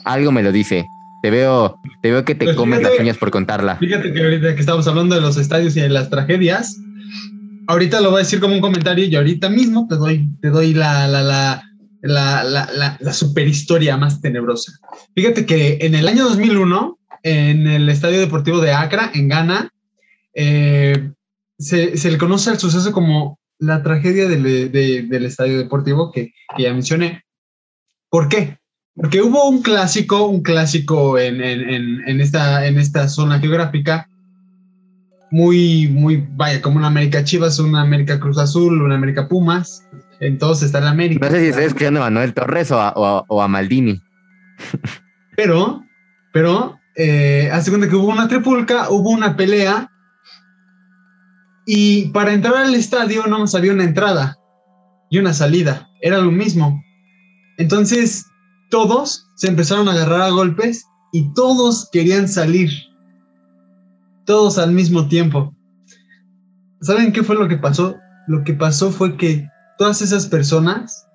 Algo 0.05 0.31
me 0.31 0.41
lo 0.41 0.53
dice. 0.53 0.87
Te 1.21 1.33
veo, 1.33 1.81
te 2.01 2.13
veo 2.13 2.25
que 2.25 2.37
te 2.37 2.45
pues 2.45 2.57
comes 2.57 2.81
las 2.81 2.93
uñas 2.97 3.19
por 3.19 3.33
contarla. 3.33 3.75
Fíjate 3.75 4.13
que 4.13 4.23
ahorita 4.23 4.55
que 4.55 4.61
estamos 4.61 4.87
hablando 4.87 5.17
de 5.17 5.21
los 5.21 5.37
estadios 5.37 5.77
y 5.77 5.81
de 5.81 5.89
las 5.89 6.11
tragedias, 6.11 6.79
ahorita 7.69 8.01
lo 8.01 8.11
voy 8.11 8.21
a 8.21 8.25
decir 8.25 8.41
como 8.41 8.55
un 8.55 8.61
comentario 8.61 9.05
y 9.05 9.15
ahorita 9.15 9.49
mismo 9.49 9.87
te 9.89 9.95
doy, 9.95 10.29
te 10.41 10.49
doy 10.49 10.75
la, 10.75 11.07
la, 11.07 11.23
la, 11.23 11.63
la, 12.01 12.43
la, 12.43 12.97
la 12.99 13.13
super 13.13 13.47
historia 13.47 13.97
más 13.97 14.21
tenebrosa. 14.21 14.73
Fíjate 15.15 15.47
que 15.47 15.79
en 15.83 15.95
el 15.95 16.09
año 16.09 16.25
2001, 16.25 16.99
en 17.23 17.67
el 17.67 17.89
Estadio 17.89 18.21
Deportivo 18.21 18.61
de 18.61 18.73
Accra, 18.73 19.11
en 19.15 19.29
Ghana, 19.29 19.71
eh, 20.35 21.13
se, 21.59 22.11
le 22.11 22.19
conoce 22.19 22.51
el 22.51 22.59
suceso 22.59 22.91
como 22.91 23.39
la 23.59 23.83
tragedia 23.83 24.29
del, 24.29 24.47
estadio 25.25 25.59
deportivo 25.59 26.11
que, 26.11 26.33
ya 26.59 26.73
mencioné. 26.73 27.25
¿Por 28.09 28.29
qué? 28.29 28.59
Porque 28.95 29.21
hubo 29.21 29.47
un 29.49 29.61
clásico, 29.63 30.27
un 30.27 30.43
clásico 30.43 31.19
en, 31.19 31.41
esta, 32.21 32.67
en 32.67 32.79
esta 32.79 33.09
zona 33.09 33.41
geográfica, 33.41 34.09
muy, 35.31 35.89
muy, 35.89 36.27
vaya, 36.33 36.63
como 36.63 36.79
una 36.79 36.87
América 36.87 37.25
Chivas, 37.25 37.59
una 37.59 37.83
América 37.83 38.19
Cruz 38.19 38.39
Azul, 38.39 38.83
una 38.83 38.95
América 38.95 39.29
Pumas, 39.29 39.87
entonces 40.21 40.67
está 40.67 40.79
en 40.79 40.85
América. 40.85 41.27
No 41.27 41.33
sé 41.33 41.41
si 41.41 41.49
estoy 41.49 41.65
escuchando 41.65 42.01
a 42.01 42.05
Manuel 42.05 42.35
Torres 42.35 42.71
o 42.71 42.81
a, 42.81 42.93
o 43.29 43.43
a 43.43 43.49
Maldini. 43.49 44.01
Pero, 45.37 45.85
pero, 46.33 46.79
eh, 46.97 47.49
hace 47.53 47.71
cuenta 47.71 47.89
que 47.89 47.95
hubo 47.95 48.09
una 48.09 48.27
tripulca, 48.27 48.91
hubo 48.91 49.11
una 49.11 49.37
pelea 49.37 49.89
y 51.65 52.07
para 52.09 52.33
entrar 52.33 52.57
al 52.57 52.75
estadio 52.75 53.25
no 53.29 53.39
más 53.39 53.55
había 53.55 53.73
una 53.73 53.85
entrada 53.85 54.37
y 55.11 55.19
una 55.19 55.33
salida, 55.33 55.89
era 56.03 56.19
lo 56.19 56.33
mismo. 56.33 56.83
Entonces, 57.59 58.27
todos 58.69 59.29
se 59.37 59.47
empezaron 59.47 59.89
a 59.89 59.93
agarrar 59.93 60.23
a 60.23 60.31
golpes 60.31 60.85
y 61.13 61.33
todos 61.35 61.89
querían 61.93 62.27
salir. 62.27 62.71
Todos 64.29 64.59
al 64.59 64.73
mismo 64.73 65.09
tiempo. 65.09 65.57
¿Saben 66.83 67.13
qué 67.13 67.23
fue 67.23 67.35
lo 67.35 67.49
que 67.49 67.57
pasó? 67.57 67.97
Lo 68.27 68.45
que 68.45 68.53
pasó 68.53 68.91
fue 68.91 69.17
que 69.17 69.49
todas 69.79 70.03
esas 70.03 70.27
personas 70.27 71.09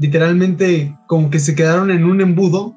literalmente 0.00 0.98
como 1.06 1.30
que 1.30 1.38
se 1.38 1.54
quedaron 1.54 1.92
en 1.92 2.02
un 2.02 2.20
embudo 2.20 2.74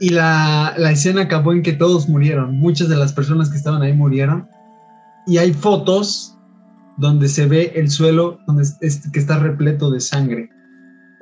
y 0.00 0.10
la, 0.10 0.74
la, 0.76 0.90
escena 0.90 1.22
acabó 1.22 1.54
en 1.54 1.62
que 1.62 1.72
todos 1.72 2.10
murieron. 2.10 2.58
Muchas 2.58 2.90
de 2.90 2.96
las 2.96 3.14
personas 3.14 3.48
que 3.48 3.56
estaban 3.56 3.80
ahí 3.80 3.94
murieron. 3.94 4.46
Y 5.26 5.38
hay 5.38 5.54
fotos 5.54 6.36
donde 6.98 7.26
se 7.26 7.46
ve 7.46 7.72
el 7.74 7.88
suelo 7.88 8.38
donde 8.46 8.68
que 8.80 9.18
está 9.18 9.38
repleto 9.38 9.90
de 9.90 10.00
sangre. 10.00 10.50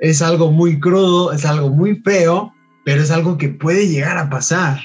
Es 0.01 0.21
algo 0.21 0.51
muy 0.51 0.81
crudo, 0.81 1.31
es 1.31 1.45
algo 1.45 1.69
muy 1.69 1.95
feo, 2.01 2.51
pero 2.83 3.01
es 3.01 3.09
algo 3.09 3.37
que 3.37 3.47
puede 3.47 3.87
llegar 3.87 4.17
a 4.17 4.29
pasar. 4.29 4.81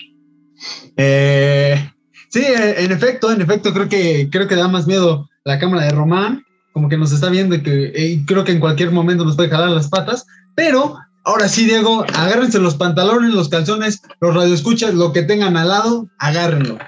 Eh, 0.97 1.91
sí, 2.31 2.43
en 2.47 2.93
efecto, 2.93 3.31
en 3.31 3.41
efecto, 3.41 3.73
creo 3.73 3.89
que, 3.89 4.29
creo 4.31 4.49
que 4.49 4.57
da 4.57 4.69
más 4.69 4.87
miedo 4.87 5.29
la 5.45 5.59
cámara 5.59 5.85
de 5.85 5.93
Román, 5.93 6.45
como 6.73 6.89
que 6.89 6.97
nos 6.97 7.13
está 7.13 7.31
viendo 7.31 7.55
y 7.55 8.25
creo 8.27 8.45
que 8.45 8.53
en 8.53 8.61
cualquier 8.61 8.91
momento 8.91 9.25
nos 9.25 9.37
puede 9.37 9.49
jalar 9.49 9.71
las 9.71 9.89
patas, 9.89 10.27
pero 10.55 10.97
ahora 11.25 11.49
sí, 11.49 11.65
Diego, 11.65 12.05
agárrense 12.15 12.59
los 12.59 12.75
pantalones, 12.75 13.33
los 13.33 13.49
calzones, 13.49 14.03
los 14.21 14.35
radioescuchas, 14.35 14.95
lo 14.95 15.13
que 15.13 15.23
tengan 15.23 15.57
al 15.57 15.69
lado, 15.69 16.09
agárrenlo. 16.19 16.79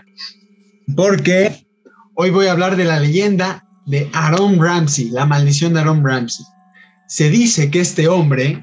Porque 0.96 1.66
hoy 2.14 2.30
voy 2.30 2.46
a 2.46 2.52
hablar 2.52 2.76
de 2.76 2.84
la 2.84 3.00
leyenda 3.00 3.64
de 3.86 4.10
Aaron 4.12 4.60
Ramsey, 4.60 5.10
la 5.10 5.26
maldición 5.26 5.74
de 5.74 5.80
Aaron 5.80 6.04
Ramsey. 6.04 6.44
Se 7.08 7.30
dice 7.30 7.70
que 7.70 7.80
este 7.80 8.08
hombre, 8.08 8.62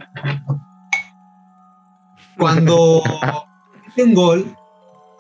cuando 2.38 3.02
mete 3.88 4.04
un 4.04 4.14
gol, 4.14 4.56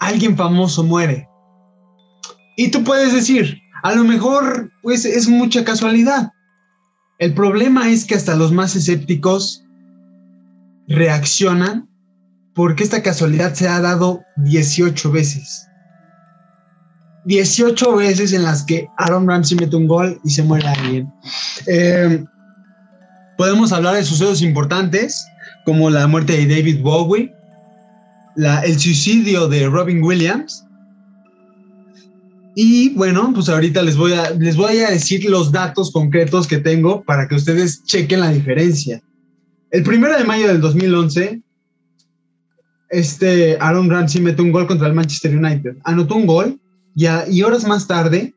alguien 0.07 0.37
famoso 0.37 0.83
muere. 0.83 1.27
Y 2.57 2.69
tú 2.71 2.83
puedes 2.83 3.13
decir, 3.13 3.59
a 3.83 3.93
lo 3.93 4.03
mejor 4.03 4.71
pues 4.81 5.05
es 5.05 5.27
mucha 5.27 5.63
casualidad. 5.63 6.31
El 7.19 7.33
problema 7.33 7.89
es 7.89 8.05
que 8.05 8.15
hasta 8.15 8.35
los 8.35 8.51
más 8.51 8.75
escépticos 8.75 9.63
reaccionan 10.87 11.89
porque 12.53 12.83
esta 12.83 13.03
casualidad 13.03 13.53
se 13.53 13.67
ha 13.67 13.81
dado 13.81 14.23
18 14.37 15.11
veces. 15.11 15.67
18 17.25 17.95
veces 17.95 18.33
en 18.33 18.43
las 18.43 18.63
que 18.63 18.87
Aaron 18.97 19.27
Ramsey 19.27 19.57
mete 19.57 19.75
un 19.75 19.87
gol 19.87 20.19
y 20.23 20.29
se 20.29 20.43
muere 20.43 20.67
alguien. 20.67 21.11
Eh, 21.67 22.23
podemos 23.37 23.71
hablar 23.73 23.95
de 23.95 24.03
sucesos 24.03 24.41
importantes 24.41 25.27
como 25.65 25.89
la 25.89 26.07
muerte 26.07 26.33
de 26.33 26.55
David 26.55 26.81
Bowie, 26.81 27.34
el 28.35 28.79
suicidio 28.79 29.47
de 29.47 29.67
Robin 29.67 30.03
Williams. 30.03 30.65
Y 32.55 32.89
bueno, 32.89 33.31
pues 33.33 33.49
ahorita 33.49 33.81
les 33.81 33.97
voy, 33.97 34.13
a, 34.13 34.29
les 34.31 34.55
voy 34.55 34.77
a 34.77 34.91
decir 34.91 35.25
los 35.25 35.51
datos 35.51 35.91
concretos 35.91 36.47
que 36.47 36.57
tengo 36.57 37.03
para 37.03 37.27
que 37.27 37.35
ustedes 37.35 37.83
chequen 37.83 38.21
la 38.21 38.29
diferencia. 38.29 39.01
El 39.71 39.83
primero 39.83 40.17
de 40.17 40.23
mayo 40.23 40.47
del 40.47 40.61
2011, 40.61 41.41
este 42.89 43.57
Aaron 43.59 43.89
Ramsey 43.89 44.21
mete 44.21 44.41
un 44.41 44.53
gol 44.53 44.67
contra 44.67 44.87
el 44.87 44.93
Manchester 44.93 45.35
United. 45.35 45.77
Anotó 45.83 46.15
un 46.15 46.25
gol 46.25 46.59
y 46.95 47.41
horas 47.41 47.67
más 47.67 47.87
tarde, 47.87 48.33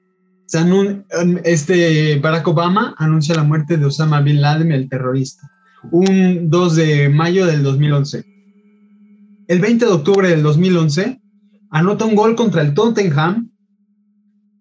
este 1.45 2.19
Barack 2.19 2.49
Obama 2.49 2.95
anuncia 2.99 3.35
la 3.35 3.45
muerte 3.45 3.77
de 3.77 3.85
Osama 3.85 4.21
Bin 4.21 4.41
Laden, 4.41 4.73
el 4.73 4.89
terrorista, 4.89 5.49
un 5.93 6.51
2 6.51 6.77
de 6.77 7.09
mayo 7.09 7.47
del 7.47 7.63
2011. 7.63 8.38
El 9.49 9.61
20 9.61 9.87
de 9.87 9.93
octubre 9.93 10.29
del 10.29 10.43
2011, 10.43 11.23
anota 11.71 12.05
un 12.05 12.15
gol 12.15 12.37
contra 12.37 12.61
el 12.61 12.75
Tottenham 12.75 13.51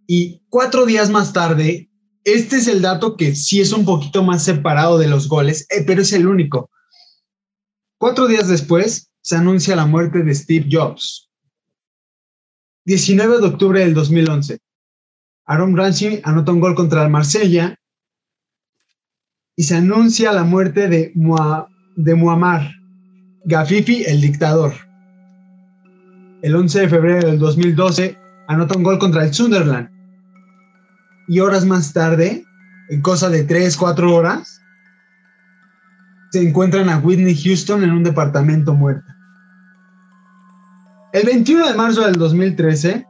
y 0.07 0.41
cuatro 0.47 0.85
días 0.85 1.09
más 1.09 1.33
tarde, 1.33 1.89
este 2.23 2.55
es 2.55 2.69
el 2.69 2.81
dato 2.81 3.17
que 3.17 3.35
sí 3.35 3.59
es 3.59 3.73
un 3.73 3.83
poquito 3.83 4.23
más 4.23 4.45
separado 4.45 4.97
de 4.97 5.09
los 5.09 5.27
goles, 5.27 5.67
eh, 5.71 5.83
pero 5.85 6.03
es 6.03 6.13
el 6.13 6.25
único. 6.25 6.71
Cuatro 7.97 8.27
días 8.27 8.47
después, 8.47 9.11
se 9.19 9.35
anuncia 9.35 9.75
la 9.75 9.85
muerte 9.85 10.23
de 10.23 10.33
Steve 10.33 10.69
Jobs, 10.71 11.29
19 12.85 13.39
de 13.39 13.45
octubre 13.45 13.81
del 13.81 13.93
2011. 13.93 14.57
Aaron 15.47 15.75
Ramsey 15.75 16.21
anota 16.23 16.53
un 16.53 16.61
gol 16.61 16.75
contra 16.75 17.03
el 17.03 17.09
Marsella 17.09 17.77
y 19.53 19.63
se 19.63 19.75
anuncia 19.75 20.31
la 20.31 20.45
muerte 20.45 20.87
de, 20.87 21.11
de 21.97 22.15
Muammar 22.15 22.76
Gafifi, 23.47 24.03
el 24.03 24.19
dictador. 24.19 24.73
El 26.41 26.53
11 26.53 26.81
de 26.81 26.89
febrero 26.89 27.27
del 27.29 27.39
2012 27.39 28.17
anota 28.49 28.77
un 28.77 28.83
gol 28.83 28.99
contra 28.99 29.23
el 29.23 29.33
Sunderland. 29.33 29.89
Y 31.29 31.39
horas 31.39 31.65
más 31.65 31.93
tarde, 31.93 32.43
en 32.89 33.01
cosa 33.01 33.29
de 33.29 33.45
3, 33.45 33.77
4 33.77 34.13
horas, 34.13 34.61
se 36.31 36.45
encuentran 36.45 36.89
a 36.89 36.97
Whitney 36.97 37.35
Houston 37.41 37.85
en 37.85 37.91
un 37.91 38.03
departamento 38.03 38.73
muerta. 38.73 39.15
El 41.13 41.25
21 41.25 41.67
de 41.67 41.73
marzo 41.73 42.05
del 42.05 42.15
2013 42.15 43.05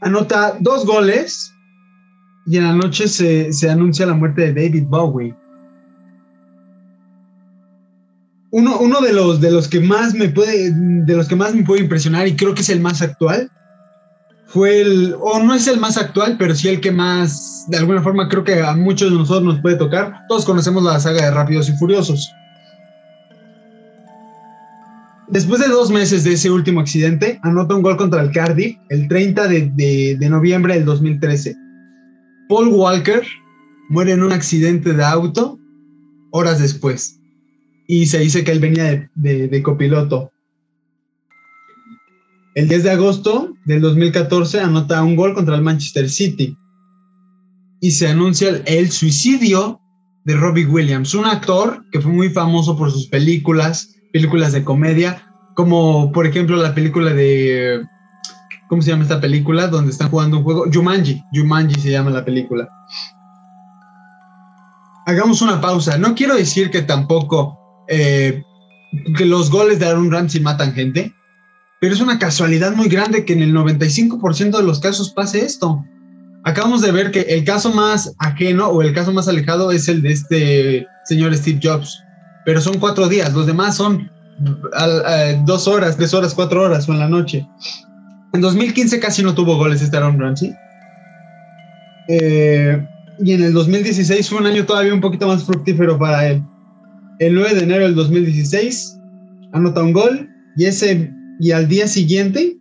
anota 0.00 0.56
dos 0.60 0.86
goles 0.86 1.52
y 2.46 2.56
en 2.56 2.64
la 2.64 2.72
noche 2.72 3.08
se, 3.08 3.70
anuncia 3.70 4.06
la 4.06 4.14
muerte 4.14 4.52
de 4.52 4.68
David 4.68 4.84
Bowie. 4.86 5.36
Uno, 8.58 9.02
de 9.02 9.12
los 9.12 9.38
de 9.42 9.50
los 9.50 9.68
que 9.68 9.80
más 9.80 10.14
me 10.14 10.30
puede 10.30 10.72
de 10.72 11.14
los 11.14 11.28
que 11.28 11.36
más 11.36 11.54
me 11.54 11.62
puede 11.62 11.82
impresionar 11.82 12.26
y 12.26 12.36
creo 12.36 12.54
que 12.54 12.62
es 12.62 12.70
el 12.70 12.80
más 12.80 13.02
actual 13.02 13.50
fue 14.46 14.80
el 14.80 15.14
o 15.20 15.40
no 15.40 15.52
es 15.54 15.68
el 15.68 15.78
más 15.78 15.98
actual 15.98 16.36
pero 16.38 16.54
sí 16.54 16.68
el 16.68 16.80
que 16.80 16.90
más 16.90 17.66
de 17.68 17.76
alguna 17.76 18.00
forma 18.00 18.30
creo 18.30 18.44
que 18.44 18.62
a 18.62 18.74
muchos 18.74 19.10
de 19.10 19.18
nosotros 19.18 19.44
nos 19.44 19.60
puede 19.60 19.76
tocar. 19.76 20.22
Todos 20.26 20.46
conocemos 20.46 20.82
la 20.82 20.98
saga 20.98 21.26
de 21.26 21.30
Rápidos 21.32 21.68
y 21.68 21.72
Furiosos. 21.72 22.32
Después 25.28 25.60
de 25.60 25.68
dos 25.68 25.90
meses 25.90 26.24
de 26.24 26.32
ese 26.32 26.50
último 26.50 26.80
accidente, 26.80 27.38
anota 27.42 27.74
un 27.74 27.82
gol 27.82 27.98
contra 27.98 28.22
el 28.22 28.30
Cardiff 28.30 28.78
el 28.88 29.06
30 29.06 29.48
de, 29.48 30.28
noviembre 30.30 30.74
del 30.74 30.86
2013. 30.86 31.54
Paul 32.48 32.68
Walker 32.68 33.22
muere 33.90 34.12
en 34.12 34.22
un 34.22 34.32
accidente 34.32 34.94
de 34.94 35.04
auto 35.04 35.58
horas 36.30 36.58
después 36.58 37.20
y 37.86 38.06
se 38.06 38.18
dice 38.18 38.44
que 38.44 38.52
él 38.52 38.60
venía 38.60 39.10
de, 39.14 39.48
de, 39.48 39.62
copiloto. 39.62 40.30
El 42.54 42.68
10 42.68 42.84
de 42.84 42.90
agosto 42.90 43.54
del 43.64 43.80
2014 43.82 44.60
anota 44.60 45.02
un 45.02 45.16
gol 45.16 45.34
contra 45.34 45.54
el 45.54 45.62
Manchester 45.62 46.08
City 46.08 46.56
y 47.80 47.90
se 47.90 48.08
anuncia 48.08 48.62
el 48.64 48.90
suicidio 48.90 49.80
de 50.24 50.34
Robbie 50.34 50.66
Williams, 50.66 51.14
un 51.14 51.26
actor 51.26 51.84
que 51.92 52.00
fue 52.00 52.10
muy 52.10 52.30
famoso 52.30 52.76
por 52.76 52.90
sus 52.90 53.06
películas, 53.06 53.94
películas 54.12 54.52
de 54.52 54.64
comedia, 54.64 55.30
como 55.54 56.10
por 56.12 56.26
ejemplo 56.26 56.56
la 56.56 56.74
película 56.74 57.12
de, 57.12 57.84
¿cómo 58.68 58.82
se 58.82 58.90
llama 58.90 59.04
esta 59.04 59.20
película? 59.20 59.68
Donde 59.68 59.92
están 59.92 60.10
jugando 60.10 60.38
un 60.38 60.44
juego, 60.44 60.64
Jumanji, 60.72 61.22
Jumanji 61.32 61.80
se 61.80 61.90
llama 61.90 62.10
la 62.10 62.24
película. 62.24 62.68
Hagamos 65.06 65.40
una 65.42 65.60
pausa. 65.60 65.96
No 65.98 66.16
quiero 66.16 66.34
decir 66.34 66.70
que 66.70 66.82
tampoco 66.82 67.65
eh, 67.88 68.42
que 69.16 69.24
los 69.24 69.50
goles 69.50 69.78
de 69.78 69.86
Aaron 69.86 70.10
Ramsey 70.10 70.40
matan 70.40 70.72
gente, 70.72 71.14
pero 71.80 71.94
es 71.94 72.00
una 72.00 72.18
casualidad 72.18 72.74
muy 72.74 72.88
grande 72.88 73.24
que 73.24 73.32
en 73.32 73.42
el 73.42 73.54
95% 73.54 74.56
de 74.56 74.62
los 74.62 74.80
casos 74.80 75.10
pase 75.10 75.44
esto. 75.44 75.84
Acabamos 76.44 76.80
de 76.80 76.92
ver 76.92 77.10
que 77.10 77.20
el 77.22 77.44
caso 77.44 77.72
más 77.72 78.14
ajeno 78.18 78.68
o 78.68 78.82
el 78.82 78.92
caso 78.94 79.12
más 79.12 79.28
alejado 79.28 79.72
es 79.72 79.88
el 79.88 80.02
de 80.02 80.12
este 80.12 80.86
señor 81.04 81.36
Steve 81.36 81.60
Jobs 81.62 82.02
pero 82.46 82.60
son 82.60 82.78
cuatro 82.78 83.08
días, 83.08 83.34
los 83.34 83.44
demás 83.44 83.76
son 83.76 84.08
dos 85.44 85.66
horas, 85.66 85.96
tres 85.96 86.14
horas, 86.14 86.32
cuatro 86.32 86.62
horas 86.62 86.88
o 86.88 86.92
en 86.92 87.00
la 87.00 87.08
noche. 87.08 87.44
En 88.32 88.40
2015 88.40 89.00
casi 89.00 89.24
no 89.24 89.34
tuvo 89.34 89.56
goles 89.56 89.82
este 89.82 89.96
Aaron 89.96 90.18
Ramsey. 90.18 90.54
Eh, 92.08 92.86
y 93.18 93.32
en 93.32 93.42
el 93.42 93.52
2016 93.52 94.28
fue 94.30 94.38
un 94.38 94.46
año 94.46 94.64
todavía 94.64 94.94
un 94.94 95.00
poquito 95.00 95.26
más 95.26 95.42
fructífero 95.42 95.98
para 95.98 96.28
él. 96.28 96.42
El 97.18 97.34
9 97.34 97.54
de 97.54 97.62
enero 97.62 97.84
del 97.84 97.94
2016 97.94 98.98
anota 99.52 99.82
un 99.82 99.92
gol 99.92 100.28
y, 100.56 100.66
ese, 100.66 101.10
y 101.40 101.50
al 101.50 101.66
día 101.68 101.88
siguiente 101.88 102.58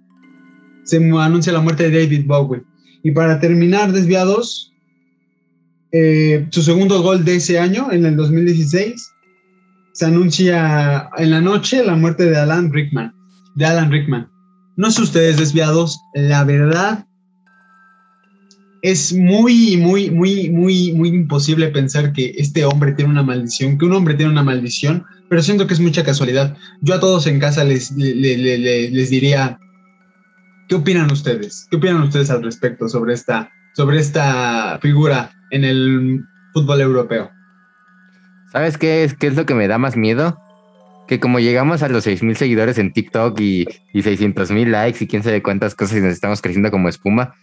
se 0.84 0.98
anuncia 0.98 1.52
la 1.52 1.62
muerte 1.62 1.90
de 1.90 2.02
David 2.02 2.26
Bowie. 2.26 2.64
Y 3.04 3.12
para 3.12 3.40
terminar, 3.40 3.92
desviados, 3.92 4.74
eh, 5.92 6.48
su 6.52 6.62
segundo 6.62 7.02
gol 7.02 7.26
de 7.26 7.36
ese 7.36 7.60
año, 7.60 7.92
en 7.92 8.06
el 8.06 8.16
2016, 8.16 9.12
se 9.94 10.06
anuncia 10.06 11.10
en 11.18 11.32
la 11.32 11.42
noche 11.42 11.84
la 11.86 11.96
muerte 11.96 12.26
de 12.26 12.38
Alan 12.38 12.72
Rickman. 12.72 13.14
De 13.56 13.66
Alan 13.66 13.92
Rickman. 13.92 14.30
No 14.78 14.92
sé 14.92 15.02
ustedes 15.02 15.38
desviados, 15.38 16.00
la 16.14 16.44
verdad 16.44 17.06
es 18.86 19.14
muy, 19.14 19.78
muy, 19.78 20.12
muy, 20.12 20.52
muy, 20.52 20.94
muy 20.94 21.10
imposible 21.10 21.70
pensar 21.70 22.14
que 22.14 22.36
este 22.38 22.66
hombre 22.66 22.92
tiene 22.94 23.10
una 23.10 23.24
maldición, 23.24 23.80
que 23.80 23.86
un 23.86 23.94
hombre 23.94 24.14
tiene 24.14 24.32
una 24.32 24.44
maldición, 24.44 25.04
pero 25.28 25.42
siento 25.42 25.66
que 25.66 25.74
es 25.74 25.80
mucha 25.80 26.04
casualidad. 26.04 26.56
Yo 26.82 26.94
a 26.94 27.00
todos 27.00 27.26
en 27.26 27.40
casa 27.40 27.64
les, 27.64 27.96
diría, 27.96 29.58
¿qué 30.70 30.76
opinan 30.76 31.12
ustedes? 31.12 31.66
¿Qué 31.72 31.78
opinan 31.78 32.04
ustedes 32.04 32.30
al 32.30 32.44
respecto 32.44 32.88
sobre 32.88 33.16
esta, 33.16 33.50
sobre 33.74 33.98
esta 33.98 34.78
figura 34.84 35.32
en 35.50 35.64
el 35.64 36.24
fútbol 36.54 36.82
europeo? 36.82 37.32
¿Sabes 38.52 38.78
qué 38.78 39.04
es, 39.04 39.16
qué 39.16 39.26
es 39.26 39.36
lo 39.36 39.48
que 39.48 39.56
me 39.56 39.68
da 39.68 39.80
más 39.80 39.98
miedo? 39.98 40.40
Que 41.08 41.20
como 41.20 41.40
llegamos 41.40 41.82
a 41.82 41.90
los 41.90 42.06
6.000 42.06 42.36
seguidores 42.36 42.78
en 42.78 42.94
TikTok 42.94 43.40
y, 43.40 43.66
y 43.94 44.04
600.000 44.04 44.68
likes 44.68 45.04
y 45.04 45.08
quién 45.08 45.24
sabe 45.24 45.42
cuántas 45.42 45.74
cosas 45.74 45.98
y 45.98 46.02
nos 46.02 46.14
estamos 46.14 46.40
creciendo 46.44 46.70
como 46.70 46.88
espuma, 46.88 47.34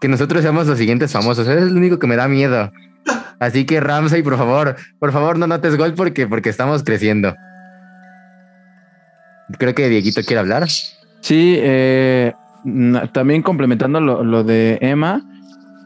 que 0.00 0.08
nosotros 0.08 0.42
seamos 0.42 0.66
los 0.66 0.78
siguientes 0.78 1.12
famosos. 1.12 1.46
Es 1.46 1.70
lo 1.70 1.78
único 1.78 1.98
que 1.98 2.06
me 2.06 2.16
da 2.16 2.26
miedo. 2.26 2.72
Así 3.38 3.64
que 3.64 3.80
Ramsey, 3.80 4.22
por 4.22 4.36
favor, 4.36 4.76
por 4.98 5.12
favor 5.12 5.38
no 5.38 5.46
notes 5.46 5.76
gol 5.76 5.94
porque, 5.94 6.26
porque 6.26 6.48
estamos 6.48 6.82
creciendo. 6.82 7.34
Creo 9.58 9.74
que 9.74 9.88
Dieguito 9.88 10.22
quiere 10.22 10.40
hablar. 10.40 10.68
Sí, 11.20 11.56
eh, 11.58 12.32
también 13.12 13.42
complementando 13.42 14.00
lo, 14.00 14.44
de 14.44 14.78
Emma, 14.80 15.22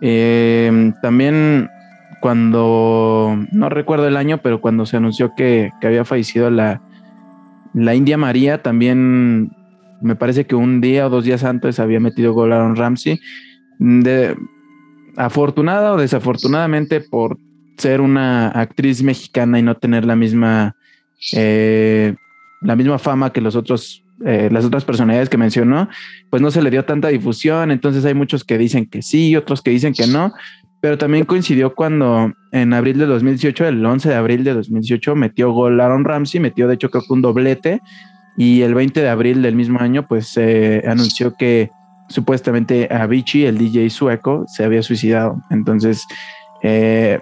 eh, 0.00 0.92
también 1.02 1.68
cuando, 2.20 3.36
no 3.52 3.68
recuerdo 3.68 4.08
el 4.08 4.16
año, 4.16 4.38
pero 4.38 4.60
cuando 4.60 4.86
se 4.86 4.96
anunció 4.96 5.32
que, 5.36 5.70
había 5.82 6.04
fallecido 6.04 6.50
la, 6.50 6.80
la 7.72 7.94
India 7.94 8.16
María, 8.16 8.62
también 8.62 9.52
me 10.00 10.16
parece 10.16 10.46
que 10.46 10.54
un 10.54 10.80
día 10.80 11.06
o 11.06 11.10
dos 11.10 11.24
días 11.24 11.44
antes 11.44 11.80
había 11.80 12.00
metido 12.00 12.32
gol 12.32 12.52
Aaron 12.52 12.76
Ramsey. 12.76 13.20
De, 13.78 14.36
afortunada 15.16 15.92
o 15.92 15.96
desafortunadamente 15.96 17.00
por 17.00 17.38
ser 17.76 18.00
una 18.00 18.48
actriz 18.48 19.02
mexicana 19.02 19.58
y 19.58 19.62
no 19.62 19.76
tener 19.76 20.04
la 20.04 20.16
misma 20.16 20.76
eh, 21.32 22.14
la 22.60 22.76
misma 22.76 22.98
fama 22.98 23.32
que 23.32 23.40
los 23.40 23.56
otros 23.56 24.04
eh, 24.24 24.48
las 24.50 24.64
otras 24.64 24.84
personalidades 24.84 25.28
que 25.28 25.36
mencionó, 25.36 25.88
pues 26.30 26.40
no 26.40 26.50
se 26.50 26.62
le 26.62 26.70
dio 26.70 26.84
tanta 26.84 27.08
difusión. 27.08 27.70
Entonces 27.70 28.04
hay 28.04 28.14
muchos 28.14 28.44
que 28.44 28.56
dicen 28.58 28.86
que 28.86 29.02
sí, 29.02 29.34
otros 29.36 29.60
que 29.60 29.70
dicen 29.70 29.92
que 29.92 30.06
no. 30.06 30.32
Pero 30.80 30.98
también 30.98 31.24
coincidió 31.24 31.74
cuando 31.74 32.32
en 32.52 32.72
abril 32.74 32.98
de 32.98 33.06
2018, 33.06 33.66
el 33.66 33.84
11 33.84 34.08
de 34.08 34.14
abril 34.14 34.44
de 34.44 34.54
2018, 34.54 35.16
metió 35.16 35.50
gol 35.50 35.80
Aaron 35.80 36.04
Ramsey, 36.04 36.40
metió 36.40 36.68
de 36.68 36.74
hecho 36.74 36.90
creo 36.90 37.02
que 37.06 37.12
un 37.12 37.22
doblete. 37.22 37.80
Y 38.36 38.62
el 38.62 38.74
20 38.74 39.00
de 39.00 39.08
abril 39.08 39.42
del 39.42 39.56
mismo 39.56 39.80
año, 39.80 40.06
pues 40.06 40.28
se 40.28 40.82
anunció 40.86 41.34
que 41.36 41.70
supuestamente 42.08 42.88
Avicii, 42.90 43.46
el 43.46 43.58
DJ 43.58 43.90
sueco, 43.90 44.44
se 44.46 44.64
había 44.64 44.82
suicidado. 44.82 45.40
Entonces, 45.50 46.06
eh, 46.62 47.20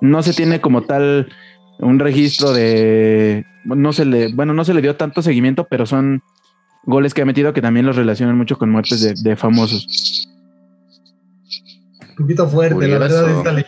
no 0.00 0.22
se 0.22 0.32
tiene 0.32 0.60
como 0.60 0.82
tal 0.82 1.28
un 1.78 1.98
registro 1.98 2.52
de, 2.52 3.44
no 3.64 3.92
se 3.92 4.04
le, 4.04 4.32
bueno, 4.32 4.54
no 4.54 4.64
se 4.64 4.74
le 4.74 4.82
dio 4.82 4.96
tanto 4.96 5.22
seguimiento, 5.22 5.66
pero 5.68 5.86
son 5.86 6.22
goles 6.84 7.14
que 7.14 7.22
ha 7.22 7.26
metido 7.26 7.52
que 7.52 7.62
también 7.62 7.86
los 7.86 7.96
relacionan 7.96 8.36
mucho 8.36 8.58
con 8.58 8.70
muertes 8.70 9.22
de, 9.22 9.36
famosos. 9.36 10.28
Un 12.10 12.16
poquito 12.16 12.48
fuerte, 12.48 12.88
la 12.88 12.98
verdad, 12.98 13.30
está 13.30 13.66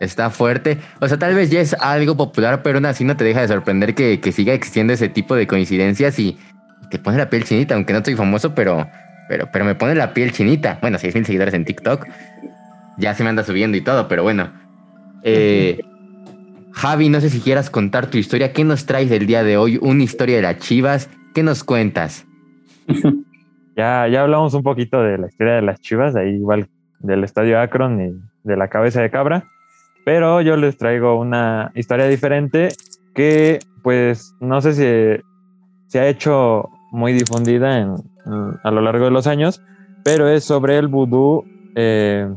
Está 0.00 0.30
fuerte. 0.30 0.78
O 1.00 1.08
sea, 1.08 1.18
tal 1.18 1.34
vez 1.34 1.50
ya 1.50 1.60
es 1.60 1.74
algo 1.74 2.16
popular, 2.16 2.62
pero 2.62 2.78
aún 2.78 2.86
así 2.86 3.04
no 3.04 3.18
te 3.18 3.24
deja 3.24 3.42
de 3.42 3.48
sorprender 3.48 3.94
que, 3.94 4.18
que 4.18 4.32
siga 4.32 4.54
existiendo 4.54 4.94
ese 4.94 5.10
tipo 5.10 5.34
de 5.34 5.46
coincidencias 5.46 6.18
y 6.18 6.38
te 6.90 6.98
pone 6.98 7.18
la 7.18 7.28
piel 7.28 7.44
chinita, 7.44 7.74
aunque 7.74 7.92
no 7.92 8.02
soy 8.02 8.14
famoso, 8.14 8.54
pero, 8.54 8.88
pero, 9.30 9.48
pero 9.52 9.64
me 9.64 9.76
pone 9.76 9.94
la 9.94 10.12
piel 10.12 10.32
chinita. 10.32 10.80
Bueno, 10.80 10.98
6.000 10.98 11.22
seguidores 11.24 11.54
en 11.54 11.64
TikTok. 11.64 12.04
Ya 12.98 13.14
se 13.14 13.22
me 13.22 13.30
anda 13.30 13.44
subiendo 13.44 13.76
y 13.76 13.80
todo, 13.80 14.08
pero 14.08 14.24
bueno. 14.24 14.50
Eh, 15.22 15.78
Javi, 16.72 17.08
no 17.10 17.20
sé 17.20 17.30
si 17.30 17.38
quieras 17.38 17.70
contar 17.70 18.08
tu 18.08 18.18
historia. 18.18 18.52
¿Qué 18.52 18.64
nos 18.64 18.86
traes 18.86 19.08
el 19.12 19.28
día 19.28 19.44
de 19.44 19.56
hoy? 19.56 19.78
Una 19.80 20.02
historia 20.02 20.34
de 20.34 20.42
las 20.42 20.58
Chivas. 20.58 21.08
¿Qué 21.32 21.44
nos 21.44 21.62
cuentas? 21.62 22.26
ya, 23.76 24.08
ya 24.08 24.22
hablamos 24.22 24.52
un 24.54 24.64
poquito 24.64 25.00
de 25.00 25.16
la 25.16 25.28
historia 25.28 25.54
de 25.54 25.62
las 25.62 25.80
Chivas, 25.80 26.16
ahí 26.16 26.30
igual 26.30 26.68
del 26.98 27.22
Estadio 27.22 27.60
Akron 27.60 28.00
y 28.00 28.12
de 28.42 28.56
la 28.56 28.66
cabeza 28.66 29.00
de 29.00 29.10
cabra. 29.10 29.44
Pero 30.04 30.40
yo 30.40 30.56
les 30.56 30.76
traigo 30.76 31.20
una 31.20 31.70
historia 31.76 32.08
diferente 32.08 32.70
que, 33.14 33.60
pues, 33.84 34.34
no 34.40 34.60
sé 34.60 34.72
si 34.72 35.22
se 35.86 36.00
ha 36.00 36.08
hecho 36.08 36.68
muy 36.90 37.12
difundida 37.12 37.78
en, 37.78 38.09
a 38.24 38.70
lo 38.70 38.80
largo 38.80 39.04
de 39.04 39.10
los 39.10 39.26
años, 39.26 39.62
pero 40.04 40.28
es 40.28 40.44
sobre 40.44 40.78
el 40.78 40.88
vudú 40.88 41.44
eh, 41.74 42.28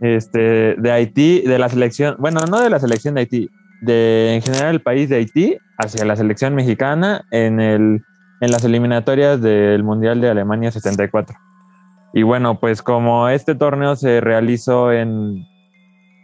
este, 0.00 0.74
de 0.76 0.92
Haití, 0.92 1.42
de 1.42 1.58
la 1.58 1.68
selección, 1.68 2.16
bueno, 2.18 2.40
no 2.50 2.60
de 2.60 2.70
la 2.70 2.78
selección 2.78 3.14
de 3.14 3.20
Haití, 3.20 3.50
de 3.82 4.34
en 4.34 4.42
general 4.42 4.74
el 4.74 4.82
país 4.82 5.08
de 5.08 5.16
Haití 5.16 5.58
hacia 5.78 6.04
la 6.04 6.16
selección 6.16 6.54
mexicana 6.54 7.24
en, 7.30 7.60
el, 7.60 8.02
en 8.40 8.50
las 8.50 8.64
eliminatorias 8.64 9.40
del 9.40 9.82
Mundial 9.82 10.20
de 10.20 10.30
Alemania 10.30 10.70
74. 10.70 11.36
Y 12.14 12.22
bueno, 12.22 12.58
pues 12.60 12.82
como 12.82 13.28
este 13.28 13.54
torneo 13.54 13.96
se 13.96 14.20
realizó 14.20 14.92
en, 14.92 15.44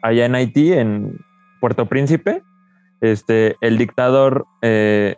allá 0.02 0.24
en 0.26 0.34
Haití, 0.34 0.72
en 0.72 1.18
Puerto 1.60 1.86
Príncipe, 1.86 2.42
este, 3.00 3.56
el 3.60 3.78
dictador 3.78 4.46
eh, 4.62 5.16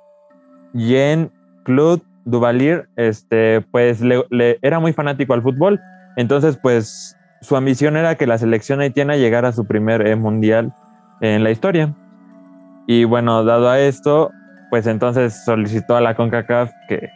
Jean-Claude 0.72 2.02
Duvalier, 2.24 2.88
este, 2.96 3.60
pues 3.70 4.00
le, 4.00 4.58
era 4.62 4.80
muy 4.80 4.92
fanático 4.92 5.34
al 5.34 5.42
fútbol. 5.42 5.80
Entonces, 6.16 6.56
pues 6.56 7.16
su 7.40 7.56
ambición 7.56 7.96
era 7.96 8.14
que 8.14 8.26
la 8.26 8.38
selección 8.38 8.80
haitiana 8.80 9.16
llegara 9.16 9.48
a 9.48 9.52
su 9.52 9.66
primer 9.66 10.06
eh, 10.06 10.16
mundial 10.16 10.74
en 11.20 11.44
la 11.44 11.50
historia. 11.50 11.94
Y 12.86 13.04
bueno, 13.04 13.44
dado 13.44 13.68
a 13.68 13.80
esto, 13.80 14.30
pues 14.70 14.86
entonces 14.86 15.44
solicitó 15.44 15.96
a 15.96 16.00
la 16.00 16.14
CONCACAF 16.14 16.70
que, 16.88 17.08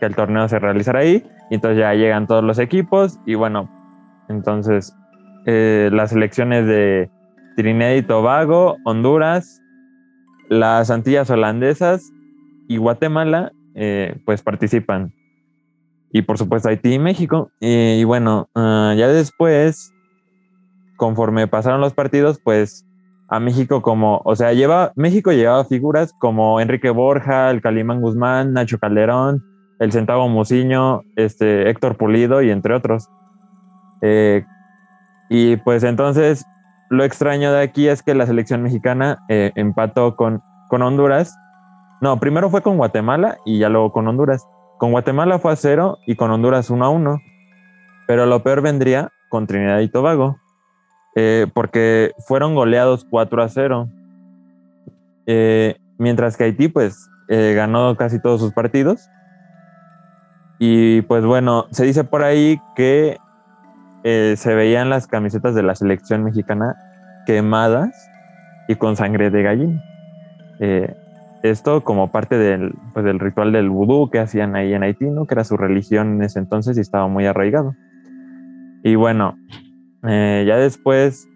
que 0.00 0.06
el 0.06 0.14
torneo 0.14 0.48
se 0.48 0.58
realizara 0.58 1.00
ahí. 1.00 1.24
Y 1.50 1.54
entonces 1.54 1.78
ya 1.78 1.94
llegan 1.94 2.26
todos 2.26 2.44
los 2.44 2.58
equipos. 2.58 3.18
Y 3.26 3.34
bueno, 3.34 3.70
entonces 4.28 4.96
eh, 5.46 5.90
las 5.92 6.10
selecciones 6.10 6.66
de 6.66 7.08
Trinidad 7.56 7.94
y 7.94 8.02
Tobago, 8.02 8.76
Honduras, 8.84 9.62
las 10.48 10.90
Antillas 10.90 11.30
holandesas 11.30 12.12
y 12.68 12.78
Guatemala, 12.78 13.52
eh, 13.76 14.18
pues 14.24 14.42
participan 14.42 15.12
y 16.16 16.22
por 16.22 16.38
supuesto 16.38 16.68
Haití 16.68 16.94
y 16.94 16.98
México. 16.98 17.50
Y, 17.60 18.04
bueno, 18.04 18.48
ah, 18.54 18.94
ya 18.96 19.08
después, 19.08 19.92
conforme 20.96 21.46
pasaron 21.46 21.80
los 21.80 21.92
partidos, 21.92 22.40
pues 22.42 22.86
a 23.28 23.38
México 23.38 23.82
como, 23.82 24.22
o 24.24 24.34
sea, 24.36 24.52
lleva, 24.52 24.92
México 24.96 25.32
llevaba 25.32 25.64
figuras 25.64 26.14
como 26.18 26.60
Enrique 26.60 26.90
Borja, 26.90 27.50
el 27.50 27.60
Calimán 27.60 28.00
Guzmán, 28.00 28.52
Nacho 28.52 28.78
Calderón, 28.78 29.44
el 29.78 29.92
Centavo 29.92 30.28
Musiño, 30.28 31.02
este, 31.16 31.68
Héctor 31.68 31.96
Pulido 31.98 32.40
y 32.40 32.50
entre 32.50 32.74
otros. 32.74 33.10
Eh, 34.00 34.44
y 35.28 35.56
pues 35.56 35.82
entonces 35.82 36.46
lo 36.88 37.04
extraño 37.04 37.52
de 37.52 37.62
aquí 37.62 37.88
es 37.88 38.02
que 38.02 38.14
la 38.14 38.26
selección 38.26 38.62
mexicana 38.62 39.18
eh, 39.28 39.52
empató 39.56 40.16
con, 40.16 40.40
con 40.68 40.82
Honduras. 40.82 41.36
No, 42.00 42.20
primero 42.20 42.50
fue 42.50 42.62
con 42.62 42.76
Guatemala 42.76 43.38
y 43.44 43.58
ya 43.58 43.68
luego 43.68 43.92
con 43.92 44.06
Honduras. 44.06 44.46
Con 44.78 44.92
Guatemala 44.92 45.38
fue 45.38 45.52
a 45.52 45.56
cero 45.56 45.98
y 46.06 46.16
con 46.16 46.30
Honduras 46.30 46.68
1 46.68 46.84
a 46.84 46.90
1. 46.90 47.20
Pero 48.06 48.26
lo 48.26 48.42
peor 48.42 48.60
vendría 48.60 49.10
con 49.30 49.46
Trinidad 49.46 49.80
y 49.80 49.88
Tobago, 49.88 50.36
eh, 51.16 51.46
porque 51.54 52.12
fueron 52.26 52.54
goleados 52.54 53.06
4 53.10 53.42
a 53.42 53.48
0. 53.48 53.88
Eh, 55.26 55.76
mientras 55.98 56.36
que 56.36 56.44
Haití, 56.44 56.68
pues, 56.68 57.08
eh, 57.28 57.54
ganó 57.56 57.96
casi 57.96 58.20
todos 58.20 58.40
sus 58.40 58.52
partidos. 58.52 59.08
Y 60.58 61.02
pues 61.02 61.24
bueno, 61.24 61.66
se 61.70 61.84
dice 61.84 62.04
por 62.04 62.22
ahí 62.22 62.60
que 62.74 63.18
se 64.04 64.54
veían 64.54 64.88
las 64.88 65.08
camisetas 65.08 65.56
de 65.56 65.64
la 65.64 65.74
selección 65.74 66.22
mexicana 66.22 66.76
quemadas 67.26 67.90
y 68.68 68.76
con 68.76 68.94
sangre 68.94 69.30
de 69.30 69.42
gallina. 69.42 69.82
Esto 71.42 71.84
como 71.84 72.10
parte 72.10 72.38
del, 72.38 72.74
pues, 72.92 73.04
del 73.04 73.18
ritual 73.18 73.52
del 73.52 73.70
vudú 73.70 74.10
que 74.10 74.18
hacían 74.18 74.56
ahí 74.56 74.72
en 74.72 74.82
Haití, 74.82 75.04
¿no? 75.04 75.26
que 75.26 75.34
era 75.34 75.44
su 75.44 75.56
religión 75.56 76.14
en 76.14 76.22
ese 76.22 76.38
entonces 76.38 76.76
y 76.76 76.80
estaba 76.80 77.06
muy 77.08 77.26
arraigado. 77.26 77.74
Y 78.82 78.94
bueno, 78.94 79.36
eh, 80.06 80.44
ya 80.46 80.56
después, 80.56 81.28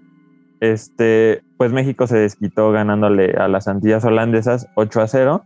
este, 0.60 1.42
pues 1.56 1.72
México 1.72 2.06
se 2.06 2.18
desquitó 2.18 2.70
ganándole 2.72 3.32
a 3.32 3.48
las 3.48 3.68
Antillas 3.68 4.04
holandesas 4.04 4.68
8 4.74 5.00
a 5.00 5.06
0, 5.06 5.44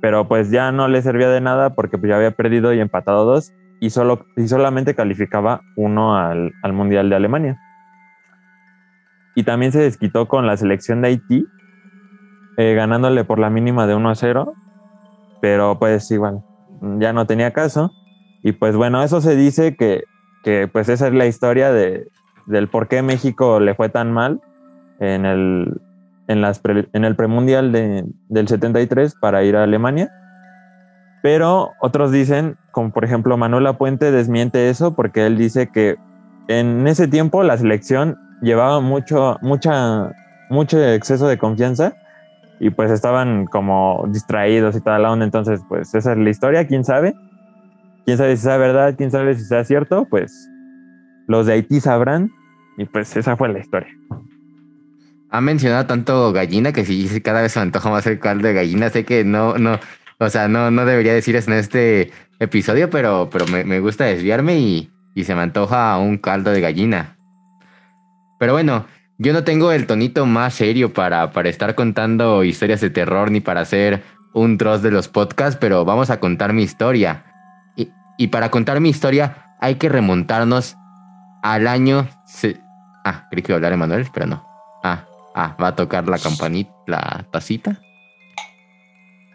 pero 0.00 0.26
pues 0.26 0.50
ya 0.50 0.72
no 0.72 0.88
le 0.88 1.02
servía 1.02 1.28
de 1.28 1.40
nada 1.40 1.74
porque 1.74 1.98
pues, 1.98 2.10
ya 2.10 2.16
había 2.16 2.30
perdido 2.30 2.72
y 2.72 2.80
empatado 2.80 3.24
dos 3.24 3.52
y, 3.80 3.90
solo, 3.90 4.26
y 4.36 4.48
solamente 4.48 4.94
calificaba 4.94 5.62
uno 5.76 6.16
al, 6.16 6.52
al 6.62 6.72
Mundial 6.72 7.10
de 7.10 7.16
Alemania. 7.16 7.60
Y 9.34 9.44
también 9.44 9.72
se 9.72 9.80
desquitó 9.80 10.28
con 10.28 10.46
la 10.46 10.56
selección 10.56 11.02
de 11.02 11.08
Haití, 11.08 11.46
eh, 12.60 12.74
ganándole 12.74 13.24
por 13.24 13.38
la 13.38 13.48
mínima 13.48 13.86
de 13.86 13.94
1 13.94 14.10
a 14.10 14.14
0, 14.14 14.52
pero 15.40 15.78
pues 15.78 16.10
igual, 16.10 16.42
ya 16.98 17.14
no 17.14 17.26
tenía 17.26 17.52
caso. 17.52 17.90
Y 18.42 18.52
pues 18.52 18.76
bueno, 18.76 19.02
eso 19.02 19.22
se 19.22 19.34
dice 19.34 19.76
que, 19.76 20.04
pues 20.70 20.90
esa 20.90 21.08
es 21.08 21.14
la 21.14 21.24
historia 21.24 21.72
de, 21.72 22.08
del 22.44 22.68
por 22.68 22.86
qué 22.86 23.00
México 23.00 23.60
le 23.60 23.74
fue 23.74 23.88
tan 23.88 24.12
mal 24.12 24.42
en 24.98 25.24
el, 25.24 25.80
en 26.28 26.42
las 26.42 26.60
en 26.92 27.06
el 27.06 27.16
premundial 27.16 27.72
de, 27.72 28.04
del 28.28 28.46
73 28.46 29.14
para 29.18 29.42
ir 29.42 29.56
a 29.56 29.62
Alemania. 29.62 30.10
Pero 31.22 31.70
otros 31.80 32.12
dicen, 32.12 32.58
como 32.72 32.90
por 32.90 33.06
ejemplo 33.06 33.38
Manuela 33.38 33.78
Puente 33.78 34.10
desmiente 34.10 34.68
eso 34.68 34.94
porque 34.94 35.24
él 35.24 35.38
dice 35.38 35.70
que 35.72 35.96
en 36.48 36.86
ese 36.86 37.08
tiempo 37.08 37.42
la 37.42 37.56
selección 37.56 38.18
llevaba 38.42 38.80
mucho, 38.80 39.38
mucha, 39.40 40.12
mucho 40.50 40.78
exceso 40.78 41.26
de 41.26 41.38
confianza 41.38 41.94
y 42.60 42.68
pues 42.68 42.90
estaban 42.90 43.46
como 43.46 44.04
distraídos 44.08 44.76
y 44.76 44.82
toda 44.82 44.98
la 44.98 45.10
onda. 45.10 45.24
Entonces, 45.24 45.62
pues 45.66 45.94
esa 45.94 46.12
es 46.12 46.18
la 46.18 46.28
historia, 46.28 46.66
quién 46.66 46.84
sabe. 46.84 47.14
Quién 48.04 48.18
sabe 48.18 48.36
si 48.36 48.42
sea 48.42 48.58
verdad, 48.58 48.94
quién 48.96 49.10
sabe 49.10 49.34
si 49.34 49.44
sea 49.44 49.64
cierto, 49.64 50.06
pues 50.08 50.48
los 51.26 51.46
de 51.46 51.54
Haití 51.54 51.80
sabrán. 51.80 52.30
Y 52.76 52.84
pues 52.84 53.16
esa 53.16 53.36
fue 53.36 53.48
la 53.48 53.58
historia. 53.58 53.88
Ha 55.30 55.40
mencionado 55.40 55.86
tanto 55.86 56.32
gallina 56.32 56.72
que 56.72 56.84
si 56.84 57.20
cada 57.20 57.40
vez 57.40 57.52
se 57.52 57.60
antoja 57.60 57.90
más 57.90 58.06
el 58.06 58.18
caldo 58.18 58.48
de 58.48 58.54
gallina. 58.54 58.90
Sé 58.90 59.04
que 59.04 59.24
no, 59.24 59.56
no, 59.56 59.78
o 60.18 60.28
sea, 60.28 60.48
no, 60.48 60.70
no 60.70 60.84
debería 60.84 61.14
decir 61.14 61.36
eso 61.36 61.50
en 61.50 61.58
este 61.58 62.10
episodio, 62.40 62.90
pero, 62.90 63.30
pero 63.32 63.46
me, 63.46 63.64
me 63.64 63.80
gusta 63.80 64.04
desviarme 64.04 64.58
y, 64.58 64.90
y 65.14 65.24
se 65.24 65.34
me 65.34 65.40
antoja 65.40 65.96
un 65.98 66.18
caldo 66.18 66.50
de 66.50 66.60
gallina. 66.60 67.16
Pero 68.38 68.52
bueno, 68.52 68.84
yo 69.20 69.34
no 69.34 69.44
tengo 69.44 69.70
el 69.70 69.86
tonito 69.86 70.24
más 70.24 70.54
serio 70.54 70.94
para, 70.94 71.30
para 71.30 71.50
estar 71.50 71.74
contando 71.74 72.42
historias 72.42 72.80
de 72.80 72.88
terror 72.88 73.30
ni 73.30 73.40
para 73.40 73.60
hacer 73.60 74.02
un 74.32 74.56
troz 74.56 74.80
de 74.80 74.90
los 74.90 75.08
podcasts, 75.08 75.58
pero 75.60 75.84
vamos 75.84 76.08
a 76.08 76.20
contar 76.20 76.54
mi 76.54 76.62
historia. 76.62 77.26
Y, 77.76 77.90
y 78.16 78.28
para 78.28 78.50
contar 78.50 78.80
mi 78.80 78.88
historia 78.88 79.56
hay 79.60 79.74
que 79.74 79.90
remontarnos 79.90 80.74
al 81.42 81.66
año... 81.66 82.08
Ah, 83.04 83.28
creí 83.30 83.42
que 83.42 83.52
hablar 83.52 83.74
Emanuel, 83.74 84.06
pero 84.10 84.24
no. 84.24 84.42
Ah, 84.82 85.04
ah, 85.34 85.54
va 85.62 85.68
a 85.68 85.76
tocar 85.76 86.08
la 86.08 86.18
campanita, 86.18 86.70
la 86.86 87.26
tacita. 87.30 87.78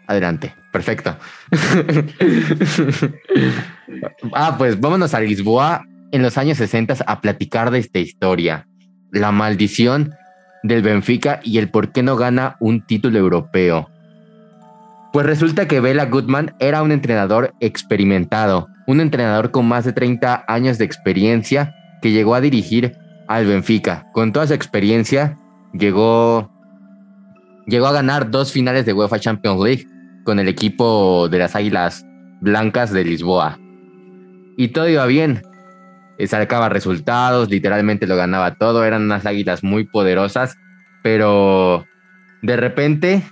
Adelante, 0.08 0.52
perfecto. 0.72 1.16
ah, 4.32 4.56
pues 4.58 4.80
vámonos 4.80 5.14
a 5.14 5.20
Lisboa 5.20 5.84
en 6.10 6.22
los 6.22 6.36
años 6.38 6.58
60 6.58 6.96
a 7.06 7.20
platicar 7.20 7.70
de 7.70 7.78
esta 7.78 8.00
historia. 8.00 8.66
La 9.10 9.32
maldición 9.32 10.14
del 10.62 10.82
Benfica 10.82 11.40
y 11.42 11.58
el 11.58 11.68
por 11.68 11.92
qué 11.92 12.02
no 12.02 12.16
gana 12.16 12.56
un 12.60 12.84
título 12.84 13.18
europeo. 13.18 13.88
Pues 15.12 15.26
resulta 15.26 15.66
que 15.66 15.80
Bela 15.80 16.06
Goodman 16.06 16.54
era 16.58 16.82
un 16.82 16.92
entrenador 16.92 17.54
experimentado, 17.60 18.68
un 18.86 19.00
entrenador 19.00 19.50
con 19.50 19.66
más 19.66 19.84
de 19.84 19.92
30 19.92 20.44
años 20.46 20.78
de 20.78 20.84
experiencia 20.84 21.74
que 22.02 22.10
llegó 22.10 22.34
a 22.34 22.40
dirigir 22.40 22.96
al 23.28 23.46
Benfica. 23.46 24.06
Con 24.12 24.32
toda 24.32 24.46
su 24.46 24.54
experiencia, 24.54 25.38
llegó, 25.72 26.50
llegó 27.66 27.86
a 27.86 27.92
ganar 27.92 28.30
dos 28.30 28.52
finales 28.52 28.84
de 28.84 28.92
UEFA 28.92 29.18
Champions 29.18 29.62
League 29.62 29.86
con 30.24 30.38
el 30.38 30.48
equipo 30.48 31.28
de 31.30 31.38
las 31.38 31.56
Águilas 31.56 32.04
Blancas 32.40 32.92
de 32.92 33.04
Lisboa. 33.04 33.58
Y 34.56 34.68
todo 34.68 34.88
iba 34.88 35.06
bien. 35.06 35.42
Sacaba 36.24 36.68
resultados, 36.68 37.50
literalmente 37.50 38.06
lo 38.06 38.16
ganaba 38.16 38.54
todo. 38.54 38.84
Eran 38.84 39.02
unas 39.02 39.26
águilas 39.26 39.62
muy 39.62 39.84
poderosas, 39.84 40.56
pero 41.02 41.84
de 42.42 42.56
repente 42.56 43.22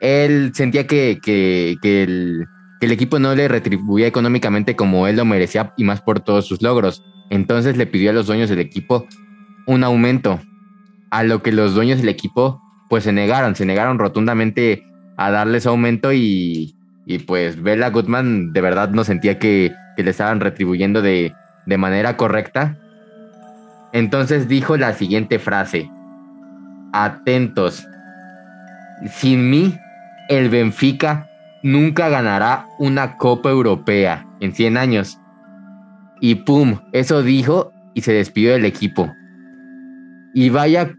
él 0.00 0.52
sentía 0.54 0.86
que, 0.86 1.18
que, 1.22 1.78
el, 2.02 2.46
que 2.80 2.86
el 2.86 2.92
equipo 2.92 3.18
no 3.18 3.34
le 3.34 3.48
retribuía 3.48 4.06
económicamente 4.06 4.76
como 4.76 5.06
él 5.06 5.16
lo 5.16 5.24
merecía 5.24 5.72
y 5.76 5.84
más 5.84 6.00
por 6.00 6.20
todos 6.20 6.46
sus 6.46 6.62
logros. 6.62 7.04
Entonces 7.30 7.76
le 7.76 7.86
pidió 7.86 8.10
a 8.10 8.14
los 8.14 8.26
dueños 8.26 8.48
del 8.48 8.60
equipo 8.60 9.06
un 9.66 9.84
aumento, 9.84 10.40
a 11.10 11.22
lo 11.24 11.42
que 11.42 11.52
los 11.52 11.74
dueños 11.74 11.98
del 11.98 12.08
equipo 12.08 12.62
pues 12.88 13.04
se 13.04 13.12
negaron, 13.12 13.54
se 13.54 13.66
negaron 13.66 13.98
rotundamente 13.98 14.82
a 15.16 15.30
darles 15.30 15.66
aumento 15.66 16.12
y, 16.12 16.74
pues 17.26 17.60
Bella 17.62 17.90
Goodman 17.90 18.52
de 18.52 18.60
verdad 18.60 18.90
no 18.90 19.04
sentía 19.04 19.38
que 19.38 19.72
le 19.96 20.10
estaban 20.10 20.40
retribuyendo 20.40 21.02
de, 21.02 21.34
de 21.68 21.76
manera 21.76 22.16
correcta. 22.16 22.76
Entonces 23.92 24.48
dijo 24.48 24.76
la 24.78 24.94
siguiente 24.94 25.38
frase, 25.38 25.90
atentos, 26.92 27.86
sin 29.10 29.50
mí 29.50 29.78
el 30.30 30.48
Benfica 30.48 31.28
nunca 31.62 32.08
ganará 32.08 32.66
una 32.78 33.18
Copa 33.18 33.50
Europea 33.50 34.26
en 34.40 34.54
100 34.54 34.76
años. 34.78 35.20
Y 36.20 36.36
pum, 36.36 36.78
eso 36.92 37.22
dijo 37.22 37.70
y 37.94 38.00
se 38.00 38.12
despidió 38.12 38.52
del 38.52 38.64
equipo. 38.64 39.12
Y 40.34 40.48
vaya 40.48 40.94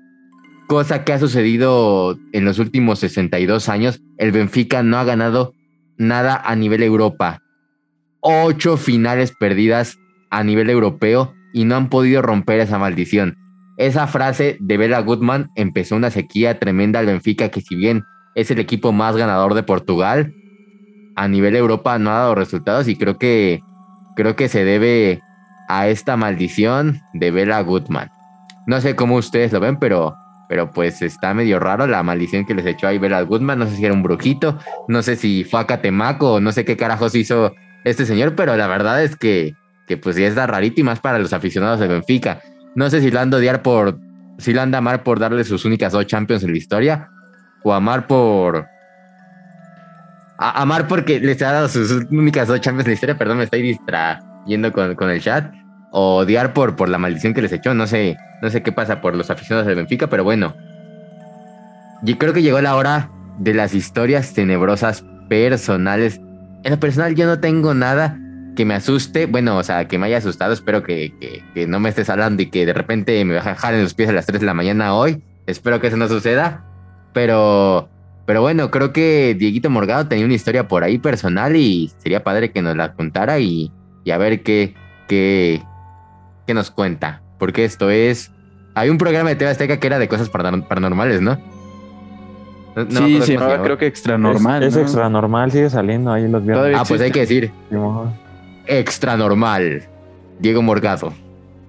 cosa 0.67 1.03
que 1.03 1.13
ha 1.13 1.19
sucedido 1.19 2.15
en 2.31 2.45
los 2.45 2.59
últimos 2.59 2.99
62 2.99 3.69
años, 3.69 4.01
el 4.19 4.31
Benfica 4.31 4.83
no 4.83 4.97
ha 4.97 5.03
ganado 5.03 5.53
nada 5.97 6.39
a 6.45 6.55
nivel 6.55 6.83
Europa. 6.83 7.41
Ocho 8.21 8.77
finales 8.77 9.33
perdidas 9.39 9.98
a 10.29 10.43
nivel 10.43 10.69
europeo 10.69 11.33
y 11.53 11.65
no 11.65 11.75
han 11.75 11.89
podido 11.89 12.21
romper 12.21 12.59
esa 12.59 12.77
maldición. 12.77 13.37
Esa 13.77 14.07
frase 14.07 14.57
de 14.59 14.77
Bela 14.77 14.99
Goodman 14.99 15.51
empezó 15.55 15.95
una 15.95 16.11
sequía 16.11 16.59
tremenda 16.59 16.99
al 16.99 17.05
Benfica 17.05 17.49
que 17.49 17.61
si 17.61 17.75
bien 17.75 18.03
es 18.35 18.51
el 18.51 18.59
equipo 18.59 18.91
más 18.91 19.15
ganador 19.15 19.53
de 19.53 19.63
Portugal, 19.63 20.33
a 21.15 21.27
nivel 21.27 21.55
Europa 21.55 21.97
no 21.99 22.11
ha 22.11 22.19
dado 22.19 22.35
resultados 22.35 22.87
y 22.87 22.95
creo 22.95 23.17
que 23.17 23.61
creo 24.15 24.35
que 24.35 24.49
se 24.49 24.65
debe 24.65 25.21
a 25.69 25.87
esta 25.87 26.17
maldición 26.17 27.01
de 27.13 27.31
Bela 27.31 27.61
Goodman. 27.61 28.09
No 28.67 28.81
sé 28.81 28.95
cómo 28.95 29.15
ustedes 29.15 29.53
lo 29.53 29.59
ven, 29.59 29.77
pero, 29.77 30.15
pero 30.49 30.71
pues 30.71 31.01
está 31.01 31.33
medio 31.33 31.59
raro 31.59 31.87
la 31.87 32.03
maldición 32.03 32.45
que 32.45 32.53
les 32.53 32.65
echó 32.65 32.87
ahí 32.87 32.97
Bela 32.97 33.21
Goodman. 33.21 33.59
No 33.59 33.67
sé 33.67 33.77
si 33.77 33.85
era 33.85 33.93
un 33.93 34.03
brujito, 34.03 34.57
no 34.87 35.01
sé 35.01 35.15
si 35.15 35.43
fue 35.43 35.61
a 35.61 35.67
Catemaco 35.67 36.41
no 36.41 36.51
sé 36.51 36.65
qué 36.65 36.75
carajos 36.75 37.15
hizo 37.15 37.53
este 37.85 38.05
señor, 38.05 38.35
pero 38.35 38.55
la 38.57 38.67
verdad 38.67 39.03
es 39.03 39.15
que, 39.15 39.53
que 39.89 39.97
pues 39.97 40.15
ya 40.15 40.27
está 40.27 40.45
rarito 40.45 40.79
y 40.79 40.83
más 40.83 40.99
para 40.99 41.17
los 41.17 41.33
aficionados 41.33 41.79
de 41.79 41.87
Benfica. 41.87 42.39
No 42.75 42.91
sé 42.91 43.01
si 43.01 43.09
lo 43.09 43.19
han 43.19 43.31
de 43.31 43.37
odiar 43.37 43.63
por, 43.63 43.99
si 44.37 44.53
lo 44.53 44.61
han 44.61 44.69
de 44.69 44.77
amar 44.77 45.01
por 45.01 45.19
darle 45.19 45.43
sus 45.43 45.65
únicas 45.65 45.93
dos 45.93 46.05
Champions 46.05 46.43
en 46.43 46.51
la 46.51 46.57
historia, 46.57 47.07
o 47.63 47.73
amar 47.73 48.05
por, 48.05 48.67
amar 50.37 50.87
porque 50.87 51.19
les 51.19 51.41
ha 51.41 51.53
dado 51.53 51.67
sus 51.67 51.91
únicas 52.11 52.47
dos 52.47 52.61
Champions 52.61 52.85
en 52.85 52.91
la 52.91 52.93
historia, 52.93 53.17
perdón, 53.17 53.39
me 53.39 53.45
estoy 53.45 53.63
distrayendo 53.63 54.71
con, 54.71 54.93
con 54.93 55.09
el 55.09 55.21
chat, 55.21 55.51
o 55.91 56.17
odiar 56.17 56.53
por, 56.53 56.75
por 56.75 56.87
la 56.87 56.99
maldición 56.99 57.33
que 57.33 57.41
les 57.41 57.51
echó, 57.51 57.73
no 57.73 57.87
sé, 57.87 58.15
no 58.43 58.51
sé 58.51 58.61
qué 58.61 58.71
pasa 58.71 59.01
por 59.01 59.15
los 59.15 59.31
aficionados 59.31 59.67
de 59.67 59.73
Benfica, 59.73 60.07
pero 60.07 60.23
bueno. 60.23 60.55
Yo 62.03 62.15
creo 62.19 62.31
que 62.31 62.43
llegó 62.43 62.61
la 62.61 62.75
hora 62.75 63.09
de 63.39 63.55
las 63.55 63.73
historias 63.73 64.33
tenebrosas 64.35 65.03
personales. 65.27 66.21
En 66.63 66.71
lo 66.73 66.79
personal 66.79 67.15
yo 67.15 67.25
no 67.25 67.39
tengo 67.39 67.73
nada 67.73 68.19
que 68.55 68.65
me 68.65 68.73
asuste, 68.73 69.25
bueno, 69.25 69.57
o 69.57 69.63
sea, 69.63 69.87
que 69.87 69.97
me 69.97 70.07
haya 70.07 70.17
asustado, 70.17 70.53
espero 70.53 70.83
que, 70.83 71.13
que, 71.19 71.43
que 71.53 71.67
no 71.67 71.79
me 71.79 71.89
estés 71.89 72.09
hablando 72.09 72.41
y 72.41 72.47
que 72.47 72.65
de 72.65 72.73
repente 72.73 73.23
me 73.25 73.35
bajen 73.35 73.75
en 73.75 73.83
los 73.83 73.93
pies 73.93 74.09
a 74.09 74.13
las 74.13 74.25
3 74.25 74.39
de 74.39 74.45
la 74.45 74.53
mañana 74.53 74.95
hoy, 74.95 75.23
espero 75.45 75.79
que 75.79 75.87
eso 75.87 75.97
no 75.97 76.07
suceda, 76.07 76.65
pero 77.13 77.89
pero 78.29 78.43
bueno, 78.43 78.69
creo 78.69 78.93
que 78.93 79.33
Dieguito 79.33 79.71
Morgado 79.71 80.07
tenía 80.07 80.23
una 80.23 80.35
historia 80.35 80.67
por 80.67 80.83
ahí 80.83 80.99
personal 80.99 81.55
y 81.55 81.91
sería 81.97 82.23
padre 82.23 82.51
que 82.51 82.61
nos 82.61 82.77
la 82.77 82.93
contara 82.93 83.39
y, 83.39 83.71
y 84.03 84.11
a 84.11 84.19
ver 84.19 84.43
qué, 84.43 84.75
qué, 85.07 85.63
qué 86.45 86.53
nos 86.53 86.69
cuenta. 86.69 87.23
Porque 87.39 87.65
esto 87.65 87.89
es. 87.89 88.31
Hay 88.75 88.91
un 88.91 88.99
programa 88.99 89.29
de 89.29 89.35
TV 89.35 89.49
Azteca 89.49 89.79
que 89.79 89.87
era 89.87 89.97
de 89.97 90.07
cosas 90.07 90.29
paranormales, 90.29 91.21
¿no? 91.21 91.39
No, 92.75 92.85
no 92.85 93.07
sí, 93.07 93.19
sí, 93.23 93.35
no, 93.35 93.63
creo 93.63 93.79
que 93.79 93.87
extra 93.87 94.19
normal. 94.19 94.61
Es, 94.61 94.75
es 94.75 94.83
extra 94.83 95.09
normal, 95.09 95.51
sigue 95.51 95.71
saliendo 95.71 96.11
ahí 96.11 96.29
los 96.29 96.45
viernes. 96.45 96.77
Ah, 96.77 96.83
pues 96.87 97.01
hay 97.01 97.09
que 97.09 97.21
decir. 97.21 97.51
Extra 98.69 99.17
normal. 99.17 99.83
Diego 100.39 100.61
Morgado. 100.61 101.13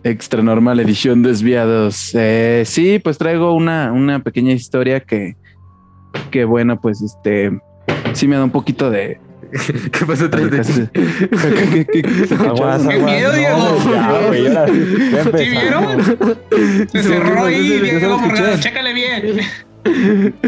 Extra 0.04 0.42
normal, 0.42 0.80
edición 0.80 1.22
desviados. 1.22 2.12
Eh, 2.14 2.62
sí, 2.66 2.98
pues 2.98 3.18
traigo 3.18 3.54
una, 3.54 3.92
una 3.92 4.20
pequeña 4.20 4.52
historia 4.52 5.00
que 5.00 5.36
que 6.30 6.44
bueno, 6.44 6.80
pues 6.80 7.02
este 7.02 7.58
sí 8.12 8.28
me 8.28 8.36
da 8.36 8.44
un 8.44 8.50
poquito 8.50 8.90
de. 8.90 9.20
¿Qué 9.92 10.06
pasó 10.06 10.26
atrás 10.26 10.50
de 10.50 10.86
ti? 10.86 11.00
¿Qué 11.90 12.02
miedo, 12.98 13.32
Diego? 13.32 13.78
¿Sí 15.36 15.50
vieron? 15.50 16.04
Se 16.92 17.02
cerró 17.02 17.44
ahí, 17.44 17.80
Diego 17.80 18.18
Morgado. 18.18 18.58
Chécale 18.60 18.92
bien. 18.94 19.40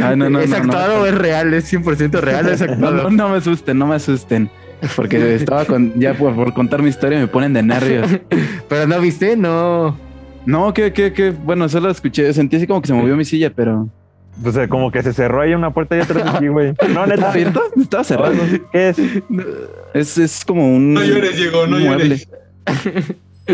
Ah, 0.00 0.14
no, 0.14 0.28
no, 0.30 0.40
¿Es 0.40 0.50
no, 0.50 0.56
actuado 0.56 0.98
no. 0.98 1.02
o 1.02 1.06
es 1.06 1.14
real? 1.14 1.52
¿Es 1.54 1.72
100% 1.72 2.20
real? 2.20 2.48
¿Es 2.48 2.60
No, 2.66 2.72
actuado? 2.72 3.02
no, 3.04 3.10
no 3.10 3.28
me 3.30 3.38
asusten, 3.38 3.78
no 3.78 3.86
me 3.86 3.94
asusten. 3.96 4.50
Porque 4.96 5.34
estaba 5.36 5.64
con, 5.64 5.98
ya 5.98 6.14
por, 6.14 6.34
por 6.34 6.52
contar 6.54 6.82
mi 6.82 6.88
historia 6.88 7.18
me 7.18 7.28
ponen 7.28 7.52
de 7.52 7.62
nervios. 7.62 8.08
Pero 8.68 8.86
no 8.86 9.00
viste, 9.00 9.36
no. 9.36 9.96
No, 10.44 10.74
que, 10.74 10.92
que, 10.92 11.12
que, 11.12 11.30
bueno, 11.30 11.68
solo 11.68 11.88
escuché, 11.90 12.32
sentí 12.32 12.56
así 12.56 12.66
como 12.66 12.80
que 12.82 12.88
se 12.88 12.94
movió 12.94 13.14
mi 13.16 13.24
silla, 13.24 13.52
pero 13.54 13.88
Pues 14.42 14.56
eh, 14.56 14.68
como 14.68 14.90
que 14.90 15.00
se 15.04 15.12
cerró 15.12 15.40
ahí 15.42 15.54
una 15.54 15.70
puerta 15.72 15.96
y 15.96 16.00
atrás 16.00 16.24
de 16.24 16.30
aquí, 16.30 16.48
güey. 16.48 16.74
No, 16.92 17.06
neta. 17.06 17.14
¿Está 17.14 17.30
abierto? 17.30 17.62
Estaba 17.80 18.02
cerrado. 18.02 18.34
¿Qué 18.72 18.88
es? 18.88 18.96
Es, 19.94 20.18
es 20.18 20.44
como 20.44 20.66
un. 20.74 20.94
No 20.94 21.04
llores, 21.04 21.36
Diego, 21.36 21.66
no 21.68 21.78
llores. 21.78 22.28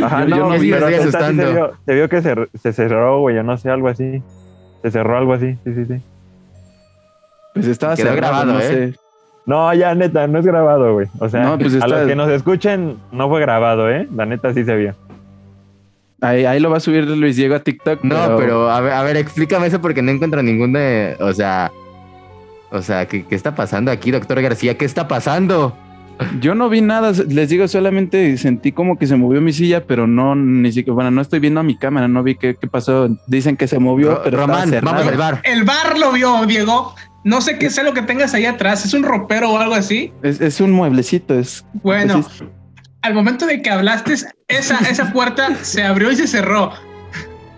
Ajá, 0.03 0.25
Yo- 0.25 0.29
yo 0.31 0.37
no, 0.37 0.51
no 0.55 0.59
vi, 0.59 0.71
pero 0.71 0.87
sigue 0.87 0.99
asustando. 0.99 1.43
se, 1.47 1.53
vio, 1.53 1.73
se 1.85 1.95
vio 1.95 2.09
que 2.09 2.23
se, 2.23 2.35
se 2.63 2.73
cerró, 2.73 3.21
güey, 3.21 3.37
yo 3.37 3.43
no 3.43 3.57
sé, 3.59 3.69
algo 3.69 3.89
así. 3.89 4.23
Se 4.83 4.91
cerró 4.91 5.19
algo 5.19 5.35
así, 5.35 5.59
sí, 5.65 5.75
sí, 5.75 5.85
sí. 5.85 5.95
Pues 7.55 7.67
estaba 7.67 7.97
Quedó 7.97 8.09
cerrado, 8.13 8.17
grabado, 8.47 8.53
no 8.55 8.61
¿eh? 8.61 8.93
sé. 8.93 8.95
No, 9.49 9.73
ya, 9.73 9.95
neta, 9.95 10.27
no 10.27 10.39
es 10.41 10.45
grabado, 10.45 10.93
güey. 10.93 11.07
O 11.21 11.29
sea, 11.31 11.43
No, 11.43 11.59
pues 11.59 11.81
a 11.81 11.89
los 11.89 12.07
que 12.07 12.15
nos 12.15 12.29
escuchen, 12.31 12.99
no 13.13 13.29
fue 13.31 13.41
grabado, 13.41 13.91
¿eh? 13.91 14.07
La 14.15 14.27
neta 14.27 14.53
sí 14.53 14.63
se 14.63 14.77
vio. 14.77 14.95
Ahí, 16.21 16.45
ahí 16.45 16.61
lo 16.61 16.69
va 16.69 16.77
a 16.77 16.81
subir 16.81 17.05
Luis 17.09 17.37
Diego 17.37 17.55
a 17.55 17.61
TikTok. 17.61 18.03
No, 18.05 18.37
pero 18.37 18.69
a 18.71 18.81
ver, 18.81 18.93
a 18.93 19.03
ver, 19.03 19.17
explícame 19.17 19.69
eso 19.69 19.81
porque 19.81 20.03
no 20.03 20.11
encuentro 20.11 20.43
ningún 20.43 20.75
de. 20.75 21.17
O 21.21 21.33
sea. 21.33 21.71
O 22.71 22.83
sea, 22.83 23.07
¿qué, 23.07 23.25
qué 23.25 23.35
está 23.35 23.55
pasando 23.55 23.91
aquí, 23.91 24.11
doctor 24.11 24.43
García? 24.43 24.77
¿Qué 24.77 24.85
está 24.85 25.09
pasando? 25.09 25.75
Yo 26.41 26.55
no 26.57 26.69
vi 26.69 26.81
nada, 26.83 27.13
les 27.29 27.49
digo, 27.49 27.67
solamente 27.69 28.37
sentí 28.37 28.73
como 28.73 28.99
que 28.99 29.07
se 29.07 29.17
movió 29.17 29.41
mi 29.41 29.53
silla, 29.53 29.85
pero 29.87 30.07
no, 30.09 30.35
ni 30.35 30.73
siquiera, 30.73 30.93
bueno, 30.95 31.11
no 31.13 31.21
estoy 31.23 31.39
viendo 31.39 31.61
a 31.61 31.63
mi 31.63 31.77
cámara, 31.79 32.09
no 32.09 32.25
vi 32.25 32.35
qué, 32.35 32.57
qué 32.61 32.67
pasó. 32.67 33.09
Dicen 33.29 33.57
que 33.57 33.69
se 33.69 33.79
movió, 33.79 34.17
Ro- 34.17 34.21
pero 34.25 34.37
Román, 34.39 34.71
vamos 34.83 35.07
al 35.07 35.17
bar. 35.17 35.41
El 35.45 35.63
bar 35.65 35.97
lo 35.99 36.11
vio, 36.13 36.45
Diego. 36.45 36.95
No 37.25 37.41
sé 37.41 37.59
qué 37.59 37.69
sea 37.71 37.85
lo 37.85 37.93
que 37.95 38.03
tengas 38.03 38.33
ahí 38.35 38.47
atrás. 38.47 38.85
¿Es 38.85 38.95
un 38.95 39.03
ropero 39.03 39.51
o 39.53 39.59
algo 39.59 39.75
así? 39.75 40.13
Es, 40.23 40.41
es 40.41 40.61
un 40.61 40.71
mueblecito, 40.73 41.39
es. 41.39 41.65
Bueno, 41.83 42.19
es- 42.21 42.45
al 43.03 43.15
momento 43.15 43.47
de 43.47 43.63
que 43.63 43.71
hablaste, 43.71 44.15
esa, 44.49 44.79
esa 44.91 45.13
puerta 45.13 45.55
se 45.63 45.83
abrió 45.85 46.11
y 46.11 46.17
se 46.17 46.27
cerró. 46.27 46.73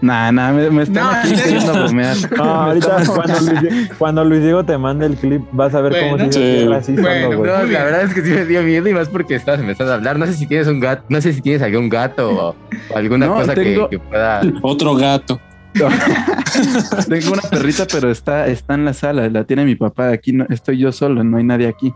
Nah, 0.03 0.33
nah, 0.33 0.51
me, 0.53 0.71
me 0.71 0.83
están 0.85 1.05
No, 1.05 1.11
aquí 1.11 1.35
queriendo 1.35 1.73
bromear. 1.75 2.17
No, 2.37 2.45
ahorita 2.45 3.03
cuando 3.07 3.41
Luis, 3.41 3.91
cuando 3.99 4.25
Luis 4.25 4.43
Diego 4.43 4.65
te 4.65 4.79
mande 4.79 5.05
el 5.07 5.17
clip, 5.17 5.43
vas 5.53 5.75
a 5.75 5.83
ver 5.83 5.95
cómo 6.01 6.19
se 6.19 6.33
Sí. 6.33 6.73
así 6.73 6.93
Bueno, 6.93 7.33
solo. 7.37 7.45
No, 7.59 7.65
la 7.67 7.85
verdad 7.85 8.03
es 8.05 8.15
que 8.15 8.23
sí 8.23 8.31
me 8.31 8.47
dio 8.47 8.63
miedo 8.63 8.89
y 8.89 8.95
más 8.95 9.09
porque 9.11 9.35
estabas 9.35 9.61
empezando 9.61 9.93
a 9.93 9.97
hablar. 9.97 10.19
No 10.19 10.27
sé 10.27 10.33
si 10.35 10.47
tienes 10.47 10.69
un 10.69 10.81
gato, 10.81 11.05
no 11.11 11.21
sé 11.21 11.35
si 11.35 11.43
tienes 11.43 11.61
algún 11.61 11.91
gato 11.91 12.31
o, 12.31 12.57
o 12.91 12.97
alguna 12.97 13.27
No, 13.27 13.35
cosa 13.35 13.55
que, 13.55 13.99
pueda. 14.09 14.41
Otro 14.63 14.95
gato. 14.95 15.39
Tengo 17.09 17.33
una 17.33 17.43
perrita, 17.43 17.87
pero 17.91 18.11
está, 18.11 18.47
está 18.49 18.75
en 18.75 18.85
la 18.85 18.93
sala, 18.93 19.29
la 19.29 19.45
tiene 19.45 19.65
mi 19.65 19.77
papá. 19.77 20.09
Aquí 20.11 20.33
no, 20.33 20.47
estoy 20.49 20.79
yo 20.79 20.93
solo, 20.93 21.23
no 21.25 21.37
hay 21.39 21.45
nadie 21.45 21.69
aquí. 21.69 21.95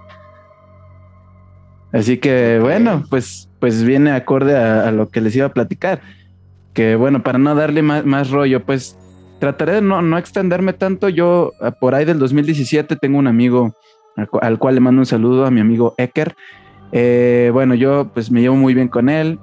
Así 1.93 2.18
que 2.18 2.59
bueno, 2.61 3.05
pues, 3.09 3.49
pues 3.61 3.85
viene 3.85 4.11
acorde 4.12 4.57
a, 4.57 4.89
a 4.89 4.93
lo 4.93 5.11
que 5.11 5.20
les 5.20 5.35
iba 5.37 5.47
a 5.47 5.53
platicar. 5.53 6.01
Que 6.72 6.97
bueno, 6.97 7.22
para 7.22 7.39
no 7.39 7.55
darle 7.55 7.83
más, 7.83 8.05
más 8.05 8.31
rollo, 8.31 8.64
pues 8.64 8.99
trataré 9.39 9.75
de 9.75 9.83
no, 9.83 10.03
no 10.03 10.18
extenderme 10.18 10.72
tanto. 10.72 11.09
Yo 11.09 11.53
ah, 11.61 11.70
por 11.70 11.95
ahí 11.95 12.05
del 12.05 12.18
2017 12.18 12.97
tengo 12.97 13.18
un 13.18 13.27
amigo 13.29 13.75
al, 14.16 14.29
cu- 14.29 14.41
al 14.43 14.59
cual 14.59 14.75
le 14.75 14.81
mando 14.81 15.01
un 15.01 15.07
saludo 15.07 15.47
a 15.47 15.51
mi 15.53 15.61
amigo 15.61 15.95
Ecker. 15.99 16.35
Eh, 16.91 17.51
bueno, 17.53 17.75
yo 17.75 18.11
pues 18.12 18.31
me 18.31 18.41
llevo 18.41 18.57
muy 18.57 18.75
bien 18.75 18.89
con 18.89 19.09
él. 19.09 19.39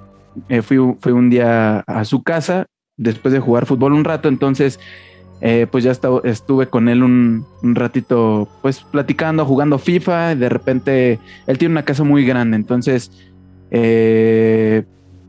Eh, 0.48 0.62
fui, 0.62 0.76
fui 1.00 1.12
un 1.12 1.28
día 1.30 1.80
a 1.80 2.04
su 2.04 2.22
casa 2.22 2.66
después 2.96 3.32
de 3.32 3.40
jugar 3.40 3.66
fútbol 3.66 3.92
un 3.92 4.04
rato, 4.04 4.28
entonces 4.28 4.78
eh, 5.40 5.66
pues 5.70 5.82
ya 5.82 5.90
estuve 5.90 6.68
con 6.68 6.88
él 6.88 7.02
un, 7.02 7.44
ratito 7.62 8.48
pues 8.62 8.82
platicando, 8.82 9.44
jugando 9.44 9.78
FIFA. 9.78 10.32
y 10.32 10.36
de 10.36 10.48
repente 10.48 11.18
él 11.46 11.58
tiene 11.58 11.72
una 11.72 11.84
casa 11.84 12.04
muy 12.04 12.24
grande, 12.24 12.56
entonces 12.56 13.10
eh, 13.70 14.84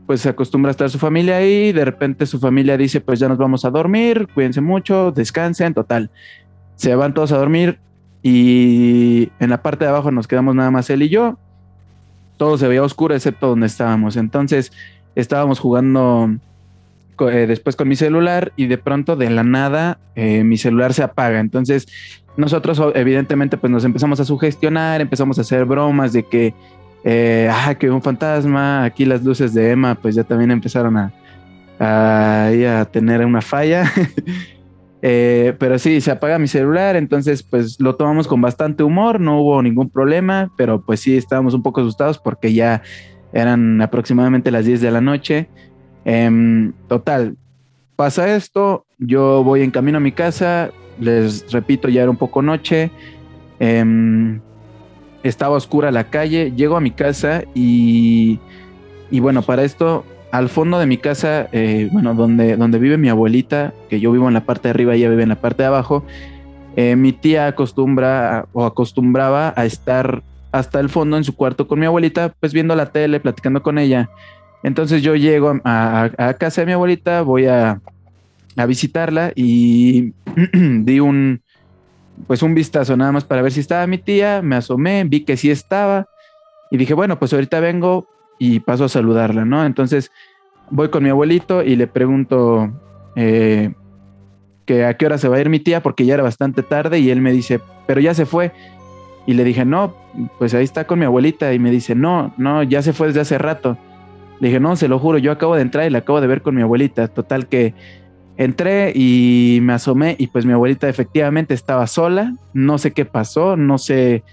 pues 0.06 0.20
se 0.20 0.28
acostumbra 0.28 0.70
a 0.70 0.72
estar 0.72 0.88
su 0.88 0.98
familia 0.98 1.38
ahí. 1.38 1.72
De 1.72 1.84
repente 1.84 2.26
su 2.26 2.38
familia 2.38 2.76
dice 2.76 3.00
pues 3.00 3.18
ya 3.18 3.28
nos 3.28 3.38
vamos 3.38 3.64
a 3.64 3.70
dormir, 3.70 4.28
cuídense 4.32 4.60
mucho, 4.60 5.10
descansen, 5.10 5.74
total. 5.74 6.10
Se 6.76 6.94
van 6.94 7.12
todos 7.14 7.32
a 7.32 7.38
dormir 7.38 7.80
y 8.22 9.30
en 9.40 9.50
la 9.50 9.62
parte 9.62 9.84
de 9.84 9.90
abajo 9.90 10.10
nos 10.10 10.28
quedamos 10.28 10.54
nada 10.54 10.70
más 10.70 10.90
él 10.90 11.02
y 11.02 11.08
yo. 11.08 11.38
Todo 12.36 12.56
se 12.56 12.68
veía 12.68 12.82
oscuro 12.82 13.14
excepto 13.14 13.48
donde 13.48 13.66
estábamos. 13.66 14.16
Entonces 14.16 14.72
estábamos 15.16 15.58
jugando 15.58 16.30
eh, 17.20 17.46
después 17.46 17.76
con 17.76 17.88
mi 17.88 17.96
celular 17.96 18.52
y 18.56 18.66
de 18.66 18.78
pronto 18.78 19.16
de 19.16 19.30
la 19.30 19.44
nada 19.44 19.98
eh, 20.14 20.44
mi 20.44 20.56
celular 20.56 20.92
se 20.94 21.02
apaga. 21.02 21.40
Entonces 21.40 21.86
nosotros 22.36 22.80
evidentemente 22.94 23.56
pues 23.56 23.70
nos 23.70 23.84
empezamos 23.84 24.20
a 24.20 24.24
sugestionar, 24.24 25.00
empezamos 25.00 25.38
a 25.38 25.42
hacer 25.42 25.64
bromas 25.64 26.12
de 26.12 26.24
que, 26.24 26.54
eh, 27.04 27.48
ah, 27.52 27.74
que 27.74 27.90
un 27.90 28.02
fantasma, 28.02 28.84
aquí 28.84 29.04
las 29.04 29.22
luces 29.24 29.54
de 29.54 29.70
Emma 29.70 29.94
pues 29.94 30.14
ya 30.14 30.24
también 30.24 30.50
empezaron 30.50 30.96
a, 30.96 31.12
a, 31.78 32.80
a 32.80 32.84
tener 32.86 33.24
una 33.24 33.40
falla. 33.40 33.90
Pero 35.00 35.78
sí, 35.78 36.00
se 36.00 36.10
apaga 36.10 36.38
mi 36.38 36.48
celular, 36.48 36.96
entonces 36.96 37.42
pues 37.42 37.78
lo 37.78 37.94
tomamos 37.94 38.26
con 38.26 38.40
bastante 38.40 38.82
humor, 38.82 39.20
no 39.20 39.38
hubo 39.38 39.62
ningún 39.62 39.90
problema, 39.90 40.50
pero 40.56 40.80
pues 40.80 41.00
sí 41.00 41.14
estábamos 41.14 41.52
un 41.52 41.62
poco 41.62 41.82
asustados 41.82 42.18
porque 42.18 42.54
ya 42.54 42.80
eran 43.34 43.82
aproximadamente 43.82 44.50
las 44.50 44.64
10 44.64 44.80
de 44.80 44.90
la 44.90 45.00
noche. 45.00 45.48
Em, 46.04 46.72
total, 46.88 47.36
pasa 47.96 48.34
esto, 48.34 48.84
yo 48.98 49.42
voy 49.42 49.62
en 49.62 49.70
camino 49.70 49.98
a 49.98 50.00
mi 50.00 50.12
casa, 50.12 50.70
les 51.00 51.50
repito, 51.50 51.88
ya 51.88 52.02
era 52.02 52.10
un 52.10 52.16
poco 52.16 52.42
noche, 52.42 52.90
em, 53.58 54.40
estaba 55.22 55.56
oscura 55.56 55.90
la 55.90 56.04
calle, 56.04 56.52
llego 56.54 56.76
a 56.76 56.80
mi 56.80 56.90
casa 56.90 57.44
y, 57.54 58.38
y 59.10 59.20
bueno, 59.20 59.42
para 59.42 59.64
esto, 59.64 60.04
al 60.30 60.48
fondo 60.48 60.78
de 60.78 60.86
mi 60.86 60.98
casa, 60.98 61.48
eh, 61.52 61.88
bueno, 61.92 62.14
donde, 62.14 62.56
donde 62.56 62.78
vive 62.78 62.98
mi 62.98 63.08
abuelita, 63.08 63.72
que 63.88 64.00
yo 64.00 64.12
vivo 64.12 64.28
en 64.28 64.34
la 64.34 64.44
parte 64.44 64.68
de 64.68 64.70
arriba, 64.70 64.94
ella 64.94 65.08
vive 65.08 65.22
en 65.22 65.28
la 65.30 65.40
parte 65.40 65.62
de 65.62 65.68
abajo, 65.68 66.04
eh, 66.76 66.96
mi 66.96 67.12
tía 67.12 67.46
acostumbra 67.46 68.46
o 68.52 68.64
acostumbraba 68.64 69.54
a 69.56 69.64
estar 69.64 70.22
hasta 70.50 70.80
el 70.80 70.88
fondo 70.88 71.16
en 71.16 71.24
su 71.24 71.34
cuarto 71.34 71.66
con 71.66 71.78
mi 71.78 71.86
abuelita, 71.86 72.34
pues 72.40 72.52
viendo 72.52 72.74
la 72.74 72.86
tele, 72.86 73.20
platicando 73.20 73.62
con 73.62 73.78
ella. 73.78 74.10
Entonces 74.64 75.02
yo 75.02 75.14
llego 75.14 75.60
a, 75.62 76.34
casa 76.38 76.62
de 76.62 76.66
mi 76.66 76.72
abuelita, 76.72 77.20
voy 77.20 77.46
a, 77.46 77.82
a 78.56 78.66
visitarla 78.66 79.30
y 79.36 80.14
di 80.54 81.00
un, 81.00 81.42
pues 82.26 82.42
un 82.42 82.54
vistazo 82.54 82.96
nada 82.96 83.12
más 83.12 83.24
para 83.24 83.42
ver 83.42 83.52
si 83.52 83.60
estaba 83.60 83.86
mi 83.86 83.98
tía, 83.98 84.40
me 84.42 84.56
asomé, 84.56 85.04
vi 85.04 85.20
que 85.20 85.36
sí 85.36 85.50
estaba 85.50 86.08
y 86.70 86.78
dije, 86.78 86.94
bueno, 86.94 87.18
pues 87.18 87.34
ahorita 87.34 87.60
vengo 87.60 88.08
y 88.38 88.60
paso 88.60 88.86
a 88.86 88.88
saludarla, 88.88 89.44
¿no? 89.44 89.66
Entonces 89.66 90.10
voy 90.70 90.88
con 90.88 91.04
mi 91.04 91.10
abuelito 91.10 91.62
y 91.62 91.76
le 91.76 91.86
pregunto 91.86 92.72
eh, 93.16 93.74
que 94.64 94.86
a 94.86 94.96
qué 94.96 95.04
hora 95.04 95.18
se 95.18 95.28
va 95.28 95.36
a 95.36 95.40
ir 95.40 95.50
mi 95.50 95.60
tía 95.60 95.82
porque 95.82 96.06
ya 96.06 96.14
era 96.14 96.22
bastante 96.22 96.62
tarde 96.62 97.00
y 97.00 97.10
él 97.10 97.20
me 97.20 97.32
dice, 97.32 97.60
pero 97.86 98.00
ya 98.00 98.14
se 98.14 98.24
fue. 98.24 98.52
Y 99.26 99.34
le 99.34 99.44
dije, 99.44 99.66
no, 99.66 99.94
pues 100.38 100.54
ahí 100.54 100.64
está 100.64 100.86
con 100.86 101.00
mi 101.00 101.04
abuelita 101.04 101.52
y 101.52 101.58
me 101.58 101.70
dice, 101.70 101.94
no, 101.94 102.32
no, 102.38 102.62
ya 102.62 102.80
se 102.80 102.94
fue 102.94 103.08
desde 103.08 103.20
hace 103.20 103.36
rato. 103.36 103.76
Le 104.40 104.48
dije, 104.48 104.60
no, 104.60 104.76
se 104.76 104.88
lo 104.88 104.98
juro, 104.98 105.18
yo 105.18 105.32
acabo 105.32 105.54
de 105.54 105.62
entrar 105.62 105.86
y 105.86 105.90
la 105.90 105.98
acabo 105.98 106.20
de 106.20 106.26
ver 106.26 106.42
con 106.42 106.54
mi 106.54 106.62
abuelita. 106.62 107.08
Total 107.08 107.46
que 107.46 107.74
entré 108.36 108.92
y 108.94 109.60
me 109.62 109.74
asomé 109.74 110.16
y 110.18 110.26
pues 110.26 110.44
mi 110.44 110.52
abuelita 110.52 110.88
efectivamente 110.88 111.54
estaba 111.54 111.86
sola. 111.86 112.34
No 112.52 112.78
sé 112.78 112.92
qué 112.92 113.04
pasó, 113.04 113.56
no 113.56 113.78
sé 113.78 114.24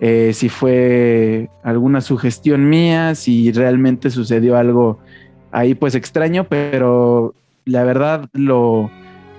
eh, 0.00 0.32
si 0.34 0.48
fue 0.48 1.48
alguna 1.62 2.00
sugestión 2.00 2.68
mía, 2.68 3.14
si 3.14 3.52
realmente 3.52 4.10
sucedió 4.10 4.56
algo 4.56 4.98
ahí 5.52 5.74
pues 5.74 5.94
extraño, 5.94 6.44
pero 6.44 7.32
la 7.64 7.84
verdad 7.84 8.28
lo, 8.32 8.90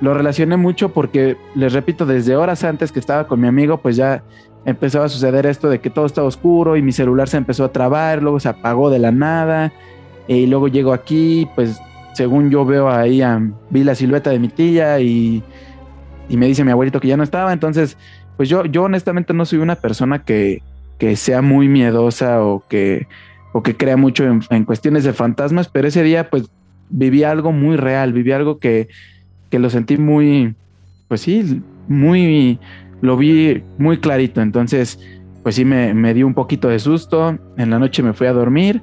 lo 0.01 0.13
relacioné 0.13 0.55
mucho 0.57 0.93
porque 0.93 1.38
les 1.55 1.74
repito, 1.74 2.05
desde 2.05 2.38
horas 2.38 2.63
antes 2.63 2.91
que 2.91 2.99
estaba 2.99 3.28
con 3.28 3.41
mi 3.41 3.47
amigo, 3.47 3.78
pues 3.78 3.97
ya 3.97 4.24
empezaba 4.66 5.05
a 5.05 5.09
suceder 5.09 5.45
esto 5.45 5.70
de 5.70 5.80
que 5.80 5.89
todo 5.89 6.05
estaba 6.05 6.28
oscuro 6.28 6.78
y 6.78 6.82
mi 6.82 6.91
celular 6.91 7.28
se 7.28 7.38
empezó 7.38 7.66
a 7.66 7.72
trabar, 7.72 8.24
luego 8.24 8.39
se 8.39 8.49
apagó 8.49 8.89
de 8.89 8.99
la 8.99 9.11
nada 9.11 9.72
y 10.28 10.47
luego 10.47 10.67
llego 10.67 10.93
aquí, 10.93 11.47
pues 11.55 11.80
según 12.13 12.49
yo 12.49 12.65
veo 12.65 12.89
ahí, 12.89 13.21
vi 13.69 13.84
la 13.84 13.93
silueta 13.93 14.30
de 14.30 14.39
mi 14.39 14.47
tía 14.47 14.99
y, 14.99 15.43
y 16.30 16.38
me 16.38 16.47
dice 16.47 16.63
mi 16.63 16.71
abuelito 16.71 16.99
que 16.99 17.09
ya 17.09 17.17
no 17.17 17.23
estaba, 17.23 17.51
entonces 17.51 17.97
pues 18.38 18.49
yo, 18.49 18.65
yo 18.65 18.84
honestamente 18.84 19.34
no 19.34 19.45
soy 19.45 19.59
una 19.59 19.76
persona 19.76 20.23
que, 20.23 20.61
que 20.97 21.15
sea 21.15 21.41
muy 21.41 21.67
miedosa 21.67 22.43
o 22.43 22.63
que, 22.67 23.07
o 23.53 23.63
que 23.63 23.76
crea 23.76 23.97
mucho 23.97 24.26
en, 24.26 24.41
en 24.49 24.65
cuestiones 24.65 25.03
de 25.03 25.13
fantasmas, 25.13 25.67
pero 25.67 25.88
ese 25.88 26.03
día 26.03 26.30
pues 26.30 26.49
viví 26.89 27.23
algo 27.23 27.51
muy 27.51 27.76
real, 27.78 28.13
viví 28.13 28.32
algo 28.32 28.59
que, 28.59 28.88
que 29.49 29.59
lo 29.59 29.69
sentí 29.69 29.97
muy, 29.97 30.55
pues 31.07 31.21
sí, 31.21 31.61
muy, 31.88 32.59
lo 33.01 33.17
vi 33.17 33.63
muy 33.78 33.97
clarito, 33.97 34.41
entonces 34.41 34.99
pues 35.43 35.55
sí 35.55 35.65
me, 35.65 35.93
me 35.93 36.13
dio 36.13 36.26
un 36.26 36.34
poquito 36.34 36.69
de 36.69 36.80
susto, 36.80 37.38
en 37.57 37.69
la 37.69 37.78
noche 37.78 38.01
me 38.01 38.13
fui 38.13 38.28
a 38.28 38.34
dormir 38.34 38.82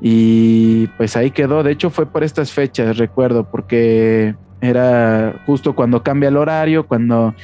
y 0.00 0.88
pues 0.98 1.16
ahí 1.16 1.30
quedó, 1.30 1.62
de 1.62 1.72
hecho 1.72 1.90
fue 1.90 2.06
por 2.06 2.22
estas 2.22 2.52
fechas, 2.52 2.98
recuerdo, 2.98 3.44
porque 3.44 4.34
era 4.60 5.42
justo 5.46 5.74
cuando 5.74 6.02
cambia 6.02 6.28
el 6.28 6.36
horario, 6.36 6.86
cuando 6.86 7.34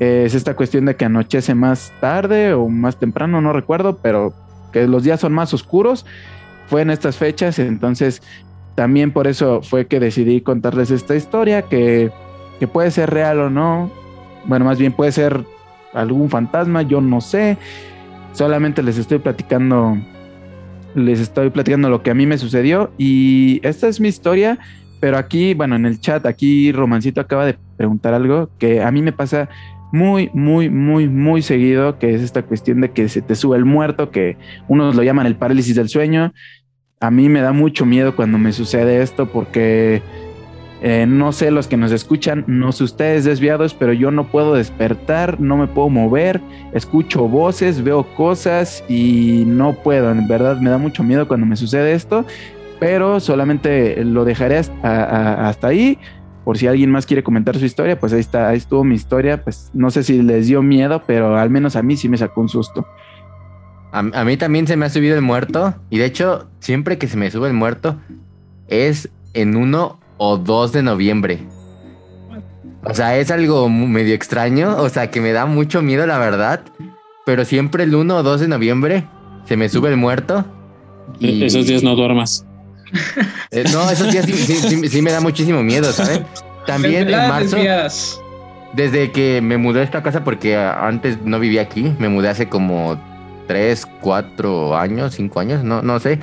eh, 0.00 0.24
es 0.26 0.34
esta 0.34 0.54
cuestión 0.54 0.84
de 0.84 0.96
que 0.96 1.04
anochece 1.04 1.54
más 1.54 1.92
tarde 2.00 2.54
o 2.54 2.68
más 2.68 2.98
temprano, 2.98 3.40
no 3.40 3.52
recuerdo, 3.52 3.98
pero 3.98 4.32
que 4.72 4.86
los 4.86 5.02
días 5.02 5.20
son 5.20 5.32
más 5.32 5.52
oscuros. 5.54 6.06
Fue 6.66 6.82
en 6.82 6.90
estas 6.90 7.16
fechas, 7.16 7.58
entonces 7.58 8.22
también 8.74 9.12
por 9.12 9.26
eso 9.26 9.62
fue 9.62 9.86
que 9.86 10.00
decidí 10.00 10.40
contarles 10.40 10.90
esta 10.90 11.16
historia, 11.16 11.62
que, 11.62 12.12
que 12.60 12.68
puede 12.68 12.90
ser 12.90 13.10
real 13.10 13.40
o 13.40 13.50
no. 13.50 13.90
bueno, 14.44 14.64
más 14.64 14.78
bien 14.78 14.92
puede 14.92 15.12
ser 15.12 15.44
algún 15.94 16.30
fantasma, 16.30 16.82
yo 16.82 17.00
no 17.00 17.20
sé. 17.20 17.58
Solamente 18.32 18.82
les 18.82 18.98
estoy 18.98 19.18
platicando, 19.18 19.96
les 20.94 21.20
estoy 21.20 21.50
platicando 21.50 21.90
lo 21.90 22.02
que 22.02 22.10
a 22.10 22.14
mí 22.14 22.26
me 22.26 22.38
sucedió 22.38 22.90
y 22.98 23.60
esta 23.62 23.88
es 23.88 24.00
mi 24.00 24.08
historia, 24.08 24.58
pero 25.00 25.16
aquí, 25.16 25.54
bueno, 25.54 25.76
en 25.76 25.86
el 25.86 26.00
chat, 26.00 26.26
aquí 26.26 26.72
Romancito 26.72 27.20
acaba 27.20 27.46
de 27.46 27.56
preguntar 27.76 28.14
algo 28.14 28.50
que 28.58 28.82
a 28.82 28.90
mí 28.90 29.02
me 29.02 29.12
pasa 29.12 29.48
muy, 29.92 30.30
muy, 30.34 30.68
muy, 30.68 31.08
muy 31.08 31.42
seguido, 31.42 31.98
que 31.98 32.14
es 32.14 32.22
esta 32.22 32.42
cuestión 32.42 32.80
de 32.80 32.90
que 32.90 33.08
se 33.08 33.22
te 33.22 33.34
sube 33.34 33.56
el 33.56 33.64
muerto, 33.64 34.10
que 34.10 34.36
unos 34.66 34.94
lo 34.94 35.02
llaman 35.02 35.26
el 35.26 35.36
parálisis 35.36 35.76
del 35.76 35.88
sueño. 35.88 36.32
A 37.00 37.10
mí 37.10 37.28
me 37.28 37.40
da 37.40 37.52
mucho 37.52 37.86
miedo 37.86 38.16
cuando 38.16 38.38
me 38.38 38.52
sucede 38.52 39.02
esto 39.02 39.26
porque 39.30 40.02
eh, 40.80 41.06
no 41.08 41.32
sé 41.32 41.50
los 41.50 41.66
que 41.66 41.76
nos 41.76 41.90
escuchan, 41.90 42.44
no 42.46 42.70
sé 42.70 42.84
ustedes 42.84 43.24
desviados, 43.24 43.74
pero 43.74 43.92
yo 43.92 44.12
no 44.12 44.28
puedo 44.28 44.54
despertar, 44.54 45.40
no 45.40 45.56
me 45.56 45.66
puedo 45.66 45.88
mover, 45.88 46.40
escucho 46.72 47.26
voces, 47.26 47.82
veo 47.82 48.04
cosas 48.14 48.84
y 48.88 49.42
no 49.46 49.74
puedo. 49.74 50.10
En 50.10 50.28
verdad 50.28 50.60
me 50.60 50.70
da 50.70 50.78
mucho 50.78 51.02
miedo 51.02 51.26
cuando 51.26 51.46
me 51.46 51.56
sucede 51.56 51.94
esto, 51.94 52.24
pero 52.78 53.18
solamente 53.18 54.04
lo 54.04 54.24
dejaré 54.24 54.58
hasta, 54.58 55.66
ahí. 55.66 55.98
Por 56.44 56.56
si 56.56 56.66
alguien 56.66 56.90
más 56.90 57.04
quiere 57.04 57.22
comentar 57.22 57.58
su 57.58 57.64
historia, 57.64 57.98
pues 57.98 58.12
ahí 58.12 58.20
está, 58.20 58.48
ahí 58.48 58.56
estuvo 58.56 58.84
mi 58.84 58.94
historia. 58.94 59.42
Pues 59.42 59.70
no 59.74 59.90
sé 59.90 60.02
si 60.02 60.22
les 60.22 60.46
dio 60.46 60.62
miedo, 60.62 61.02
pero 61.06 61.36
al 61.36 61.50
menos 61.50 61.76
a 61.76 61.82
mí 61.82 61.96
sí 61.96 62.08
me 62.08 62.16
sacó 62.16 62.40
un 62.40 62.48
susto. 62.48 62.86
A 63.90 64.24
mí 64.24 64.36
también 64.36 64.66
se 64.66 64.76
me 64.76 64.86
ha 64.86 64.90
subido 64.90 65.16
el 65.16 65.22
muerto. 65.22 65.74
Y 65.90 65.98
de 65.98 66.04
hecho, 66.06 66.48
siempre 66.60 66.98
que 66.98 67.08
se 67.08 67.16
me 67.16 67.30
sube 67.30 67.48
el 67.48 67.54
muerto, 67.54 67.98
es 68.68 69.10
en 69.34 69.56
uno 69.56 69.98
o 70.18 70.36
2 70.36 70.72
de 70.72 70.82
noviembre. 70.82 71.38
O 72.84 72.94
sea, 72.94 73.16
es 73.16 73.30
algo 73.30 73.68
medio 73.68 74.14
extraño, 74.14 74.76
o 74.78 74.88
sea, 74.88 75.10
que 75.10 75.20
me 75.20 75.32
da 75.32 75.46
mucho 75.46 75.82
miedo, 75.82 76.06
la 76.06 76.18
verdad. 76.18 76.60
Pero 77.24 77.44
siempre 77.44 77.84
el 77.84 77.94
1 77.94 78.16
o 78.16 78.22
2 78.22 78.40
de 78.40 78.48
noviembre 78.48 79.04
se 79.46 79.56
me 79.56 79.68
sube 79.68 79.88
el 79.88 79.96
muerto. 79.96 80.44
Y... 81.18 81.44
Esos 81.44 81.66
días 81.66 81.82
no 81.82 81.94
duermas. 81.94 82.44
Eh, 83.50 83.64
no, 83.72 83.90
esos 83.90 84.10
días 84.10 84.24
sí, 84.24 84.32
sí, 84.34 84.88
sí, 84.88 85.02
me 85.02 85.10
da 85.10 85.20
muchísimo 85.20 85.62
miedo, 85.62 85.92
¿sabes? 85.92 86.22
También 86.66 87.08
en 87.08 87.28
marzo, 87.28 87.56
desde 88.72 89.10
que 89.12 89.40
me 89.42 89.56
mudé 89.56 89.80
a 89.80 89.82
esta 89.82 90.02
casa, 90.02 90.24
porque 90.24 90.56
antes 90.56 91.18
no 91.22 91.38
vivía 91.38 91.62
aquí, 91.62 91.94
me 91.98 92.08
mudé 92.08 92.28
hace 92.28 92.48
como 92.48 92.98
3, 93.46 93.86
4 94.00 94.76
años, 94.76 95.14
5 95.14 95.40
años, 95.40 95.64
no, 95.64 95.82
no 95.82 95.98
sé. 95.98 96.18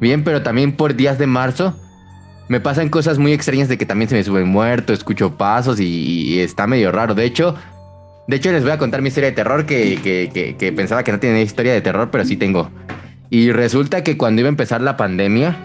Bien, 0.00 0.24
pero 0.24 0.42
también 0.42 0.72
por 0.72 0.94
días 0.94 1.18
de 1.18 1.26
marzo 1.26 1.74
me 2.48 2.60
pasan 2.60 2.88
cosas 2.88 3.18
muy 3.18 3.32
extrañas 3.32 3.68
de 3.68 3.76
que 3.76 3.86
también 3.86 4.08
se 4.08 4.14
me 4.14 4.24
sube 4.24 4.44
muerto, 4.44 4.92
escucho 4.92 5.36
pasos 5.36 5.78
y, 5.80 6.40
está 6.40 6.66
medio 6.66 6.90
raro. 6.90 7.14
De 7.14 7.24
hecho, 7.24 7.54
de 8.26 8.36
hecho 8.36 8.50
les 8.50 8.62
voy 8.62 8.72
a 8.72 8.78
contar 8.78 9.02
mi 9.02 9.08
historia 9.08 9.30
de 9.30 9.36
terror 9.36 9.66
que, 9.66 10.72
pensaba 10.74 11.04
que 11.04 11.12
no 11.12 11.20
tenía 11.20 11.42
historia 11.42 11.72
de 11.72 11.80
terror, 11.80 12.08
pero 12.10 12.24
sí 12.24 12.36
tengo. 12.36 12.70
Y 13.30 13.52
resulta 13.52 14.02
que 14.02 14.16
cuando 14.16 14.40
iba 14.40 14.48
a 14.48 14.50
empezar 14.50 14.80
la 14.80 14.96
pandemia, 14.96 15.56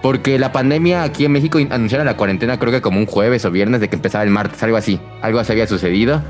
porque 0.00 0.38
la 0.38 0.52
pandemia 0.52 1.02
aquí 1.02 1.26
en 1.26 1.32
México 1.32 1.58
anunciaron 1.70 2.06
la 2.06 2.16
cuarentena 2.16 2.58
creo 2.58 2.72
que 2.72 2.80
como 2.80 2.98
un 2.98 3.06
jueves 3.06 3.44
o 3.44 3.50
viernes 3.50 3.80
de 3.80 3.88
que 3.88 3.96
empezaba 3.96 4.24
el 4.24 4.30
martes, 4.30 4.62
algo 4.62 4.78
así. 4.78 4.98
Algo 5.20 5.38
así 5.38 5.52
había 5.52 5.66
sucedido. 5.66 6.22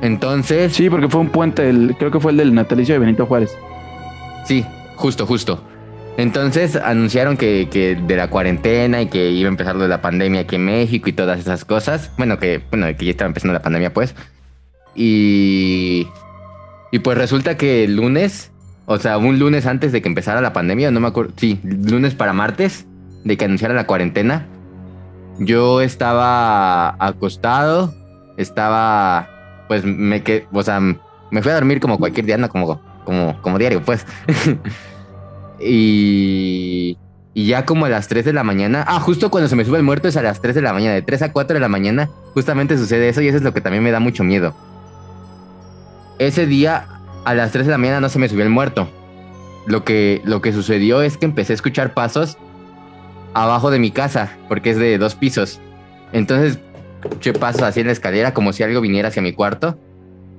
Entonces... 0.00 0.72
Sí, 0.72 0.88
porque 0.88 1.08
fue 1.08 1.20
un 1.20 1.28
puente, 1.28 1.68
el, 1.68 1.94
creo 1.98 2.10
que 2.10 2.20
fue 2.20 2.32
el 2.32 2.38
del 2.38 2.54
natalicio 2.54 2.94
de 2.94 3.00
Benito 3.00 3.26
Juárez. 3.26 3.56
Sí, 4.46 4.64
justo, 4.96 5.26
justo. 5.26 5.62
Entonces 6.18 6.74
anunciaron 6.74 7.36
que, 7.36 7.96
de 8.04 8.16
la 8.16 8.28
cuarentena 8.28 9.00
y 9.00 9.06
que 9.06 9.30
iba 9.30 9.46
a 9.46 9.52
empezar 9.52 9.76
lo 9.76 9.82
de 9.82 9.88
la 9.88 10.02
pandemia 10.02 10.40
aquí 10.40 10.56
en 10.56 10.64
México 10.64 11.08
y 11.08 11.12
todas 11.12 11.38
esas 11.38 11.64
cosas. 11.64 12.10
Bueno, 12.18 12.40
que, 12.40 12.60
bueno, 12.70 12.88
que 12.96 13.04
ya 13.04 13.12
estaba 13.12 13.28
empezando 13.28 13.54
la 13.54 13.62
pandemia, 13.62 13.94
pues. 13.94 14.16
Y. 14.96 16.08
Y 16.90 16.98
pues 16.98 17.16
resulta 17.16 17.56
que 17.56 17.84
el 17.84 17.94
lunes, 17.94 18.50
o 18.86 18.98
sea, 18.98 19.16
un 19.16 19.38
lunes 19.38 19.64
antes 19.66 19.92
de 19.92 20.02
que 20.02 20.08
empezara 20.08 20.40
la 20.40 20.52
pandemia, 20.52 20.90
no 20.90 20.98
me 20.98 21.06
acuerdo. 21.06 21.34
Sí, 21.36 21.60
lunes 21.62 22.16
para 22.16 22.32
martes, 22.32 22.86
de 23.22 23.36
que 23.36 23.44
anunciara 23.44 23.72
la 23.72 23.86
cuarentena. 23.86 24.44
Yo 25.38 25.82
estaba 25.82 26.96
acostado, 26.98 27.94
estaba. 28.36 29.28
Pues 29.68 29.84
me 29.84 30.24
quedé. 30.24 30.48
O 30.52 30.64
sea, 30.64 30.80
me 30.80 31.42
fui 31.42 31.52
a 31.52 31.54
dormir 31.54 31.78
como 31.78 31.96
cualquier 31.96 32.26
día, 32.26 32.38
no 32.38 32.48
como, 32.48 32.80
como, 33.04 33.40
como 33.40 33.56
diario, 33.56 33.82
pues. 33.84 34.04
Y, 35.60 36.96
y 37.34 37.46
ya 37.46 37.64
como 37.64 37.86
a 37.86 37.88
las 37.88 38.08
3 38.08 38.24
de 38.24 38.32
la 38.32 38.42
mañana, 38.42 38.84
ah, 38.88 38.98
justo 38.98 39.30
cuando 39.30 39.48
se 39.48 39.54
me 39.54 39.64
sube 39.64 39.78
el 39.78 39.84
muerto 39.84 40.08
es 40.08 40.16
a 40.16 40.22
las 40.22 40.40
3 40.40 40.56
de 40.56 40.62
la 40.62 40.72
mañana, 40.72 40.94
de 40.94 41.02
3 41.02 41.22
a 41.22 41.32
4 41.32 41.54
de 41.54 41.60
la 41.60 41.68
mañana, 41.68 42.10
justamente 42.34 42.76
sucede 42.76 43.08
eso 43.08 43.20
y 43.20 43.28
eso 43.28 43.36
es 43.36 43.44
lo 43.44 43.54
que 43.54 43.60
también 43.60 43.84
me 43.84 43.92
da 43.92 44.00
mucho 44.00 44.24
miedo. 44.24 44.54
Ese 46.18 46.46
día, 46.46 46.86
a 47.24 47.34
las 47.34 47.52
3 47.52 47.66
de 47.66 47.70
la 47.70 47.78
mañana 47.78 48.00
no 48.00 48.08
se 48.08 48.18
me 48.18 48.28
subió 48.28 48.42
el 48.42 48.50
muerto. 48.50 48.88
Lo 49.66 49.84
que, 49.84 50.20
lo 50.24 50.40
que 50.40 50.52
sucedió 50.52 51.02
es 51.02 51.16
que 51.16 51.26
empecé 51.26 51.52
a 51.52 51.54
escuchar 51.54 51.94
pasos 51.94 52.38
abajo 53.34 53.70
de 53.70 53.78
mi 53.78 53.92
casa, 53.92 54.36
porque 54.48 54.70
es 54.70 54.78
de 54.78 54.98
dos 54.98 55.14
pisos. 55.14 55.60
Entonces, 56.12 56.58
escuché 57.04 57.34
pasos 57.34 57.62
así 57.62 57.78
en 57.78 57.86
la 57.86 57.92
escalera, 57.92 58.34
como 58.34 58.52
si 58.52 58.64
algo 58.64 58.80
viniera 58.80 59.08
hacia 59.08 59.22
mi 59.22 59.32
cuarto. 59.32 59.78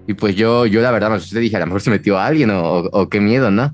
Y 0.05 0.15
pues 0.15 0.35
yo, 0.35 0.65
yo 0.65 0.81
la 0.81 0.91
verdad 0.91 1.09
me 1.09 1.15
asusté, 1.15 1.39
dije, 1.39 1.55
a 1.55 1.59
lo 1.59 1.67
mejor 1.67 1.81
se 1.81 1.91
metió 1.91 2.19
alguien 2.19 2.49
o, 2.49 2.79
o 2.79 3.07
qué 3.07 3.21
miedo, 3.21 3.51
¿no? 3.51 3.73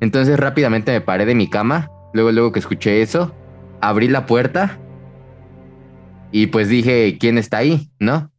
Entonces 0.00 0.38
rápidamente 0.38 0.92
me 0.92 1.00
paré 1.00 1.26
de 1.26 1.34
mi 1.34 1.48
cama, 1.48 1.90
luego 2.12 2.32
luego 2.32 2.52
que 2.52 2.58
escuché 2.58 3.02
eso, 3.02 3.34
abrí 3.80 4.08
la 4.08 4.26
puerta 4.26 4.78
y 6.32 6.46
pues 6.48 6.68
dije, 6.68 7.18
¿quién 7.18 7.38
está 7.38 7.58
ahí? 7.58 7.90
¿No? 7.98 8.30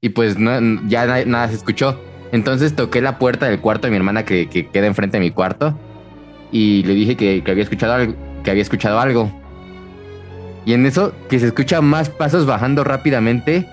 Y 0.00 0.10
pues 0.10 0.38
no, 0.38 0.60
ya 0.86 1.24
nada, 1.24 1.48
se 1.48 1.54
escuchó. 1.54 2.00
Entonces 2.32 2.74
toqué 2.74 3.00
la 3.00 3.18
puerta 3.18 3.46
del 3.46 3.60
cuarto 3.60 3.86
de 3.86 3.92
mi 3.92 3.96
hermana 3.96 4.24
que, 4.24 4.48
queda 4.48 4.86
enfrente 4.86 5.18
de 5.18 5.20
mi 5.20 5.30
cuarto 5.30 5.78
y 6.50 6.82
le 6.82 6.94
dije 6.94 7.16
que, 7.16 7.42
había 7.46 7.62
escuchado 7.62 7.94
algo, 7.94 8.14
que 8.42 8.50
había 8.50 8.62
escuchado 8.62 8.98
algo. 8.98 9.30
Y 10.66 10.72
en 10.72 10.86
eso 10.86 11.12
que 11.28 11.38
se 11.38 11.46
escucha 11.46 11.80
más 11.80 12.08
pasos 12.08 12.46
bajando 12.46 12.84
rápidamente 12.84 13.68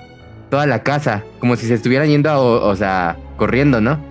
toda 0.50 0.66
la 0.68 0.84
casa, 0.84 1.24
como 1.40 1.56
si 1.56 1.66
se 1.66 1.74
estuvieran 1.74 2.10
yendo, 2.10 2.68
o 2.68 2.76
sea, 2.76 3.18
corriendo, 3.38 3.80
¿no? 3.80 4.11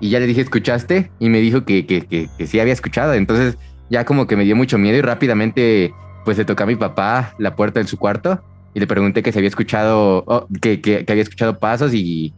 Y 0.00 0.10
ya 0.10 0.20
le 0.20 0.26
dije, 0.26 0.40
¿escuchaste? 0.40 1.10
Y 1.18 1.28
me 1.28 1.40
dijo 1.40 1.64
que, 1.64 1.86
que, 1.86 2.06
que, 2.06 2.46
sí 2.46 2.60
había 2.60 2.72
escuchado. 2.72 3.14
Entonces 3.14 3.58
ya 3.90 4.04
como 4.04 4.26
que 4.26 4.36
me 4.36 4.44
dio 4.44 4.54
mucho 4.54 4.78
miedo 4.78 4.96
y 4.96 5.02
rápidamente 5.02 5.92
pues 6.24 6.36
le 6.38 6.44
toqué 6.44 6.62
a 6.62 6.66
mi 6.66 6.76
papá 6.76 7.34
la 7.38 7.56
puerta 7.56 7.80
de 7.80 7.86
su 7.86 7.96
cuarto 7.98 8.42
y 8.74 8.80
le 8.80 8.86
pregunté 8.86 9.22
que 9.22 9.32
se 9.32 9.38
había 9.38 9.48
escuchado, 9.48 10.24
oh, 10.26 10.46
que, 10.60 10.80
que, 10.80 11.04
había 11.08 11.22
escuchado 11.22 11.58
pasos 11.58 11.94
y, 11.94 12.34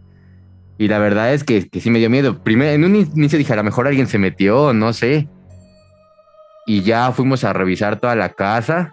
y 0.79 0.89
la 0.89 0.99
verdad 0.99 1.35
es 1.35 1.45
que, 1.45 1.69
que 1.69 1.81
sí 1.81 1.91
me 1.91 1.99
dio 1.99 2.09
miedo. 2.09 2.43
Primero, 2.43 2.71
en 2.71 2.85
un 2.85 2.97
inicio 2.97 3.39
dije, 3.39 3.53
a 3.53 3.57
lo 3.57 3.65
mejor 3.65 3.87
alguien 3.87 4.07
se 4.07 4.19
metió, 4.19 4.73
no 4.73 4.93
sé. 4.93 5.29
Y 6.67 6.83
ya 6.83 7.11
fuimos 7.13 7.45
a 7.45 7.53
revisar 7.53 7.99
toda 7.99 8.15
la 8.15 8.31
casa 8.31 8.93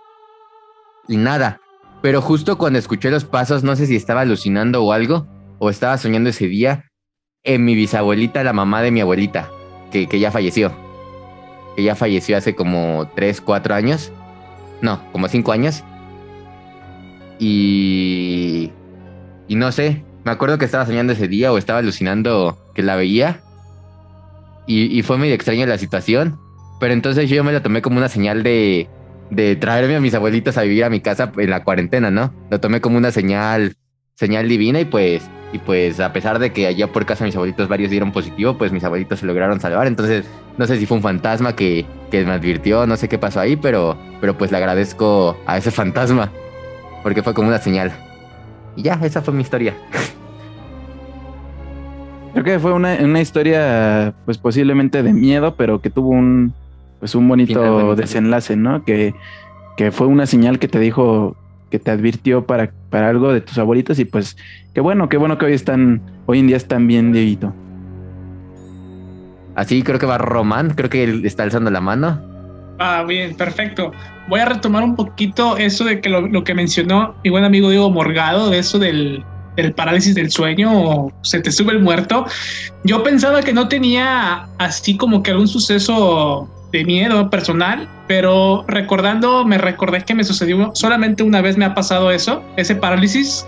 y 1.07 1.17
nada. 1.17 1.61
Pero 2.01 2.21
justo 2.21 2.57
cuando 2.57 2.79
escuché 2.79 3.11
los 3.11 3.25
pasos, 3.25 3.63
no 3.63 3.75
sé 3.75 3.85
si 3.85 3.95
estaba 3.95 4.21
alucinando 4.21 4.83
o 4.83 4.91
algo, 4.91 5.27
o 5.59 5.69
estaba 5.69 5.97
soñando 5.97 6.29
ese 6.29 6.47
día, 6.47 6.85
en 7.43 7.65
mi 7.65 7.75
bisabuelita, 7.75 8.43
la 8.43 8.53
mamá 8.53 8.81
de 8.81 8.91
mi 8.91 9.01
abuelita, 9.01 9.49
que, 9.91 10.07
ya 10.19 10.31
falleció. 10.31 10.71
Que 11.75 11.83
ya 11.83 11.95
falleció 11.95 12.37
hace 12.37 12.55
como 12.55 13.09
3, 13.15 13.41
4 13.41 13.75
años. 13.75 14.11
No, 14.81 15.01
como 15.11 15.27
5 15.27 15.51
años. 15.51 15.83
Y. 17.39 18.71
Y 19.47 19.55
no 19.55 19.71
sé. 19.71 20.03
Me 20.23 20.31
acuerdo 20.31 20.57
que 20.57 20.65
estaba 20.65 20.85
soñando 20.85 21.13
ese 21.13 21.27
día 21.27 21.53
o 21.53 21.57
estaba 21.57 21.79
alucinando 21.79 22.57
que 22.75 22.83
la 22.83 22.95
veía. 22.95 23.41
Y, 24.65 24.97
y 24.97 25.01
fue 25.03 25.17
medio 25.17 25.35
extraña 25.35 25.65
la 25.65 25.77
situación. 25.77 26.37
Pero 26.79 26.93
entonces 26.93 27.29
yo 27.29 27.43
me 27.43 27.53
la 27.53 27.63
tomé 27.63 27.81
como 27.81 27.97
una 27.97 28.09
señal 28.09 28.43
de, 28.43 28.89
de 29.29 29.55
traerme 29.55 29.95
a 29.95 30.01
mis 30.01 30.13
abuelitos 30.13 30.57
a 30.57 30.63
vivir 30.63 30.83
a 30.83 30.89
mi 30.89 30.99
casa 30.99 31.31
en 31.37 31.49
la 31.49 31.63
cuarentena, 31.63 32.11
¿no? 32.11 32.33
Lo 32.49 32.59
tomé 32.59 32.81
como 32.81 32.97
una 32.97 33.11
señal, 33.11 33.75
señal 34.15 34.47
divina 34.47 34.79
y 34.79 34.85
pues 34.85 35.29
y 35.53 35.59
pues 35.59 35.99
a 35.99 36.11
pesar 36.11 36.39
de 36.39 36.51
que 36.51 36.67
allá 36.67 36.87
por 36.87 37.05
casa 37.05 37.23
mis 37.23 37.35
abuelitos 37.35 37.67
varios 37.67 37.89
dieron 37.89 38.11
positivo, 38.11 38.57
pues 38.57 38.71
mis 38.71 38.83
abuelitos 38.83 39.19
se 39.19 39.25
lograron 39.25 39.59
salvar. 39.59 39.87
Entonces 39.87 40.25
no 40.57 40.65
sé 40.65 40.77
si 40.77 40.85
fue 40.85 40.97
un 40.97 41.03
fantasma 41.03 41.55
que, 41.55 41.85
que 42.11 42.25
me 42.25 42.31
advirtió, 42.31 42.85
no 42.85 42.97
sé 42.97 43.07
qué 43.07 43.17
pasó 43.17 43.39
ahí, 43.39 43.55
pero, 43.55 43.97
pero 44.19 44.37
pues 44.37 44.51
le 44.51 44.57
agradezco 44.57 45.37
a 45.45 45.57
ese 45.57 45.71
fantasma 45.71 46.31
porque 47.03 47.23
fue 47.23 47.33
como 47.33 47.47
una 47.47 47.59
señal. 47.59 47.91
Y 48.75 48.83
ya, 48.83 48.99
esa 49.03 49.21
fue 49.21 49.33
mi 49.33 49.41
historia. 49.41 49.73
Creo 52.33 52.43
que 52.43 52.59
fue 52.59 52.73
una, 52.73 52.97
una 53.01 53.21
historia 53.21 54.13
pues 54.25 54.37
posiblemente 54.37 55.01
de 55.01 55.13
miedo, 55.13 55.55
pero 55.55 55.81
que 55.81 55.89
tuvo 55.89 56.09
un 56.09 56.53
pues 56.99 57.15
un 57.15 57.27
bonito 57.27 57.95
desenlace, 57.95 58.55
¿no? 58.55 58.83
Que, 58.83 59.13
que 59.75 59.91
fue 59.91 60.07
una 60.07 60.25
señal 60.25 60.59
que 60.59 60.67
te 60.67 60.79
dijo 60.79 61.35
que 61.69 61.79
te 61.79 61.91
advirtió 61.91 62.45
para, 62.45 62.71
para 62.89 63.09
algo 63.09 63.33
de 63.33 63.41
tus 63.41 63.57
abuelitos 63.57 63.99
y 63.99 64.05
pues 64.05 64.37
qué 64.73 64.81
bueno, 64.81 65.09
qué 65.09 65.17
bueno 65.17 65.37
que 65.37 65.45
hoy 65.45 65.53
están, 65.53 66.01
hoy 66.25 66.39
en 66.39 66.47
día 66.47 66.57
están 66.57 66.87
bien, 66.87 67.11
Dieguito. 67.11 67.53
Así 69.55 69.81
creo 69.81 69.99
que 69.99 70.05
va 70.05 70.17
Román, 70.17 70.71
creo 70.75 70.89
que 70.89 71.03
él 71.03 71.25
está 71.25 71.43
alzando 71.43 71.71
la 71.71 71.81
mano. 71.81 72.21
Ah, 72.79 73.03
bien, 73.07 73.35
perfecto. 73.35 73.91
Voy 74.29 74.39
a 74.39 74.45
retomar 74.45 74.83
un 74.83 74.95
poquito 74.95 75.57
eso 75.57 75.83
de 75.83 75.99
que 75.99 76.09
lo, 76.09 76.43
que 76.43 76.53
mencionó 76.53 77.15
mi 77.23 77.31
buen 77.31 77.43
amigo 77.43 77.69
Diego 77.69 77.89
Morgado, 77.89 78.51
de 78.51 78.59
eso 78.59 78.77
del, 78.77 79.23
del 79.55 79.73
parálisis 79.73 80.13
del 80.13 80.29
sueño 80.29 80.71
o 80.71 81.11
se 81.23 81.41
te 81.41 81.51
sube 81.51 81.71
el 81.71 81.79
muerto. 81.79 82.25
Yo 82.83 83.01
pensaba 83.01 83.41
que 83.41 83.51
no 83.51 83.67
tenía 83.67 84.47
así 84.59 84.95
como 84.95 85.23
que 85.23 85.31
algún 85.31 85.47
suceso 85.47 86.47
de 86.71 86.83
miedo 86.85 87.29
personal, 87.29 87.87
pero 88.07 88.65
recordando, 88.67 89.45
me 89.45 89.57
recordé 89.57 90.03
que 90.03 90.13
me 90.13 90.23
sucedió 90.23 90.71
solamente 90.73 91.23
una 91.23 91.41
vez 91.41 91.57
me 91.57 91.65
ha 91.65 91.73
pasado 91.73 92.11
eso, 92.11 92.43
ese 92.57 92.75
parálisis, 92.75 93.45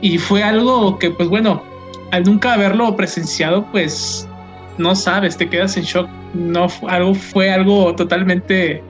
y 0.00 0.18
fue 0.18 0.42
algo 0.42 0.98
que, 0.98 1.10
pues 1.10 1.28
bueno, 1.28 1.62
al 2.10 2.24
nunca 2.24 2.54
haberlo 2.54 2.94
presenciado, 2.96 3.66
pues 3.70 4.28
no 4.78 4.94
sabes, 4.94 5.36
te 5.36 5.48
quedas 5.48 5.76
en 5.76 5.84
shock. 5.84 6.08
No, 6.34 6.68
algo 6.88 7.14
fue 7.14 7.50
algo 7.50 7.94
totalmente 7.94 8.82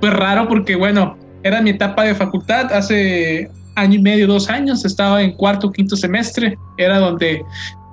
pues 0.00 0.12
raro 0.12 0.48
porque 0.48 0.76
bueno, 0.76 1.16
era 1.42 1.60
mi 1.60 1.70
etapa 1.70 2.04
de 2.04 2.14
facultad 2.14 2.72
hace 2.72 3.50
año 3.74 3.98
y 3.98 4.02
medio, 4.02 4.26
dos 4.26 4.48
años, 4.48 4.84
estaba 4.84 5.22
en 5.22 5.32
cuarto, 5.32 5.70
quinto 5.70 5.96
semestre, 5.96 6.58
era 6.76 6.98
donde 6.98 7.44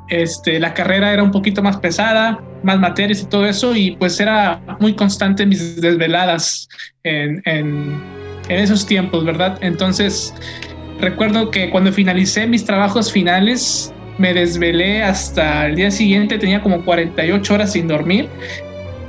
este, 0.10 0.60
la 0.60 0.74
carrera 0.74 1.12
era 1.12 1.24
un 1.24 1.32
poquito 1.32 1.64
más 1.64 1.78
pesada, 1.78 2.40
más 2.64 2.80
materias 2.80 3.22
y 3.22 3.26
todo 3.26 3.46
eso, 3.46 3.76
y 3.76 3.96
pues 3.96 4.20
era 4.20 4.62
muy 4.80 4.94
constante 4.94 5.46
mis 5.46 5.82
desveladas 5.82 6.68
en, 7.04 7.42
en, 7.46 8.02
en 8.50 8.60
esos 8.60 8.86
tiempos, 8.86 9.26
¿verdad? 9.26 9.58
Entonces, 9.62 10.34
recuerdo 11.00 11.52
que 11.52 11.70
cuando 11.70 11.92
finalicé 11.92 12.48
mis 12.48 12.66
trabajos 12.66 13.12
finales, 13.12 13.94
me 14.18 14.34
desvelé 14.34 15.04
hasta 15.04 15.68
el 15.68 15.76
día 15.76 15.92
siguiente, 15.92 16.38
tenía 16.38 16.62
como 16.62 16.84
48 16.84 17.54
horas 17.54 17.74
sin 17.74 17.88
dormir. 17.88 18.30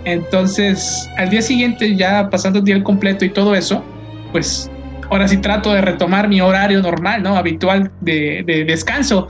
Entonces, 0.05 1.09
al 1.17 1.31
día 1.31 1.43
siguiente, 1.43 1.97
ya 1.97 2.29
pasando 2.31 2.61
el 2.61 2.65
día 2.65 2.83
completo 2.83 3.25
y 3.25 3.31
todo 3.31 3.55
eso, 3.55 3.85
pues 4.33 4.71
ahora 5.11 5.29
sí 5.29 5.37
trato 5.39 5.73
de 5.73 5.81
retomar 5.81 6.29
mi 6.29 6.41
horario 6.41 6.81
normal, 6.81 7.23
¿no? 7.23 7.37
Habitual 7.37 7.91
de, 8.01 8.43
de 8.47 8.65
descanso. 8.65 9.29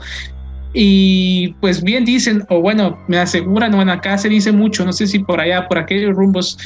Y 0.73 1.53
pues 1.59 1.81
bien 1.81 2.05
dicen, 2.05 2.45
o 2.49 2.61
bueno, 2.61 2.99
me 3.07 3.17
aseguran, 3.17 3.71
bueno, 3.71 3.91
acá 3.91 4.17
se 4.17 4.29
dice 4.29 4.51
mucho, 4.51 4.85
no 4.85 4.93
sé 4.93 5.07
si 5.07 5.19
por 5.19 5.39
allá, 5.39 5.67
por 5.67 5.77
aquellos 5.77 6.15
rumbos, 6.15 6.57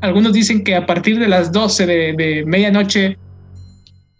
algunos 0.00 0.32
dicen 0.32 0.64
que 0.64 0.74
a 0.74 0.86
partir 0.86 1.18
de 1.18 1.28
las 1.28 1.52
12 1.52 1.86
de, 1.86 2.14
de 2.14 2.44
medianoche, 2.46 3.18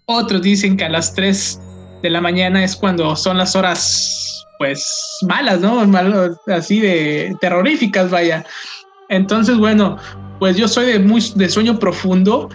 otros 0.06 0.42
dicen 0.42 0.76
que 0.76 0.84
a 0.84 0.88
las 0.88 1.14
3 1.14 1.60
de 2.02 2.10
la 2.10 2.20
mañana 2.20 2.64
es 2.64 2.76
cuando 2.76 3.14
son 3.16 3.38
las 3.38 3.54
horas, 3.56 4.46
pues, 4.58 4.84
malas, 5.26 5.60
¿no? 5.60 5.86
Malas, 5.86 6.32
así 6.48 6.80
de 6.80 7.34
terroríficas, 7.40 8.10
vaya. 8.10 8.44
Entonces, 9.08 9.56
bueno, 9.56 9.96
pues 10.38 10.56
yo 10.56 10.68
soy 10.68 10.86
de, 10.86 10.98
muy, 10.98 11.22
de 11.34 11.48
sueño 11.48 11.78
profundo 11.78 12.48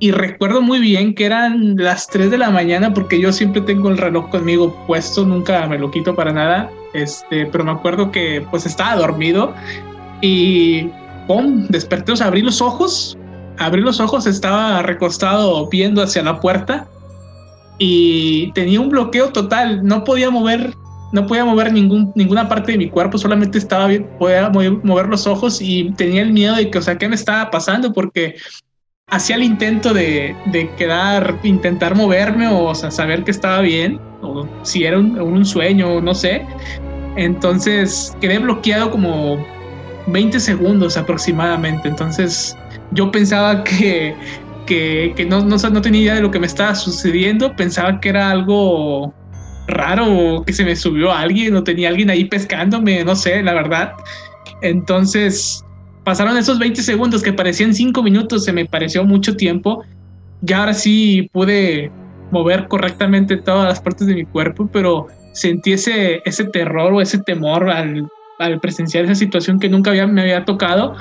y 0.00 0.12
recuerdo 0.12 0.62
muy 0.62 0.78
bien 0.78 1.14
que 1.14 1.24
eran 1.24 1.76
las 1.76 2.06
3 2.08 2.30
de 2.30 2.38
la 2.38 2.50
mañana 2.50 2.94
porque 2.94 3.20
yo 3.20 3.32
siempre 3.32 3.62
tengo 3.62 3.88
el 3.88 3.98
reloj 3.98 4.30
conmigo 4.30 4.74
puesto, 4.86 5.24
nunca 5.24 5.66
me 5.66 5.78
lo 5.78 5.90
quito 5.90 6.14
para 6.14 6.32
nada, 6.32 6.70
este, 6.94 7.46
pero 7.46 7.64
me 7.64 7.72
acuerdo 7.72 8.12
que 8.12 8.46
pues 8.50 8.64
estaba 8.64 8.94
dormido 8.96 9.54
y 10.20 10.88
¡pum! 11.26 11.66
desperté, 11.68 12.12
o 12.12 12.16
sea, 12.16 12.28
abrí 12.28 12.42
los 12.42 12.62
ojos, 12.62 13.18
abrí 13.58 13.80
los 13.80 13.98
ojos, 13.98 14.26
estaba 14.26 14.82
recostado 14.82 15.68
viendo 15.68 16.02
hacia 16.02 16.22
la 16.22 16.40
puerta 16.40 16.86
y 17.78 18.52
tenía 18.52 18.80
un 18.80 18.90
bloqueo 18.90 19.30
total, 19.30 19.84
no 19.84 20.04
podía 20.04 20.30
mover 20.30 20.74
no 21.10 21.26
podía 21.26 21.42
mover 21.42 21.72
ningún, 21.72 22.12
ninguna 22.14 22.48
parte 22.48 22.72
de 22.72 22.78
mi 22.78 22.90
cuerpo, 22.90 23.16
solamente 23.16 23.56
estaba 23.56 23.86
bien, 23.86 24.06
podía 24.18 24.50
mover 24.50 25.06
los 25.08 25.26
ojos 25.26 25.58
y 25.60 25.90
tenía 25.92 26.20
el 26.20 26.32
miedo 26.34 26.54
de 26.54 26.70
que, 26.70 26.76
o 26.76 26.82
sea, 26.82 26.98
¿qué 26.98 27.08
me 27.08 27.14
estaba 27.14 27.50
pasando? 27.50 27.94
Porque 27.94 28.34
hacía 29.10 29.36
el 29.36 29.42
intento 29.42 29.94
de, 29.94 30.36
de 30.46 30.70
quedar, 30.76 31.38
intentar 31.42 31.94
moverme 31.94 32.48
o, 32.48 32.74
saber 32.74 33.24
que 33.24 33.30
estaba 33.30 33.60
bien, 33.60 34.00
o 34.22 34.46
si 34.62 34.84
era 34.84 34.98
un, 34.98 35.18
un 35.18 35.44
sueño, 35.44 36.00
no 36.00 36.14
sé. 36.14 36.44
Entonces 37.16 38.16
quedé 38.20 38.38
bloqueado 38.38 38.90
como 38.90 39.44
20 40.08 40.38
segundos 40.40 40.96
aproximadamente. 40.96 41.88
Entonces 41.88 42.56
yo 42.92 43.10
pensaba 43.10 43.64
que, 43.64 44.14
que, 44.66 45.12
que 45.16 45.24
no, 45.24 45.44
no, 45.44 45.56
no, 45.56 45.82
tenía 45.82 46.02
idea 46.02 46.14
de 46.16 46.22
lo 46.22 46.30
que 46.30 46.38
me 46.38 46.46
estaba 46.46 46.74
sucediendo, 46.74 47.54
pensaba 47.56 48.00
que 48.00 48.10
era 48.10 48.30
algo 48.30 49.14
raro, 49.66 50.42
que 50.46 50.52
se 50.52 50.64
me 50.64 50.74
subió 50.76 51.12
alguien 51.12 51.54
o 51.56 51.62
tenía 51.62 51.88
alguien 51.88 52.08
ahí 52.10 52.24
pescándome, 52.24 53.04
no 53.04 53.16
sé, 53.16 53.42
la 53.42 53.54
verdad. 53.54 53.92
Entonces 54.62 55.64
pasaron 56.08 56.38
esos 56.38 56.58
20 56.58 56.82
segundos 56.82 57.22
que 57.22 57.34
parecían 57.34 57.74
5 57.74 58.02
minutos, 58.02 58.42
se 58.42 58.50
me 58.54 58.64
pareció 58.64 59.04
mucho 59.04 59.36
tiempo. 59.36 59.84
Ya 60.40 60.60
ahora 60.60 60.72
sí 60.72 61.28
pude 61.34 61.92
mover 62.30 62.66
correctamente 62.66 63.36
todas 63.36 63.68
las 63.68 63.78
partes 63.78 64.06
de 64.06 64.14
mi 64.14 64.24
cuerpo, 64.24 64.70
pero 64.72 65.08
sentí 65.34 65.74
ese, 65.74 66.22
ese 66.24 66.44
terror 66.44 66.94
o 66.94 67.02
ese 67.02 67.18
temor 67.18 67.68
al, 67.68 68.08
al 68.38 68.58
presenciar 68.58 69.04
esa 69.04 69.16
situación 69.16 69.60
que 69.60 69.68
nunca 69.68 69.90
había, 69.90 70.06
me 70.06 70.22
había 70.22 70.46
tocado 70.46 70.94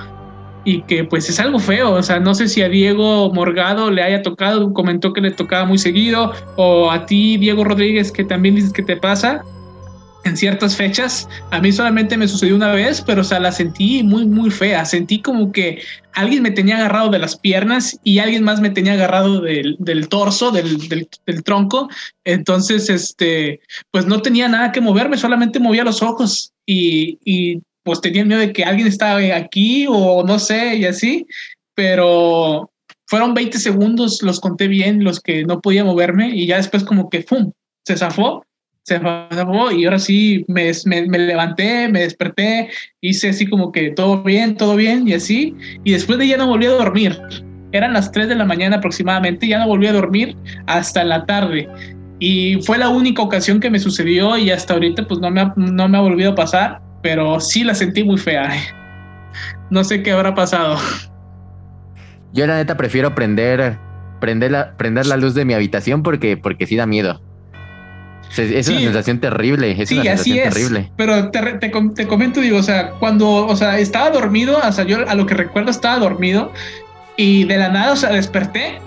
y 0.65 0.81
que 0.81 1.05
pues 1.05 1.29
es 1.29 1.39
algo 1.39 1.59
feo, 1.59 1.93
o 1.93 2.03
sea, 2.03 2.19
no 2.19 2.35
sé 2.35 2.49
si 2.49 2.61
a 2.61 2.67
Diego 2.67 3.31
Morgado 3.33 3.89
le 3.89 4.03
haya 4.03 4.21
tocado, 4.21 4.73
comentó 4.73 5.13
que 5.13 5.21
le 5.21 5.31
tocaba 5.31 5.63
muy 5.63 5.77
seguido, 5.77 6.33
o 6.57 6.91
a 6.91 7.05
ti, 7.05 7.37
Diego 7.37 7.63
Rodríguez, 7.63 8.11
que 8.11 8.25
también 8.25 8.55
dices 8.55 8.73
que 8.73 8.83
te 8.83 8.97
pasa 8.97 9.45
en 10.27 10.37
ciertas 10.37 10.75
fechas, 10.75 11.27
a 11.51 11.59
mí 11.59 11.71
solamente 11.71 12.17
me 12.17 12.27
sucedió 12.27 12.55
una 12.55 12.71
vez, 12.71 13.01
pero 13.01 13.21
o 13.21 13.23
sea, 13.23 13.39
la 13.39 13.51
sentí 13.51 14.03
muy, 14.03 14.25
muy 14.25 14.51
fea, 14.51 14.85
sentí 14.85 15.21
como 15.21 15.51
que 15.51 15.81
alguien 16.13 16.43
me 16.43 16.51
tenía 16.51 16.77
agarrado 16.77 17.09
de 17.09 17.19
las 17.19 17.37
piernas 17.37 17.99
y 18.03 18.19
alguien 18.19 18.43
más 18.43 18.59
me 18.59 18.69
tenía 18.69 18.93
agarrado 18.93 19.41
del, 19.41 19.75
del 19.79 20.07
torso, 20.09 20.51
del, 20.51 20.87
del, 20.89 21.07
del, 21.25 21.43
tronco, 21.43 21.89
entonces, 22.23 22.89
este, 22.89 23.61
pues 23.91 24.05
no 24.05 24.21
tenía 24.21 24.47
nada 24.47 24.71
que 24.71 24.81
moverme, 24.81 25.17
solamente 25.17 25.59
movía 25.59 25.83
los 25.83 26.03
ojos 26.03 26.53
y, 26.65 27.17
y 27.23 27.61
pues 27.83 28.01
tenía 28.01 28.25
miedo 28.25 28.41
de 28.41 28.53
que 28.53 28.65
alguien 28.65 28.87
estaba 28.87 29.19
aquí 29.35 29.85
o 29.89 30.23
no 30.23 30.39
sé, 30.39 30.75
y 30.75 30.85
así, 30.85 31.25
pero 31.73 32.69
fueron 33.05 33.33
20 33.33 33.57
segundos, 33.57 34.21
los 34.21 34.39
conté 34.39 34.67
bien, 34.67 35.03
los 35.03 35.21
que 35.21 35.43
no 35.45 35.61
podía 35.61 35.85
moverme, 35.85 36.35
y 36.35 36.45
ya 36.45 36.57
después 36.57 36.83
como 36.83 37.09
que, 37.09 37.21
¡pum!, 37.21 37.51
se 37.85 37.95
zafó, 37.95 38.43
se 38.87 38.99
zafó, 38.99 39.71
y 39.71 39.85
ahora 39.85 39.99
sí 39.99 40.45
me, 40.47 40.71
me, 40.85 41.07
me, 41.07 41.19
levanté, 41.19 41.89
me 41.89 42.01
desperté, 42.01 42.69
hice 43.01 43.29
así 43.29 43.47
como 43.47 43.71
que 43.71 43.91
todo 43.91 44.23
bien, 44.23 44.55
todo 44.55 44.75
bien, 44.75 45.07
y 45.07 45.13
así, 45.13 45.55
y 45.83 45.91
después 45.91 46.17
de 46.19 46.27
ya 46.27 46.37
no 46.37 46.47
volví 46.47 46.65
a 46.65 46.71
dormir. 46.71 47.19
Eran 47.71 47.93
las 47.93 48.11
3 48.11 48.29
de 48.29 48.35
la 48.35 48.45
mañana 48.45 48.77
aproximadamente, 48.77 49.47
ya 49.47 49.59
no 49.59 49.67
volví 49.67 49.87
a 49.87 49.93
dormir 49.93 50.35
hasta 50.67 51.03
la 51.03 51.25
tarde. 51.25 51.67
Y 52.19 52.59
fue 52.63 52.77
la 52.77 52.89
única 52.89 53.21
ocasión 53.21 53.59
que 53.59 53.69
me 53.69 53.77
sucedió 53.77 54.37
y 54.37 54.49
hasta 54.49 54.73
ahorita 54.73 55.07
pues 55.07 55.19
no 55.19 55.29
me 55.29 55.41
ha, 55.41 55.53
no 55.55 55.87
me 55.87 55.97
ha 55.97 56.01
volvido 56.01 56.31
a 56.31 56.35
pasar 56.35 56.81
pero 57.01 57.39
sí 57.39 57.63
la 57.63 57.73
sentí 57.73 58.03
muy 58.03 58.17
fea. 58.17 58.49
No 59.69 59.83
sé 59.83 60.01
qué 60.01 60.11
habrá 60.11 60.33
pasado. 60.33 60.77
Yo 62.33 62.47
la 62.47 62.55
neta 62.55 62.77
prefiero 62.77 63.13
prender, 63.13 63.77
prender, 64.21 64.51
la, 64.51 64.77
prender 64.77 65.05
la 65.05 65.17
luz 65.17 65.35
de 65.35 65.43
mi 65.43 65.53
habitación 65.53 66.03
porque, 66.03 66.37
porque 66.37 66.65
sí 66.65 66.77
da 66.77 66.85
miedo. 66.85 67.21
Es 68.35 68.65
sí, 68.65 68.73
una 68.73 68.81
sensación 68.81 69.19
terrible. 69.19 69.81
Es 69.81 69.89
sí, 69.89 69.99
una 69.99 70.13
así 70.13 70.37
es. 70.37 70.53
Terrible. 70.53 70.91
Pero 70.97 71.29
te, 71.29 71.41
te, 71.53 71.69
te, 71.69 72.07
comento, 72.07 72.41
digo, 72.41 72.57
o 72.57 72.63
sea, 72.63 72.91
cuando, 72.99 73.47
o 73.47 73.55
sea, 73.55 73.79
estaba 73.79 74.09
dormido, 74.09 74.59
o 74.63 74.71
sea, 74.71 74.85
yo 74.85 75.07
a 75.07 75.15
lo 75.15 75.25
que 75.25 75.33
recuerdo 75.33 75.71
estaba 75.71 75.97
dormido 75.99 76.51
y 77.15 77.45
de 77.45 77.57
la 77.57 77.69
nada, 77.69 77.93
o 77.93 77.95
sea, 77.95 78.09
desperté 78.09 78.79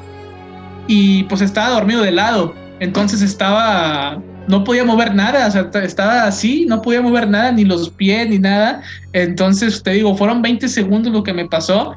y 0.86 1.24
pues 1.24 1.40
estaba 1.40 1.70
dormido 1.70 2.02
de 2.02 2.12
lado. 2.12 2.54
Entonces 2.80 3.22
estaba 3.22 4.20
no 4.50 4.64
podía 4.64 4.84
mover 4.84 5.14
nada, 5.14 5.46
o 5.46 5.50
sea, 5.50 5.70
estaba 5.82 6.24
así, 6.24 6.66
no 6.66 6.82
podía 6.82 7.00
mover 7.00 7.28
nada, 7.28 7.52
ni 7.52 7.64
los 7.64 7.88
pies, 7.90 8.28
ni 8.28 8.38
nada. 8.38 8.82
Entonces, 9.12 9.82
te 9.82 9.92
digo, 9.92 10.16
fueron 10.16 10.42
20 10.42 10.68
segundos 10.68 11.12
lo 11.12 11.22
que 11.22 11.32
me 11.32 11.46
pasó. 11.46 11.94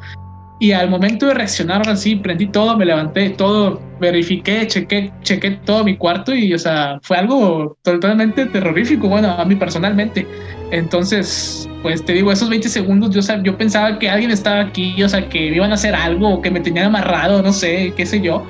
Y 0.64 0.72
al 0.72 0.89
momento 0.89 1.26
de 1.26 1.34
reaccionar 1.34 1.89
así, 1.89 2.16
prendí 2.16 2.47
todo, 2.47 2.78
me 2.78 2.86
levanté, 2.86 3.32
todo, 3.32 3.82
verifiqué, 3.99 4.66
chequé, 4.66 5.11
chequé 5.22 5.51
todo 5.66 5.84
mi 5.84 5.97
cuarto 5.97 6.34
y, 6.34 6.53
o 6.53 6.57
sea, 6.57 7.01
fue 7.03 7.18
algo 7.18 7.78
totalmente 7.82 8.45
terrorífico, 8.45 9.09
bueno, 9.09 9.32
a 9.32 9.43
mí 9.43 9.57
personalmente. 9.57 10.26
Entonces, 10.72 11.70
pues 11.82 12.05
te 12.05 12.14
digo, 12.14 12.32
esos 12.32 12.49
20 12.49 12.70
segundos, 12.70 13.14
yo, 13.14 13.20
yo 13.43 13.57
pensaba 13.57 13.99
que 13.99 14.09
alguien 14.09 14.32
estaba 14.32 14.61
aquí, 14.61 15.03
o 15.03 15.09
sea, 15.09 15.28
que 15.28 15.49
me 15.49 15.57
iban 15.57 15.72
a 15.72 15.74
hacer 15.74 15.95
algo, 15.95 16.41
que 16.41 16.49
me 16.49 16.61
tenían 16.61 16.86
amarrado, 16.86 17.41
no 17.41 17.51
sé, 17.51 17.93
qué 17.97 18.05
sé 18.05 18.22
yo. 18.22 18.47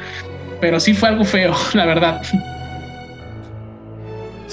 Pero 0.62 0.80
sí 0.80 0.94
fue 0.94 1.10
algo 1.10 1.24
feo, 1.24 1.56
la 1.74 1.88
verdad 1.88 2.22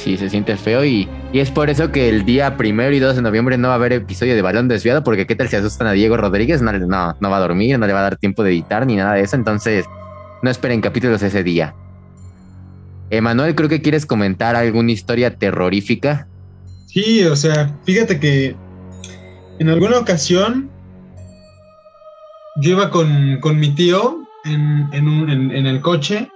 sí 0.01 0.16
se 0.16 0.30
siente 0.30 0.57
feo 0.57 0.84
y, 0.84 1.09
y, 1.32 1.40
es 1.40 1.51
por 1.51 1.70
eso 1.70 1.92
que 1.92 2.09
el 2.09 2.24
día 2.24 2.57
primero 2.57 2.94
y 2.94 2.98
2 2.98 3.16
de 3.16 3.22
noviembre 3.22 3.59
no 3.59 3.68
va 3.68 3.74
a 3.74 3.76
haber 3.76 3.92
episodio 3.92 4.34
de 4.34 4.42
Balón 4.42 4.66
Desviado 4.66 5.05
porque 5.05 5.26
qué 5.26 5.36
tal 5.36 5.48
si 5.48 5.57
asustan 5.57 5.86
a 5.86 5.92
Diego 5.92 6.16
Rodríguez, 6.16 6.62
no, 6.62 6.72
no, 6.72 7.16
no 7.18 7.30
va 7.30 7.36
a 7.36 7.40
dormir, 7.40 7.78
no 7.78 7.86
le 7.86 7.92
va 7.92 8.01
a 8.01 8.05
dar 8.05 8.16
tiempo 8.16 8.42
de 8.42 8.51
editar 8.51 8.86
ni 8.86 8.96
nada 8.96 9.14
de 9.14 9.22
eso, 9.22 9.36
entonces 9.36 9.84
no 10.42 10.51
esperen 10.51 10.80
capítulos 10.80 11.22
ese 11.22 11.42
día. 11.42 11.74
Emanuel, 13.11 13.55
creo 13.55 13.68
que 13.68 13.82
quieres 13.82 14.07
comentar 14.07 14.57
alguna 14.57 14.92
historia 14.92 15.36
terrorífica. 15.36 16.28
Sí, 16.86 17.24
o 17.24 17.36
sea, 17.36 17.76
fíjate 17.84 18.18
que 18.18 18.57
en 19.59 19.68
alguna 19.68 19.98
ocasión 19.98 20.70
yo 22.57 22.70
iba 22.70 22.90
con, 22.90 23.38
con 23.40 23.59
mi 23.59 23.74
tío 23.74 24.24
en, 24.44 24.88
en, 24.92 25.09
un, 25.09 25.30
en, 25.30 25.51
en 25.51 25.66
el 25.66 25.80
coche 25.80 26.30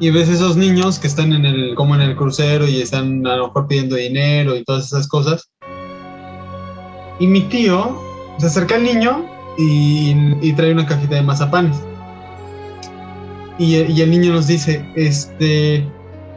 y 0.00 0.10
ves 0.10 0.30
esos 0.30 0.56
niños 0.56 0.98
que 0.98 1.06
están 1.06 1.32
en 1.34 1.44
el, 1.44 1.74
como 1.74 1.94
en 1.94 2.00
el 2.00 2.16
crucero 2.16 2.66
y 2.66 2.80
están 2.80 3.26
a 3.26 3.36
lo 3.36 3.48
mejor 3.48 3.68
pidiendo 3.68 3.96
dinero 3.96 4.56
y 4.56 4.64
todas 4.64 4.86
esas 4.86 5.06
cosas. 5.06 5.50
Y 7.18 7.26
mi 7.26 7.42
tío 7.42 8.00
se 8.38 8.46
acerca 8.46 8.76
al 8.76 8.82
niño 8.82 9.26
y, 9.58 10.14
y 10.40 10.52
trae 10.54 10.72
una 10.72 10.86
cajita 10.86 11.16
de 11.16 11.22
mazapanes. 11.22 11.78
Y, 13.58 13.74
el 13.74 14.10
niño 14.10 14.32
nos 14.32 14.46
dice, 14.46 14.82
este, 14.96 15.86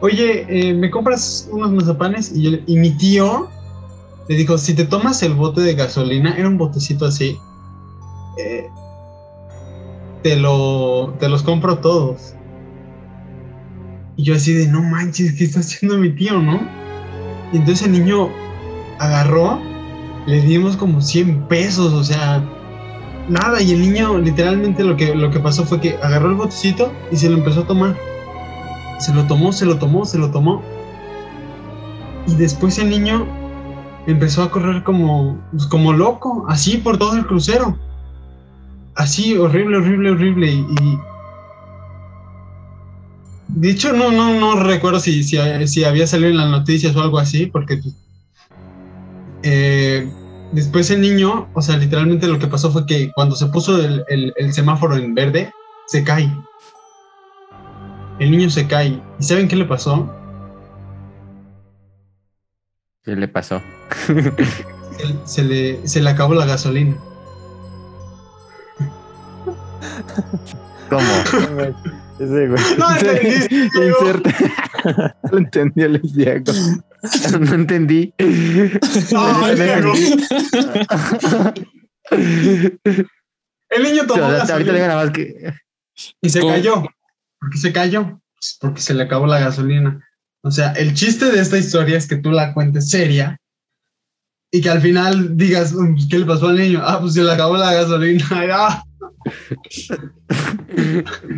oye, 0.01 0.45
eh, 0.49 0.73
¿me 0.73 0.91
compras 0.91 1.47
unos 1.49 1.71
mazapanes? 1.71 2.35
Y, 2.35 2.61
y 2.67 2.75
mi 2.75 2.91
tío 2.97 3.47
le 4.27 4.35
dijo, 4.35 4.57
si 4.57 4.73
te 4.73 4.83
tomas 4.83 5.23
el 5.23 5.33
bote 5.33 5.61
de 5.61 5.73
gasolina, 5.73 6.35
era 6.37 6.49
un 6.49 6.57
botecito 6.57 7.05
así, 7.05 7.37
eh, 8.37 8.67
te, 10.21 10.35
lo, 10.35 11.13
te 11.17 11.29
los 11.29 11.43
compro 11.43 11.77
todos. 11.77 12.35
Y 14.15 14.23
yo 14.23 14.35
así 14.35 14.53
de, 14.53 14.67
no 14.67 14.81
manches, 14.81 15.33
¿qué 15.33 15.43
está 15.45 15.59
haciendo 15.61 15.97
mi 15.97 16.09
tío, 16.11 16.39
no? 16.39 16.61
Y 17.51 17.57
entonces 17.57 17.87
el 17.87 17.93
niño 17.93 18.29
agarró, 18.99 19.59
le 20.25 20.41
dimos 20.41 20.77
como 20.77 21.01
100 21.01 21.47
pesos, 21.47 21.93
o 21.93 22.03
sea, 22.03 22.43
nada. 23.29 23.61
Y 23.61 23.71
el 23.71 23.81
niño 23.81 24.17
literalmente 24.19 24.83
lo 24.83 24.95
que, 24.95 25.15
lo 25.15 25.29
que 25.31 25.39
pasó 25.39 25.65
fue 25.65 25.79
que 25.79 25.97
agarró 26.01 26.29
el 26.29 26.35
botecito 26.35 26.91
y 27.11 27.15
se 27.17 27.29
lo 27.29 27.37
empezó 27.37 27.61
a 27.61 27.67
tomar. 27.67 27.97
Se 28.99 29.13
lo 29.13 29.23
tomó, 29.25 29.51
se 29.51 29.65
lo 29.65 29.77
tomó, 29.77 30.05
se 30.05 30.17
lo 30.17 30.29
tomó. 30.31 30.61
Y 32.27 32.35
después 32.35 32.77
el 32.79 32.89
niño 32.89 33.25
empezó 34.07 34.43
a 34.43 34.51
correr 34.51 34.83
como, 34.83 35.37
pues, 35.51 35.65
como 35.65 35.91
loco, 35.93 36.45
así 36.47 36.77
por 36.77 36.97
todo 36.97 37.15
el 37.17 37.25
crucero. 37.25 37.77
Así, 38.95 39.35
horrible, 39.35 39.77
horrible, 39.77 40.11
horrible. 40.11 40.51
Y, 40.51 40.59
y- 40.59 40.99
de 43.47 43.69
hecho, 43.69 43.93
no, 43.93 44.11
no, 44.11 44.39
no 44.39 44.63
recuerdo 44.63 44.99
si, 44.99 45.23
si, 45.23 45.37
si 45.67 45.83
había 45.83 46.07
salido 46.07 46.29
en 46.29 46.37
las 46.37 46.49
noticias 46.49 46.95
o 46.95 47.01
algo 47.01 47.19
así, 47.19 47.45
porque 47.47 47.77
pues, 47.77 47.95
eh, 49.43 50.09
después 50.51 50.89
el 50.91 51.01
niño, 51.01 51.49
o 51.53 51.61
sea, 51.61 51.77
literalmente 51.77 52.27
lo 52.27 52.39
que 52.39 52.47
pasó 52.47 52.71
fue 52.71 52.85
que 52.85 53.11
cuando 53.13 53.35
se 53.35 53.47
puso 53.47 53.77
el, 53.83 54.03
el- 54.07 54.33
el 54.37 54.53
semáforo 54.53 54.95
en 54.95 55.13
verde, 55.13 55.51
se 55.87 56.03
cae. 56.03 56.31
El 58.19 58.31
niño 58.31 58.49
se 58.49 58.67
cae. 58.67 59.01
¿Y 59.19 59.23
saben 59.23 59.47
qué 59.47 59.55
le 59.55 59.65
pasó? 59.65 60.09
¿Qué 63.03 63.15
le 63.15 63.27
pasó? 63.27 63.61
Se, 64.07 65.15
se 65.25 65.43
le, 65.43 65.87
se 65.87 66.01
le 66.01 66.09
acabó 66.09 66.33
la 66.35 66.45
gasolina. 66.45 66.95
¿Cómo? 70.89 71.01
Ese 72.19 72.47
güey. 72.47 72.63
No 72.77 72.95
entendí. 72.95 73.55
Inserta. 73.87 74.31
No 75.23 75.29
lo 75.31 75.37
entendió 75.37 75.87
Luis 75.89 76.13
Diego. 76.13 76.53
no 77.39 77.53
entendí. 77.53 78.13
No, 79.11 79.55
Diego. 79.55 79.93
El 83.69 83.83
niño 83.83 84.05
tomó 84.05 84.27
sea, 84.29 84.39
ahorita 84.41 84.45
gasolina 84.45 84.73
digo 84.73 84.87
nada 84.87 85.03
más 85.03 85.11
que. 85.11 85.53
y 86.21 86.29
se 86.29 86.39
¿Cómo? 86.41 86.53
cayó. 86.53 86.83
¿Por 87.39 87.49
qué 87.51 87.57
se 87.57 87.73
cayó? 87.73 88.21
Pues 88.35 88.57
porque 88.59 88.81
se 88.81 88.93
le 88.93 89.03
acabó 89.03 89.25
la 89.25 89.39
gasolina. 89.39 89.99
O 90.43 90.51
sea, 90.51 90.71
el 90.73 90.93
chiste 90.93 91.31
de 91.31 91.39
esta 91.41 91.57
historia 91.57 91.97
es 91.97 92.07
que 92.07 92.17
tú 92.17 92.31
la 92.31 92.53
cuentes 92.53 92.89
seria 92.89 93.37
y 94.51 94.61
que 94.61 94.69
al 94.69 94.81
final 94.81 95.35
digas, 95.37 95.73
"Mm, 95.73 95.95
¿qué 96.09 96.19
le 96.19 96.25
pasó 96.25 96.49
al 96.49 96.57
niño? 96.57 96.81
Ah, 96.83 96.99
pues 96.99 97.13
se 97.13 97.23
le 97.23 97.31
acabó 97.31 97.57
la 97.57 97.73
gasolina. 97.73 98.25
Ah. 98.51 98.83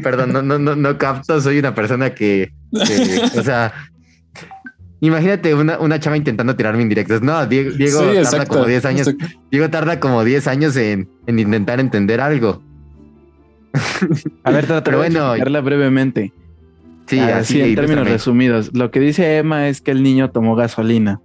Perdón, 0.04 0.34
no, 0.34 0.42
no, 0.42 0.58
no, 0.60 0.76
no 0.76 0.98
capto, 0.98 1.40
soy 1.42 1.60
una 1.60 1.74
persona 1.76 2.14
que, 2.14 2.52
que, 2.72 3.22
o 3.40 3.44
sea, 3.44 3.74
imagínate 5.02 5.54
una, 5.56 5.80
una 5.80 6.00
chava 6.00 6.18
intentando 6.18 6.56
tirarme 6.56 6.82
indirectas. 6.84 7.22
No, 7.22 7.46
Diego, 7.46 7.72
Diego 7.72 8.00
Sí, 8.00 8.06
tarda 8.06 8.20
exacto, 8.22 8.54
como 8.54 8.66
10 8.66 8.86
años, 8.86 9.08
exacto. 9.08 9.40
Diego 9.52 9.70
tarda 9.70 10.00
como 10.00 10.24
10 10.24 10.48
años 10.48 10.76
en, 10.78 11.10
en 11.28 11.40
intentar 11.40 11.80
entender 11.80 12.22
algo. 12.22 12.62
A 14.44 14.52
ver, 14.52 14.66
trata 14.66 14.84
Pero 14.86 15.02
de 15.02 15.10
bueno. 15.10 15.26
explicarla 15.28 15.62
brevemente. 15.62 16.34
Sí, 17.08 17.20
Ah, 17.20 17.38
así 17.40 17.54
sí, 17.56 17.62
en 17.62 17.76
términos 17.76 18.08
resumidos. 18.08 18.72
Lo 18.74 18.90
que 18.90 19.00
dice 19.00 19.38
Emma 19.38 19.68
es 19.68 19.82
que 19.82 19.92
el 19.92 20.02
niño 20.02 20.32
tomó 20.32 20.56
gasolina. 20.56 21.20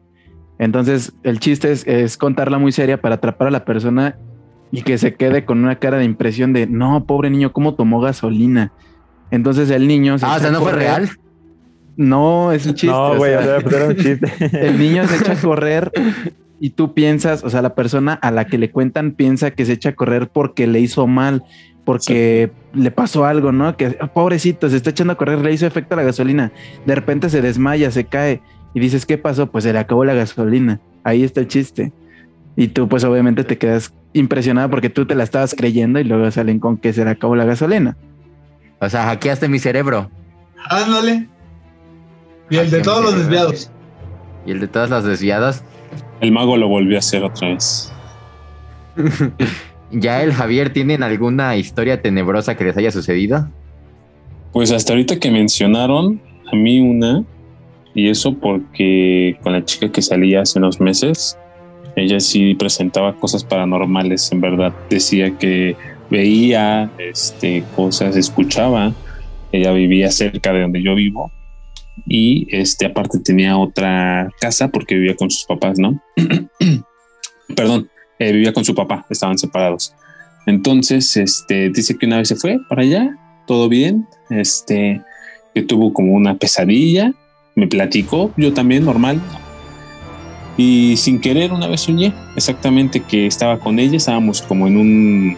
Entonces, 0.59 1.13
el 1.23 1.41
chiste 1.41 1.73
es, 1.73 1.87
es 1.87 2.19
contarla 2.19 2.59
muy 2.59 2.71
seria 2.73 3.01
para 3.01 3.15
atrapar 3.15 3.49
a 3.49 3.51
la 3.51 3.65
persona 3.65 4.19
y 4.73 4.83
que 4.83 4.99
se 4.99 5.15
quede 5.15 5.45
con 5.45 5.63
una 5.63 5.77
cara 5.77 5.99
de 5.99 6.05
impresión 6.05 6.53
de, 6.53 6.67
no, 6.67 7.05
pobre 7.05 7.31
niño, 7.31 7.53
¿cómo 7.53 7.75
tomó 7.75 8.01
gasolina? 8.01 8.73
Entonces 9.31 9.71
el 9.71 9.87
niño... 9.89 10.19
se 10.19 10.27
Ah, 10.27 10.31
o 10.31 10.33
echa 10.33 10.41
sea, 10.41 10.49
a 10.49 10.53
no 10.53 10.61
fue 10.61 10.71
correr. 10.73 10.87
real. 10.87 11.11
No, 11.97 12.53
es 12.53 12.67
un 12.67 12.75
chiste. 12.75 12.95
no, 12.95 13.17
güey, 13.17 13.33
sea, 13.33 13.41
o 13.41 13.45
sea, 13.45 13.61
pues 13.61 13.75
era 13.75 13.87
un 13.87 13.97
chiste. 13.97 14.33
el 14.67 14.79
niño 14.79 15.07
se 15.07 15.17
echa 15.17 15.33
a 15.33 15.37
correr 15.37 15.91
y 16.61 16.71
tú 16.71 16.95
piensas, 16.95 17.43
o 17.45 17.51
sea, 17.51 17.63
la 17.63 17.75
persona 17.75 18.15
a 18.15 18.31
la 18.31 18.47
que 18.47 18.59
le 18.59 18.71
cuentan 18.71 19.13
piensa 19.13 19.51
que 19.51 19.65
se 19.67 19.73
echa 19.73 19.91
a 19.91 19.95
correr 19.95 20.29
porque 20.29 20.67
le 20.67 20.81
hizo 20.81 21.07
mal, 21.07 21.43
porque 21.85 22.51
le 22.73 22.91
pasó 22.91 23.25
algo, 23.25 23.53
¿no? 23.53 23.77
Que 23.77 23.97
"Ah, 24.01 24.07
pobrecito, 24.13 24.69
se 24.71 24.77
está 24.77 24.91
echando 24.91 25.13
a 25.13 25.17
correr, 25.17 25.41
le 25.41 25.53
hizo 25.53 25.67
efecto 25.67 25.95
a 25.95 25.97
la 25.97 26.05
gasolina. 26.05 26.53
De 26.87 26.95
repente 26.95 27.29
se 27.29 27.43
desmaya, 27.43 27.91
se 27.91 28.05
cae 28.05 28.41
y 28.73 28.81
dices, 28.81 29.05
¿qué 29.05 29.19
pasó? 29.19 29.51
Pues 29.51 29.65
se 29.65 29.73
le 29.73 29.79
acabó 29.79 30.05
la 30.05 30.15
gasolina. 30.15 30.81
Ahí 31.05 31.23
está 31.25 31.41
el 31.41 31.49
chiste. 31.49 31.93
Y 32.61 32.69
tú, 32.69 32.91
pues 32.91 33.05
obviamente 33.05 33.43
te 33.43 33.57
quedas 33.57 33.95
impresionado 34.13 34.69
porque 34.69 34.91
tú 34.91 35.07
te 35.07 35.15
la 35.15 35.25
estabas 35.25 35.55
creyendo 35.55 35.99
y 35.99 36.05
luego 36.05 36.31
salen 36.31 36.61
con 36.61 36.77
que 36.77 36.93
se 36.93 37.03
le 37.07 37.13
acabó 37.13 37.35
la 37.35 37.47
gasolina. 37.47 37.97
O 38.81 38.89
sea, 38.91 39.05
hackeaste 39.05 39.49
mi 39.49 39.59
cerebro 39.59 40.11
Ándale. 40.69 41.27
Y 42.51 42.59
el 42.59 42.71
de 42.71 42.83
todos 42.83 43.03
los 43.03 43.17
desviados. 43.17 43.71
y 44.45 44.51
el 44.51 44.61
de 44.61 44.69
todas 44.69 44.91
las 44.91 45.05
desviadas. 45.05 45.65
El 46.21 46.33
mago 46.33 46.59
lo 46.59 46.69
volvió 46.69 46.97
a 46.97 46.99
hacer 46.99 47.25
otra 47.25 47.49
vez. 47.49 47.91
¿Ya 49.91 50.23
el 50.23 50.35
Javier 50.35 50.71
tienen 50.71 51.03
alguna 51.03 51.57
historia 51.57 52.03
tenebrosa 52.03 52.59
que 52.59 52.65
les 52.65 52.77
haya 52.77 52.91
sucedido? 52.91 53.49
Pues 54.53 54.71
hasta 54.71 54.93
ahorita 54.93 55.19
que 55.19 55.31
mencionaron, 55.31 56.21
a 56.53 56.57
mí 56.57 56.79
una, 56.79 57.25
y 57.95 58.11
eso 58.11 58.35
porque 58.35 59.39
con 59.43 59.55
la 59.55 59.65
chica 59.65 59.91
que 59.91 60.03
salía 60.03 60.43
hace 60.43 60.59
unos 60.59 60.79
meses, 60.79 61.39
ella 61.97 62.21
sí 62.21 62.55
presentaba 62.55 63.17
cosas 63.17 63.45
paranormales, 63.45 64.31
en 64.33 64.41
verdad. 64.41 64.73
Decía 64.89 65.37
que 65.39 65.77
veía 66.11 66.91
este, 66.99 67.65
cosas, 67.77 68.17
escuchaba. 68.17 68.93
Ella 69.53 69.73
vivía 69.73 70.11
cerca 70.11 70.53
de 70.53 70.63
donde 70.63 70.83
yo 70.83 70.95
vivo 70.95 71.33
y 72.07 72.47
este, 72.51 72.87
aparte 72.87 73.19
tenía 73.19 73.57
otra 73.57 74.31
casa 74.41 74.69
porque 74.69 74.95
vivía 74.95 75.17
con 75.17 75.31
sus 75.31 75.45
papás, 75.45 75.79
¿no? 75.79 76.01
Perdón, 77.57 77.89
eh, 78.19 78.33
vivía 78.33 78.53
con 78.53 78.65
su 78.65 78.75
papá, 78.75 79.07
estaban 79.11 79.39
separados. 79.39 79.95
Entonces, 80.47 81.17
este, 81.17 81.71
dice 81.71 81.97
que 81.97 82.07
una 82.07 82.19
vez 82.19 82.29
se 82.29 82.37
fue 82.37 82.59
para 82.69 82.83
allá, 82.83 83.17
todo 83.47 83.69
bien, 83.69 84.07
este, 84.31 85.03
que 85.55 85.63
tuvo 85.63 85.93
como 85.93 86.15
una 86.15 86.37
pesadilla, 86.37 87.13
me 87.55 87.67
platicó, 87.67 88.33
yo 88.37 88.53
también, 88.53 88.85
normal. 88.85 89.21
Y 90.63 90.99
sin 90.99 91.21
querer 91.21 91.55
una 91.55 91.69
vez 91.69 91.81
soñé 91.81 92.13
exactamente 92.37 93.01
que 93.01 93.27
estaba 93.27 93.59
con 93.59 93.79
ella, 93.79 93.97
estábamos 93.97 94.43
como 94.43 94.67
en 94.67 94.77
un, 94.77 95.37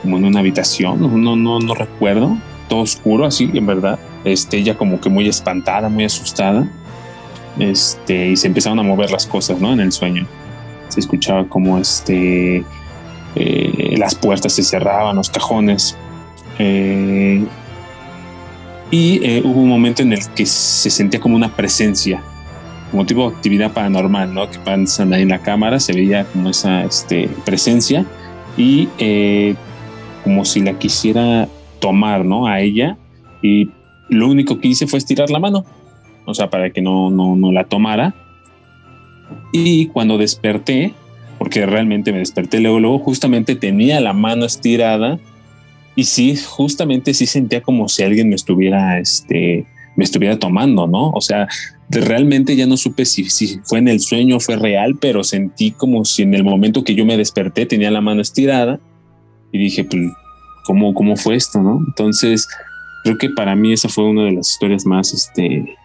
como 0.00 0.16
en 0.16 0.24
una 0.24 0.40
habitación, 0.40 0.98
no, 0.98 1.36
no, 1.36 1.58
no 1.58 1.74
recuerdo, 1.74 2.38
todo 2.66 2.80
oscuro 2.80 3.26
así, 3.26 3.50
en 3.52 3.66
verdad. 3.66 3.98
Este, 4.24 4.56
ella 4.56 4.78
como 4.78 4.98
que 4.98 5.10
muy 5.10 5.28
espantada, 5.28 5.90
muy 5.90 6.04
asustada. 6.04 6.66
Este, 7.58 8.30
y 8.30 8.36
se 8.38 8.46
empezaron 8.46 8.78
a 8.78 8.82
mover 8.82 9.10
las 9.10 9.26
cosas, 9.26 9.60
¿no? 9.60 9.74
En 9.74 9.80
el 9.80 9.92
sueño. 9.92 10.26
Se 10.88 11.00
escuchaba 11.00 11.44
como 11.46 11.76
este, 11.76 12.64
eh, 13.34 13.94
las 13.98 14.14
puertas 14.14 14.54
se 14.54 14.62
cerraban, 14.62 15.16
los 15.16 15.28
cajones. 15.28 15.98
Eh, 16.58 17.44
y 18.90 19.20
eh, 19.22 19.42
hubo 19.44 19.60
un 19.60 19.68
momento 19.68 20.00
en 20.00 20.14
el 20.14 20.26
que 20.30 20.46
se 20.46 20.88
sentía 20.88 21.20
como 21.20 21.36
una 21.36 21.54
presencia, 21.54 22.22
como 22.94 23.06
tipo 23.06 23.26
actividad 23.26 23.72
paranormal, 23.72 24.32
¿no? 24.32 24.48
Que 24.48 24.60
pasan 24.60 25.12
ahí 25.12 25.22
en 25.22 25.30
la 25.30 25.40
cámara, 25.40 25.80
se 25.80 25.92
veía 25.92 26.26
como 26.26 26.50
esa 26.50 26.84
este, 26.84 27.28
presencia 27.44 28.06
y 28.56 28.88
eh, 28.98 29.56
como 30.22 30.44
si 30.44 30.60
la 30.60 30.78
quisiera 30.78 31.48
tomar, 31.80 32.24
¿no? 32.24 32.46
A 32.46 32.60
ella 32.60 32.96
y 33.42 33.70
lo 34.08 34.28
único 34.28 34.60
que 34.60 34.68
hice 34.68 34.86
fue 34.86 35.00
estirar 35.00 35.28
la 35.28 35.40
mano, 35.40 35.64
o 36.24 36.34
sea, 36.34 36.50
para 36.50 36.70
que 36.70 36.82
no, 36.82 37.10
no, 37.10 37.34
no 37.34 37.50
la 37.50 37.64
tomara. 37.64 38.14
Y 39.50 39.86
cuando 39.86 40.16
desperté, 40.16 40.94
porque 41.36 41.66
realmente 41.66 42.12
me 42.12 42.18
desperté 42.18 42.60
luego, 42.60 42.78
luego 42.78 43.00
justamente 43.00 43.56
tenía 43.56 44.00
la 44.00 44.12
mano 44.12 44.44
estirada 44.44 45.18
y 45.96 46.04
sí, 46.04 46.36
justamente 46.36 47.12
sí 47.12 47.26
sentía 47.26 47.60
como 47.60 47.88
si 47.88 48.04
alguien 48.04 48.28
me 48.28 48.36
estuviera, 48.36 49.00
este, 49.00 49.66
me 49.96 50.04
estuviera 50.04 50.38
tomando, 50.38 50.86
¿no? 50.86 51.10
O 51.10 51.20
sea, 51.20 51.48
realmente 51.90 52.56
ya 52.56 52.66
no 52.66 52.76
supe 52.76 53.04
si, 53.04 53.28
si 53.30 53.60
fue 53.64 53.78
en 53.78 53.88
el 53.88 54.00
sueño 54.00 54.36
o 54.36 54.40
fue 54.40 54.56
real, 54.56 54.96
pero 55.00 55.22
sentí 55.24 55.70
como 55.70 56.04
si 56.04 56.22
en 56.22 56.34
el 56.34 56.44
momento 56.44 56.84
que 56.84 56.94
yo 56.94 57.04
me 57.04 57.16
desperté 57.16 57.66
tenía 57.66 57.90
la 57.90 58.00
mano 58.00 58.20
estirada 58.22 58.80
y 59.52 59.58
dije, 59.58 59.84
pues, 59.84 60.02
¿cómo, 60.64 60.94
cómo 60.94 61.16
fue 61.16 61.36
esto, 61.36 61.62
no? 61.62 61.80
Entonces, 61.86 62.48
creo 63.04 63.18
que 63.18 63.30
para 63.30 63.54
mí 63.54 63.72
esa 63.72 63.88
fue 63.88 64.04
una 64.04 64.24
de 64.24 64.32
las 64.32 64.50
historias 64.50 64.86
más, 64.86 65.12
este, 65.12 65.76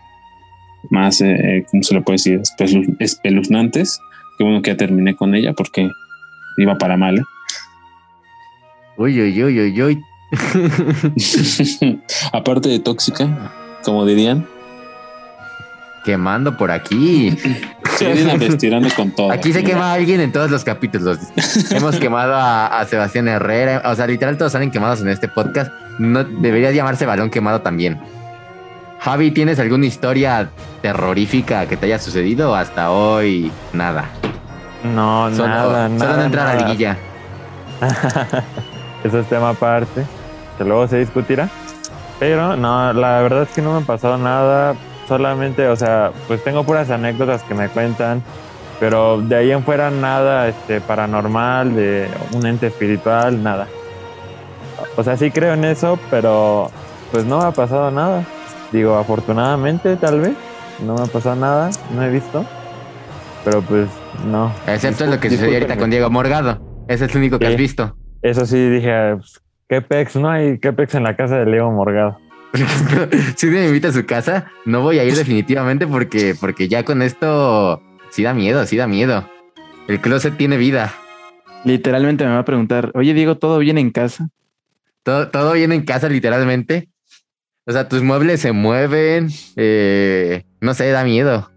más, 0.89 1.21
eh, 1.21 1.65
¿cómo 1.69 1.83
se 1.83 1.93
le 1.93 2.01
puede 2.01 2.15
decir? 2.15 2.39
Espelu- 2.41 2.95
espeluznantes. 2.99 3.99
Qué 4.37 4.43
bueno 4.45 4.61
que 4.61 4.71
ya 4.71 4.77
terminé 4.77 5.15
con 5.15 5.35
ella 5.35 5.53
porque 5.53 5.89
iba 6.57 6.77
para 6.77 6.95
mal. 6.97 7.17
¿eh? 7.19 7.23
Uy, 8.97 9.19
uy, 9.21 9.43
uy, 9.43 9.59
uy, 9.59 9.81
uy. 9.81 10.01
Aparte 12.33 12.69
de 12.69 12.79
tóxica, 12.79 13.51
como 13.83 14.05
dirían, 14.05 14.47
Quemando 16.09 16.57
por 16.57 16.71
aquí. 16.71 17.37
se 17.97 18.11
vienen 18.11 18.41
estirando 18.41 18.89
con 18.95 19.11
todo. 19.11 19.31
Aquí 19.31 19.53
se 19.53 19.63
quema 19.63 19.91
a 19.91 19.93
alguien 19.93 20.19
en 20.21 20.31
todos 20.31 20.49
los 20.49 20.63
capítulos. 20.63 21.19
Hemos 21.69 21.97
quemado 21.97 22.33
a, 22.33 22.79
a 22.79 22.85
Sebastián 22.85 23.27
Herrera. 23.27 23.83
O 23.85 23.93
sea, 23.93 24.07
literal, 24.07 24.35
todos 24.35 24.53
salen 24.53 24.71
quemados 24.71 25.01
en 25.01 25.09
este 25.09 25.27
podcast. 25.27 25.71
No 25.99 26.23
debería 26.23 26.71
llamarse 26.71 27.05
balón 27.05 27.29
quemado 27.29 27.61
también. 27.61 27.99
Javi, 29.01 29.29
¿tienes 29.29 29.59
alguna 29.59 29.85
historia 29.85 30.49
terrorífica 30.81 31.67
que 31.67 31.77
te 31.77 31.85
haya 31.85 31.99
sucedido? 31.99 32.55
Hasta 32.55 32.89
hoy, 32.89 33.51
nada. 33.71 34.05
No, 34.83 35.29
Solo, 35.35 35.47
nada, 35.47 35.87
solo 35.89 35.89
nada. 35.99 36.17
no 36.17 36.23
entrar 36.23 36.47
a 36.47 36.53
nada. 36.55 36.67
liguilla. 36.67 36.97
Eso 39.03 39.19
es 39.19 39.29
tema 39.29 39.49
aparte, 39.49 40.05
que 40.57 40.63
luego 40.63 40.87
se 40.87 40.97
discutirá. 40.97 41.49
Pero 42.19 42.57
no, 42.57 42.93
la 42.93 43.21
verdad 43.21 43.43
es 43.43 43.49
que 43.49 43.61
no 43.61 43.73
me 43.73 43.83
ha 43.83 43.85
pasado 43.85 44.17
nada. 44.17 44.73
Solamente, 45.09 45.67
o 45.67 45.75
sea, 45.75 46.11
pues 46.27 46.43
tengo 46.43 46.63
puras 46.63 46.89
anécdotas 46.91 47.41
que 47.43 47.55
me 47.55 47.67
cuentan. 47.67 48.21
Pero 48.79 49.19
de 49.19 49.35
ahí 49.35 49.51
en 49.51 49.63
fuera 49.63 49.89
nada 49.89 50.47
este, 50.47 50.79
paranormal, 50.79 51.75
de 51.75 52.07
un 52.33 52.45
ente 52.45 52.67
espiritual, 52.67 53.41
nada. 53.43 53.67
O 54.95 55.03
sea, 55.03 55.17
sí 55.17 55.31
creo 55.31 55.53
en 55.55 55.65
eso, 55.65 55.99
pero 56.11 56.69
pues 57.11 57.25
no 57.25 57.39
me 57.39 57.45
ha 57.45 57.51
pasado 57.51 57.89
nada. 57.91 58.23
Digo, 58.71 58.95
afortunadamente, 58.97 59.95
tal 59.97 60.21
vez. 60.21 60.33
No 60.85 60.93
me 60.95 61.01
ha 61.01 61.07
pasado 61.07 61.35
nada, 61.35 61.71
no 61.93 62.03
he 62.03 62.09
visto. 62.09 62.45
Pero 63.43 63.61
pues 63.63 63.89
no. 64.27 64.53
Excepto 64.67 65.07
lo 65.07 65.19
que 65.19 65.29
sucedió 65.31 65.55
ahorita 65.55 65.75
con 65.77 65.89
Diego 65.89 66.09
Morgado. 66.11 66.61
Ese 66.87 67.05
es 67.05 67.11
el 67.11 67.17
único 67.17 67.39
que 67.39 67.47
Sí. 67.47 67.51
has 67.53 67.57
visto. 67.57 67.95
Eso 68.21 68.45
sí, 68.45 68.69
dije, 68.69 69.15
pues, 69.15 69.41
¿qué 69.67 69.81
pex? 69.81 70.15
No 70.15 70.29
hay 70.29 70.59
qué 70.59 70.71
pex 70.71 70.93
en 70.95 71.03
la 71.03 71.15
casa 71.17 71.37
de 71.37 71.47
Leo 71.47 71.69
Morgado. 71.71 72.17
si 73.35 73.47
me 73.47 73.67
invita 73.67 73.89
a 73.89 73.93
su 73.93 74.05
casa, 74.05 74.51
no 74.65 74.81
voy 74.81 74.99
a 74.99 75.03
ir 75.03 75.15
definitivamente 75.15 75.85
porque, 75.87 76.35
porque 76.39 76.67
ya 76.67 76.83
con 76.83 77.01
esto 77.01 77.81
sí 78.09 78.23
da 78.23 78.33
miedo, 78.33 78.65
sí 78.65 78.77
da 78.77 78.87
miedo. 78.87 79.29
El 79.87 80.01
closet 80.01 80.37
tiene 80.37 80.57
vida. 80.57 80.93
Literalmente 81.65 82.25
me 82.25 82.31
va 82.31 82.39
a 82.39 82.45
preguntar, 82.45 82.91
oye 82.95 83.13
Diego, 83.13 83.37
¿todo 83.37 83.59
bien 83.59 83.77
en 83.77 83.91
casa? 83.91 84.29
Todo, 85.03 85.29
todo 85.29 85.53
viene 85.53 85.75
en 85.75 85.83
casa, 85.83 86.09
literalmente. 86.09 86.89
O 87.65 87.71
sea, 87.71 87.87
tus 87.87 88.01
muebles 88.01 88.41
se 88.41 88.51
mueven. 88.51 89.29
eh, 89.55 90.43
no 90.61 90.73
sé, 90.73 90.89
da 90.89 91.03
miedo. 91.03 91.51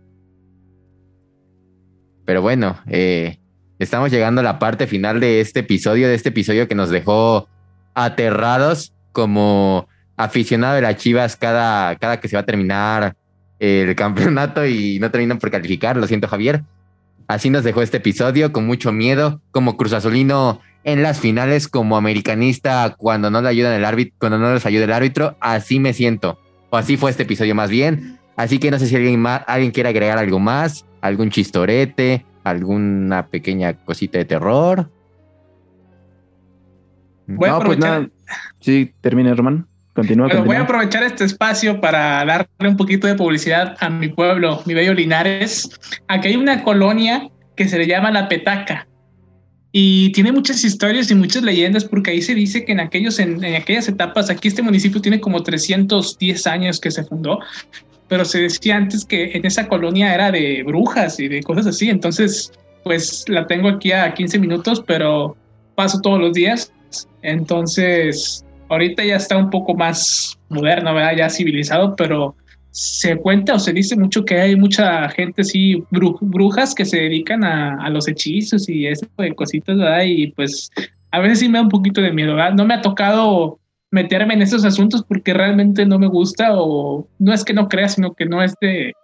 Pero 2.24 2.42
bueno, 2.42 2.78
eh, 2.86 3.38
estamos 3.78 4.10
llegando 4.10 4.40
a 4.40 4.44
la 4.44 4.58
parte 4.58 4.86
final 4.86 5.20
de 5.20 5.40
este 5.40 5.60
episodio, 5.60 6.08
de 6.08 6.14
este 6.14 6.28
episodio 6.28 6.68
que 6.68 6.74
nos 6.74 6.90
dejó 6.90 7.48
aterrados 7.94 8.94
como 9.12 9.88
aficionado 10.16 10.74
de 10.74 10.82
las 10.82 10.96
Chivas 10.96 11.36
cada, 11.36 11.96
cada 11.96 12.20
que 12.20 12.28
se 12.28 12.36
va 12.36 12.40
a 12.40 12.46
terminar 12.46 13.16
el 13.58 13.94
campeonato 13.96 14.66
y 14.66 14.98
no 14.98 15.10
terminan 15.10 15.38
por 15.38 15.50
calificar. 15.50 15.96
Lo 15.96 16.06
siento, 16.06 16.28
Javier. 16.28 16.62
Así 17.28 17.50
nos 17.50 17.64
dejó 17.64 17.82
este 17.82 17.98
episodio 17.98 18.52
con 18.52 18.66
mucho 18.66 18.92
miedo, 18.92 19.40
como 19.52 19.76
Cruz 19.76 19.92
Azulino 19.92 20.60
en 20.84 21.02
las 21.02 21.20
finales, 21.20 21.68
como 21.68 21.96
americanista 21.96 22.94
cuando 22.98 23.30
no 23.30 23.40
le 23.40 23.48
ayudan 23.48 23.72
el 23.72 23.84
árbitro, 23.84 24.14
cuando 24.18 24.38
no 24.38 24.52
les 24.52 24.66
ayuda 24.66 24.84
el 24.84 24.92
árbitro, 24.92 25.36
así 25.40 25.78
me 25.78 25.92
siento. 25.92 26.38
O 26.70 26.76
así 26.76 26.96
fue 26.96 27.10
este 27.10 27.22
episodio 27.22 27.54
más 27.54 27.70
bien. 27.70 28.18
Así 28.36 28.58
que 28.58 28.70
no 28.70 28.78
sé 28.78 28.86
si 28.86 28.96
alguien 28.96 29.20
más, 29.20 29.42
alguien 29.46 29.70
quiere 29.70 29.90
agregar 29.90 30.18
algo 30.18 30.40
más, 30.40 30.84
algún 31.00 31.30
chistorete, 31.30 32.26
alguna 32.44 33.28
pequeña 33.28 33.74
cosita 33.84 34.18
de 34.18 34.24
terror. 34.24 34.90
Voy 37.26 37.48
a 37.48 37.60
pues 37.60 37.78
nada. 37.78 38.08
Sí, 38.60 38.92
termina, 39.00 39.34
Román. 39.34 39.66
Continúa, 39.94 40.26
Bueno, 40.28 40.44
voy 40.44 40.56
a 40.56 40.58
continúa. 40.60 40.64
aprovechar 40.64 41.02
este 41.02 41.24
espacio 41.24 41.80
para 41.80 42.24
darle 42.24 42.46
un 42.60 42.76
poquito 42.76 43.06
de 43.06 43.14
publicidad 43.14 43.76
a 43.80 43.90
mi 43.90 44.08
pueblo, 44.08 44.62
mi 44.64 44.74
bello 44.74 44.94
Linares. 44.94 45.70
Aquí 46.08 46.28
hay 46.28 46.36
una 46.36 46.62
colonia 46.62 47.28
que 47.56 47.68
se 47.68 47.78
le 47.78 47.86
llama 47.86 48.10
La 48.10 48.28
Petaca 48.28 48.86
y 49.70 50.12
tiene 50.12 50.32
muchas 50.32 50.64
historias 50.64 51.10
y 51.10 51.14
muchas 51.14 51.42
leyendas 51.42 51.84
porque 51.84 52.10
ahí 52.10 52.22
se 52.22 52.34
dice 52.34 52.64
que 52.64 52.72
en, 52.72 52.80
aquellos, 52.80 53.18
en, 53.18 53.42
en 53.42 53.54
aquellas 53.54 53.88
etapas, 53.88 54.30
aquí 54.30 54.48
este 54.48 54.62
municipio 54.62 55.00
tiene 55.00 55.20
como 55.20 55.42
310 55.42 56.46
años 56.46 56.80
que 56.80 56.90
se 56.90 57.04
fundó, 57.04 57.38
pero 58.08 58.24
se 58.24 58.40
decía 58.40 58.76
antes 58.76 59.04
que 59.04 59.32
en 59.32 59.46
esa 59.46 59.68
colonia 59.68 60.14
era 60.14 60.30
de 60.30 60.62
brujas 60.62 61.18
y 61.18 61.28
de 61.28 61.42
cosas 61.42 61.66
así. 61.66 61.88
Entonces, 61.88 62.52
pues 62.84 63.24
la 63.28 63.46
tengo 63.46 63.68
aquí 63.68 63.92
a 63.92 64.12
15 64.12 64.38
minutos, 64.38 64.82
pero 64.86 65.36
paso 65.74 66.00
todos 66.00 66.20
los 66.20 66.34
días. 66.34 66.70
Entonces, 67.22 68.44
ahorita 68.72 69.04
ya 69.04 69.16
está 69.16 69.36
un 69.36 69.50
poco 69.50 69.74
más 69.74 70.38
moderno, 70.48 70.94
¿verdad? 70.94 71.16
Ya 71.16 71.30
civilizado, 71.30 71.94
pero 71.96 72.34
se 72.70 73.16
cuenta 73.16 73.54
o 73.54 73.58
se 73.58 73.72
dice 73.72 73.96
mucho 73.96 74.24
que 74.24 74.40
hay 74.40 74.56
mucha 74.56 75.08
gente, 75.10 75.44
sí, 75.44 75.76
bru- 75.90 76.18
brujas 76.20 76.74
que 76.74 76.86
se 76.86 76.96
dedican 76.96 77.44
a, 77.44 77.84
a 77.84 77.90
los 77.90 78.08
hechizos 78.08 78.68
y 78.68 78.86
ese 78.86 79.06
tipo 79.06 79.22
de 79.22 79.34
cositas, 79.34 79.76
¿verdad? 79.76 80.04
Y 80.06 80.28
pues 80.28 80.70
a 81.10 81.20
veces 81.20 81.40
sí 81.40 81.48
me 81.48 81.58
da 81.58 81.64
un 81.64 81.68
poquito 81.68 82.00
de 82.00 82.12
miedo, 82.12 82.34
¿verdad? 82.34 82.54
No 82.54 82.64
me 82.64 82.74
ha 82.74 82.80
tocado 82.80 83.58
meterme 83.90 84.32
en 84.32 84.40
esos 84.42 84.64
asuntos 84.64 85.04
porque 85.06 85.34
realmente 85.34 85.84
no 85.84 85.98
me 85.98 86.06
gusta 86.06 86.52
o 86.54 87.06
no 87.18 87.34
es 87.34 87.44
que 87.44 87.52
no 87.52 87.68
crea, 87.68 87.88
sino 87.88 88.14
que 88.14 88.24
no 88.24 88.42
es 88.42 88.54
de... 88.60 88.94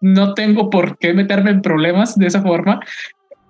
No 0.00 0.32
tengo 0.34 0.70
por 0.70 0.96
qué 0.98 1.12
meterme 1.12 1.50
en 1.50 1.60
problemas 1.62 2.18
de 2.18 2.26
esa 2.26 2.40
forma. 2.40 2.80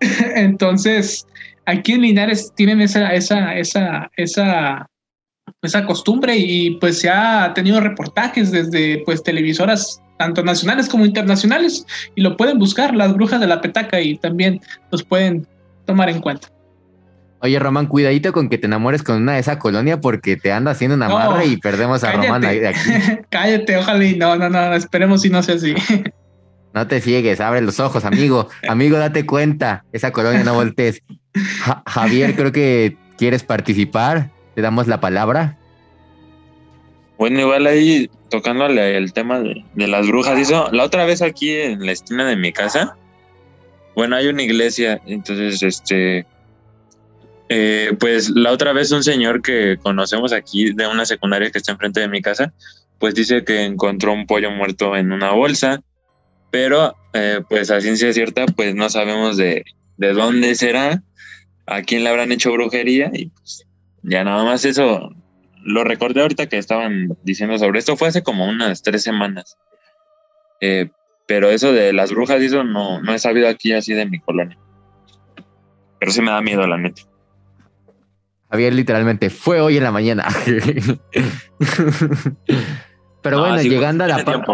Entonces, 0.35 1.25
aquí 1.67 1.93
en 1.93 2.03
Linares 2.03 2.53
tienen 2.57 2.81
esa, 2.81 3.15
esa, 3.15 3.57
esa, 3.57 4.11
esa, 4.17 4.91
esa 5.63 5.87
costumbre 5.87 6.37
y 6.37 6.73
pues 6.79 6.99
se 6.99 7.09
ha 7.09 7.53
tenido 7.55 7.81
reportajes 7.81 8.51
desde 8.51 9.03
pues 9.05 9.23
televisoras 9.23 10.03
tanto 10.19 10.43
nacionales 10.43 10.89
como 10.89 11.05
internacionales 11.07 11.87
y 12.15 12.21
lo 12.23 12.37
pueden 12.37 12.59
buscar, 12.59 12.95
las 12.95 13.15
brujas 13.15 13.41
de 13.41 13.47
la 13.47 13.61
petaca 13.61 14.01
y 14.01 14.19
también 14.19 14.61
los 14.91 15.05
pueden 15.05 15.47
tomar 15.87 16.09
en 16.11 16.21
cuenta. 16.21 16.49
Oye, 17.41 17.59
Román, 17.59 17.87
cuidadito 17.87 18.33
con 18.33 18.49
que 18.49 18.59
te 18.59 18.67
enamores 18.67 19.03
con 19.03 19.17
una 19.23 19.33
de 19.35 19.41
esa 19.41 19.59
colonia 19.59 20.01
porque 20.01 20.37
te 20.37 20.53
anda 20.53 20.73
haciendo 20.73 20.95
una 20.97 21.09
No, 21.09 21.19
amarre 21.19 21.47
y 21.47 21.57
perdemos 21.57 22.05
a 22.05 22.13
Román 22.13 22.45
ahí 22.45 22.61
de 22.61 22.69
aquí. 22.69 22.91
Cállate, 23.31 23.77
ojalá 23.77 24.05
y 24.05 24.17
no, 24.17 24.37
no, 24.37 24.49
no, 24.49 24.75
esperemos 24.75 25.23
si 25.23 25.31
no 25.31 25.43
sea 25.43 25.55
así. 25.57 25.75
No 26.75 26.87
te 26.87 27.03
ciegues, 27.03 27.39
abre 27.43 27.61
los 27.61 27.81
ojos, 27.81 28.07
amigo. 28.07 28.49
Amigo, 28.67 28.97
date 28.97 29.27
cuenta. 29.27 29.85
Esa 29.93 30.11
colonia 30.11 30.43
no 30.43 30.55
voltees. 30.55 31.03
Ja- 31.61 31.83
Javier, 31.85 32.35
creo 32.35 32.51
que 32.51 32.97
quieres 33.19 33.43
participar. 33.43 34.31
Te 34.55 34.61
damos 34.61 34.87
la 34.87 35.01
palabra. 35.01 35.59
Bueno, 37.19 37.41
igual 37.41 37.67
ahí 37.67 38.11
tocándole 38.31 38.97
el 38.97 39.13
tema 39.13 39.41
de, 39.41 39.87
las 39.87 40.09
brujas, 40.09 40.39
eso, 40.39 40.69
la 40.73 40.85
otra 40.85 41.05
vez 41.05 41.23
aquí 41.23 41.51
en 41.51 41.85
la 41.87 41.93
esquina 41.93 42.27
de 42.27 42.37
mi 42.37 42.53
casa, 42.53 42.97
bueno, 43.95 44.17
hay 44.17 44.27
una 44.27 44.43
iglesia, 44.43 45.01
entonces, 45.07 45.63
este, 45.63 46.27
eh, 47.49 47.93
pues 48.01 48.31
la 48.31 48.51
otra 48.51 48.73
vez 48.73 48.91
un 48.91 49.05
señor 49.05 49.43
que 49.43 49.77
conocemos 49.83 50.33
aquí 50.33 50.73
de 50.73 50.87
una 50.87 51.05
secundaria 51.05 51.51
que 51.51 51.59
está 51.59 51.73
enfrente 51.73 52.01
de 52.01 52.09
mi 52.09 52.23
casa, 52.23 52.53
pues 52.99 53.15
dice 53.15 53.45
que 53.45 53.65
encontró 53.65 54.15
un 54.15 54.27
pollo 54.27 54.51
muerto 54.51 54.97
en 54.97 55.13
una 55.13 55.33
bolsa, 55.33 55.83
pero 56.51 56.97
eh, 57.13 57.41
pues 57.49 57.71
a 57.71 57.81
ciencia 57.81 58.13
cierta, 58.13 58.47
pues 58.47 58.75
no 58.75 58.89
sabemos 58.89 59.37
de, 59.37 59.65
de 59.97 60.13
dónde 60.13 60.55
será, 60.55 61.03
a 61.67 61.83
quién 61.83 62.03
le 62.03 62.11
habrán 62.11 62.33
hecho 62.33 62.53
brujería, 62.53 63.11
y 63.13 63.27
pues 63.27 63.67
ya 64.03 64.25
nada 64.25 64.45
más 64.45 64.65
eso 64.65 65.11
lo 65.65 65.85
recordé 65.85 66.23
ahorita 66.23 66.47
que 66.47 66.59
estaban 66.59 67.17
diciendo 67.23 67.59
sobre 67.59 67.79
esto, 67.79 67.97
fue 67.97 68.09
hace 68.09 68.23
como 68.23 68.47
unas 68.47 68.83
tres 68.83 69.03
semanas. 69.03 69.57
Eh, 70.61 70.91
pero 71.27 71.51
eso 71.51 71.73
de 71.73 71.93
las 71.93 72.11
brujas 72.11 72.41
y 72.43 72.47
eso 72.47 72.65
no, 72.65 73.01
no 73.01 73.15
he 73.15 73.19
sabido 73.19 73.49
aquí 73.49 73.73
así 73.73 73.95
de 73.95 74.07
mi 74.07 74.19
colonia. 74.21 74.59
Pero 75.99 76.13
sí 76.13 76.21
me 76.21 76.31
da 76.31 76.41
miedo, 76.43 76.67
la 76.67 76.79
neta. 76.79 77.03
Javier 78.51 78.75
literalmente 78.75 79.31
fue 79.31 79.61
hoy 79.61 79.77
en 79.79 79.85
la 79.85 79.93
mañana. 79.93 80.27
Pero 83.23 83.37
No, 83.37 83.43
bueno, 83.43 83.59
sí, 83.61 83.69
llegando 83.71 84.05
a 84.05 84.09
la 84.09 84.25
parte. 84.25 84.53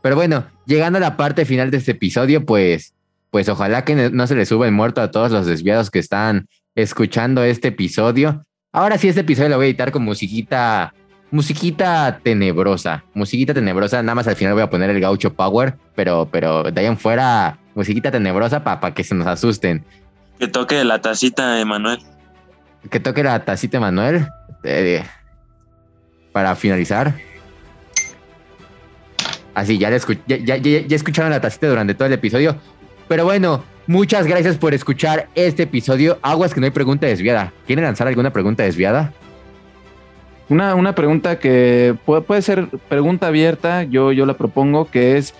Pero 0.00 0.16
bueno, 0.16 0.46
llegando 0.66 0.96
a 0.96 1.00
la 1.00 1.16
parte 1.16 1.44
final 1.44 1.70
de 1.70 1.76
este 1.76 1.92
episodio, 1.92 2.44
pues, 2.44 2.94
pues 3.30 3.48
ojalá 3.48 3.84
que 3.84 4.10
no 4.10 4.26
se 4.26 4.34
le 4.34 4.46
suba 4.46 4.66
el 4.66 4.72
muerto 4.72 5.00
a 5.00 5.12
todos 5.12 5.30
los 5.30 5.46
desviados 5.46 5.90
que 5.90 6.00
están 6.00 6.48
escuchando 6.74 7.42
este 7.44 7.68
episodio. 7.68 8.44
Ahora 8.72 8.98
sí, 8.98 9.08
este 9.08 9.20
episodio 9.20 9.50
lo 9.50 9.56
voy 9.56 9.66
a 9.66 9.68
editar 9.68 9.92
con 9.92 10.02
musiquita, 10.02 10.94
musiquita 11.30 12.20
tenebrosa, 12.22 13.04
musiquita 13.14 13.52
tenebrosa. 13.54 14.02
Nada 14.02 14.14
más 14.14 14.28
al 14.28 14.36
final 14.36 14.54
voy 14.54 14.62
a 14.62 14.70
poner 14.70 14.90
el 14.90 15.00
gaucho 15.00 15.34
power, 15.34 15.76
pero, 15.94 16.28
pero 16.30 16.64
de 16.64 16.80
ahí 16.80 16.86
en 16.86 16.98
fuera, 16.98 17.58
musiquita 17.74 18.10
tenebrosa 18.10 18.64
para 18.64 18.94
que 18.94 19.04
se 19.04 19.14
nos 19.14 19.26
asusten. 19.26 19.84
Que 20.38 20.48
toque 20.48 20.82
la 20.84 21.00
tacita, 21.00 21.60
Emanuel. 21.60 21.98
Que 22.90 22.98
toque 22.98 23.22
la 23.22 23.44
tacita, 23.44 23.78
Manuel. 23.78 24.26
eh, 24.64 25.04
para 26.32 26.56
finalizar. 26.56 27.14
Así, 29.54 29.76
ya, 29.78 29.90
ya, 30.26 30.38
ya, 30.38 30.56
ya 30.56 30.96
escucharon 30.96 31.30
la 31.30 31.40
tacita 31.40 31.68
durante 31.68 31.94
todo 31.94 32.06
el 32.06 32.14
episodio. 32.14 32.56
Pero 33.06 33.24
bueno, 33.24 33.62
muchas 33.86 34.26
gracias 34.26 34.56
por 34.58 34.74
escuchar 34.74 35.28
este 35.34 35.64
episodio. 35.64 36.18
Aguas 36.22 36.54
que 36.54 36.60
no 36.60 36.66
hay 36.66 36.72
pregunta 36.72 37.06
desviada. 37.06 37.52
¿Quieren 37.66 37.84
lanzar 37.84 38.08
alguna 38.08 38.32
pregunta 38.32 38.62
desviada? 38.62 39.12
Una, 40.48 40.74
una 40.74 40.94
pregunta 40.94 41.38
que 41.38 41.94
puede, 42.04 42.22
puede, 42.22 42.42
ser 42.42 42.68
pregunta 42.88 43.28
abierta, 43.28 43.84
yo, 43.84 44.12
yo 44.12 44.26
la 44.26 44.34
propongo, 44.34 44.90
que 44.90 45.16
es 45.16 45.34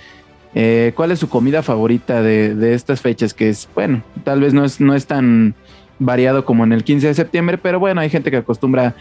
eh, 0.55 0.93
¿cuál 0.95 1.11
es 1.11 1.19
su 1.19 1.29
comida 1.29 1.63
favorita 1.63 2.23
de, 2.23 2.55
de, 2.55 2.75
estas 2.75 3.01
fechas? 3.01 3.33
Que 3.33 3.49
es, 3.49 3.69
bueno, 3.75 4.03
tal 4.25 4.41
vez 4.41 4.53
no 4.53 4.65
es, 4.65 4.81
no 4.81 4.95
es 4.95 5.07
tan 5.07 5.55
variado 5.99 6.45
como 6.45 6.65
en 6.65 6.73
el 6.73 6.85
15 6.85 7.09
de 7.09 7.15
septiembre, 7.15 7.59
pero 7.59 7.79
bueno, 7.79 8.01
hay 8.01 8.11
gente 8.11 8.31
que 8.31 8.39
acostumbra 8.39 8.95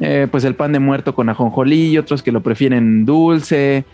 eh, 0.00 0.26
pues 0.30 0.44
el 0.44 0.54
pan 0.54 0.72
de 0.72 0.78
muerto 0.78 1.14
con 1.14 1.28
ajonjolí, 1.28 1.98
otros 1.98 2.22
que 2.22 2.32
lo 2.32 2.42
prefieren 2.42 3.04
dulce, 3.04 3.84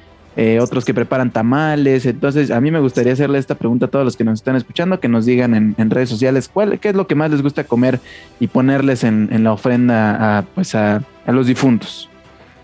eh, 0.41 0.61
otros 0.61 0.85
que 0.85 0.95
preparan 0.95 1.33
tamales. 1.33 2.07
Entonces, 2.07 2.53
a 2.53 2.61
mí 2.61 2.71
me 2.71 2.79
gustaría 2.79 3.13
hacerle 3.13 3.41
esta 3.41 3.57
pregunta 3.57 3.87
a 3.87 3.89
todos 3.89 4.05
los 4.05 4.17
que 4.17 4.23
nos 4.23 4.39
están 4.39 4.55
escuchando, 4.55 5.01
que 5.01 5.09
nos 5.09 5.27
digan 5.27 5.75
en, 5.77 5.91
redes 5.91 6.09
sociales 6.09 6.49
cuál, 6.49 6.79
qué 6.79 6.91
es 6.91 6.95
lo 6.95 7.09
que 7.09 7.17
más 7.17 7.33
les 7.33 7.43
gusta 7.43 7.65
comer 7.65 7.99
y 8.39 8.47
ponerles 8.47 9.03
en, 9.03 9.43
la 9.43 9.53
ofrenda 9.53 10.39
a, 10.39 10.43
pues 10.43 10.77
a, 10.77 11.03
los 11.27 11.49
difuntos. 11.49 12.09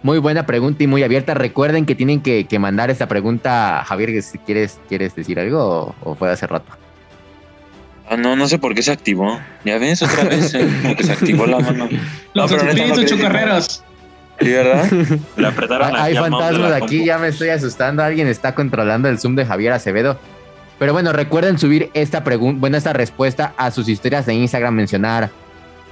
Muy 0.05 0.19
buena 0.19 0.47
pregunta 0.47 0.85
y 0.85 0.87
muy 0.87 1.03
abierta. 1.03 1.35
Recuerden 1.35 1.85
que 1.85 1.97
tienen 1.97 2.21
que, 2.21 2.47
mandar 2.61 2.91
esta 2.93 3.09
pregunta, 3.09 3.83
Javier, 3.85 4.23
si 4.23 4.39
quieres, 4.39 4.79
quieres 4.89 5.17
decir 5.17 5.41
algo 5.41 5.97
o, 6.01 6.15
fue 6.15 6.31
hace 6.31 6.47
rato. 6.47 6.71
Ah, 8.09 8.17
no, 8.17 8.37
no 8.37 8.47
sé 8.47 8.61
por 8.61 8.77
qué 8.77 8.83
se 8.83 8.93
activó. 8.93 9.37
Ya 9.65 9.79
ves, 9.79 10.01
otra 10.01 10.23
vez, 10.23 10.55
eh, 10.55 10.69
como 10.81 10.95
que 10.95 11.03
se 11.03 11.11
activó 11.11 11.45
la 11.45 11.59
mano. 11.59 11.89
Los 12.35 12.53
no, 12.53 12.57
espíritus 12.57 13.07
chocarreros. 13.07 13.83
Sí, 14.41 14.51
¿verdad? 14.51 14.91
Le 15.37 15.47
apretaron 15.47 15.95
Hay 15.95 16.15
fantasmas 16.15 16.73
aquí, 16.73 17.05
ya 17.05 17.19
me 17.19 17.29
estoy 17.29 17.51
asustando. 17.51 18.03
Alguien 18.03 18.27
está 18.27 18.55
controlando 18.55 19.09
el 19.09 19.19
Zoom 19.19 19.37
de 19.37 19.47
Javier 19.47 19.73
Acevedo. 19.73 20.19
Pero 20.79 20.93
bueno, 20.93 21.13
recuerden 21.13 21.59
subir 21.59 21.91
esta 21.95 22.25
pregunta, 22.25 22.61
bueno, 22.61 22.77
esta 22.77 22.93
respuesta 22.93 23.55
a 23.57 23.71
sus 23.71 23.89
historias 23.89 24.27
de 24.27 24.35
Instagram, 24.35 24.75
mencionar 24.75 25.31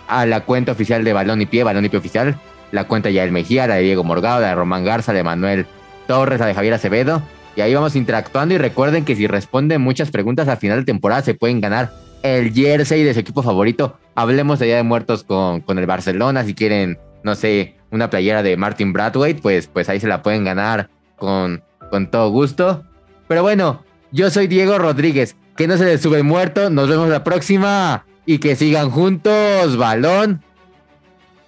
a 0.09 0.27
la 0.27 0.41
cuenta 0.41 0.73
oficial 0.73 1.05
de 1.05 1.13
Balón 1.13 1.41
y 1.41 1.47
Pie, 1.47 1.63
Balón 1.63 1.85
y 1.85 1.89
Pie 1.89 2.01
Oficial, 2.01 2.37
la 2.73 2.85
cuenta 2.89 3.09
ya 3.11 3.23
del 3.23 3.31
Mejía, 3.33 3.67
la 3.67 3.77
de 3.77 3.83
Diego 3.83 4.03
Morgado, 4.03 4.41
la 4.41 4.49
de 4.49 4.55
Román 4.55 4.85
Garza, 4.85 5.13
de 5.13 5.23
Manuel 5.23 5.67
Torres, 6.09 6.41
la 6.41 6.47
de 6.47 6.55
Javier 6.55 6.75
Acevedo. 6.75 7.23
Y 7.55 7.61
ahí 7.61 7.75
vamos 7.75 7.95
interactuando 7.97 8.55
y 8.55 8.59
recuerden 8.59 9.05
que 9.05 9.15
si 9.15 9.27
responden 9.27 9.81
muchas 9.81 10.11
preguntas 10.11 10.49
al 10.49 10.57
final 10.57 10.81
de 10.81 10.85
temporada 10.85 11.23
se 11.23 11.35
pueden 11.35 11.61
ganar 11.61 11.93
el 12.23 12.53
jersey 12.53 13.05
de 13.05 13.15
su 13.15 13.21
equipo 13.21 13.43
favorito. 13.43 13.99
Hablemos 14.15 14.59
de 14.59 14.67
Día 14.67 14.77
de 14.77 14.83
Muertos 14.83 15.23
con, 15.23 15.61
con 15.61 15.79
el 15.79 15.87
Barcelona. 15.87 16.45
Si 16.45 16.55
quieren, 16.55 16.99
no 17.23 17.35
sé, 17.35 17.77
una 17.93 18.11
playera 18.11 18.43
de 18.43 18.57
Martin 18.57 18.93
Bradway, 18.93 19.35
pues, 19.35 19.69
pues 19.69 19.89
ahí 19.89 20.01
se 20.01 20.09
la 20.09 20.23
pueden 20.23 20.45
ganar 20.45 20.91
con, 21.17 21.63
con 21.91 22.11
todo 22.11 22.31
gusto. 22.31 22.85
Pero 23.29 23.43
bueno, 23.43 23.85
yo 24.11 24.31
soy 24.31 24.49
Diego 24.49 24.79
Rodríguez. 24.79 25.37
Que 25.57 25.69
no 25.69 25.77
se 25.77 25.85
les 25.85 26.01
sube 26.01 26.23
muerto. 26.23 26.71
Nos 26.71 26.89
vemos 26.89 27.09
la 27.09 27.23
próxima. 27.23 28.07
Y 28.25 28.39
que 28.39 28.57
sigan 28.57 28.91
juntos, 28.91 29.77
balón 29.77 30.43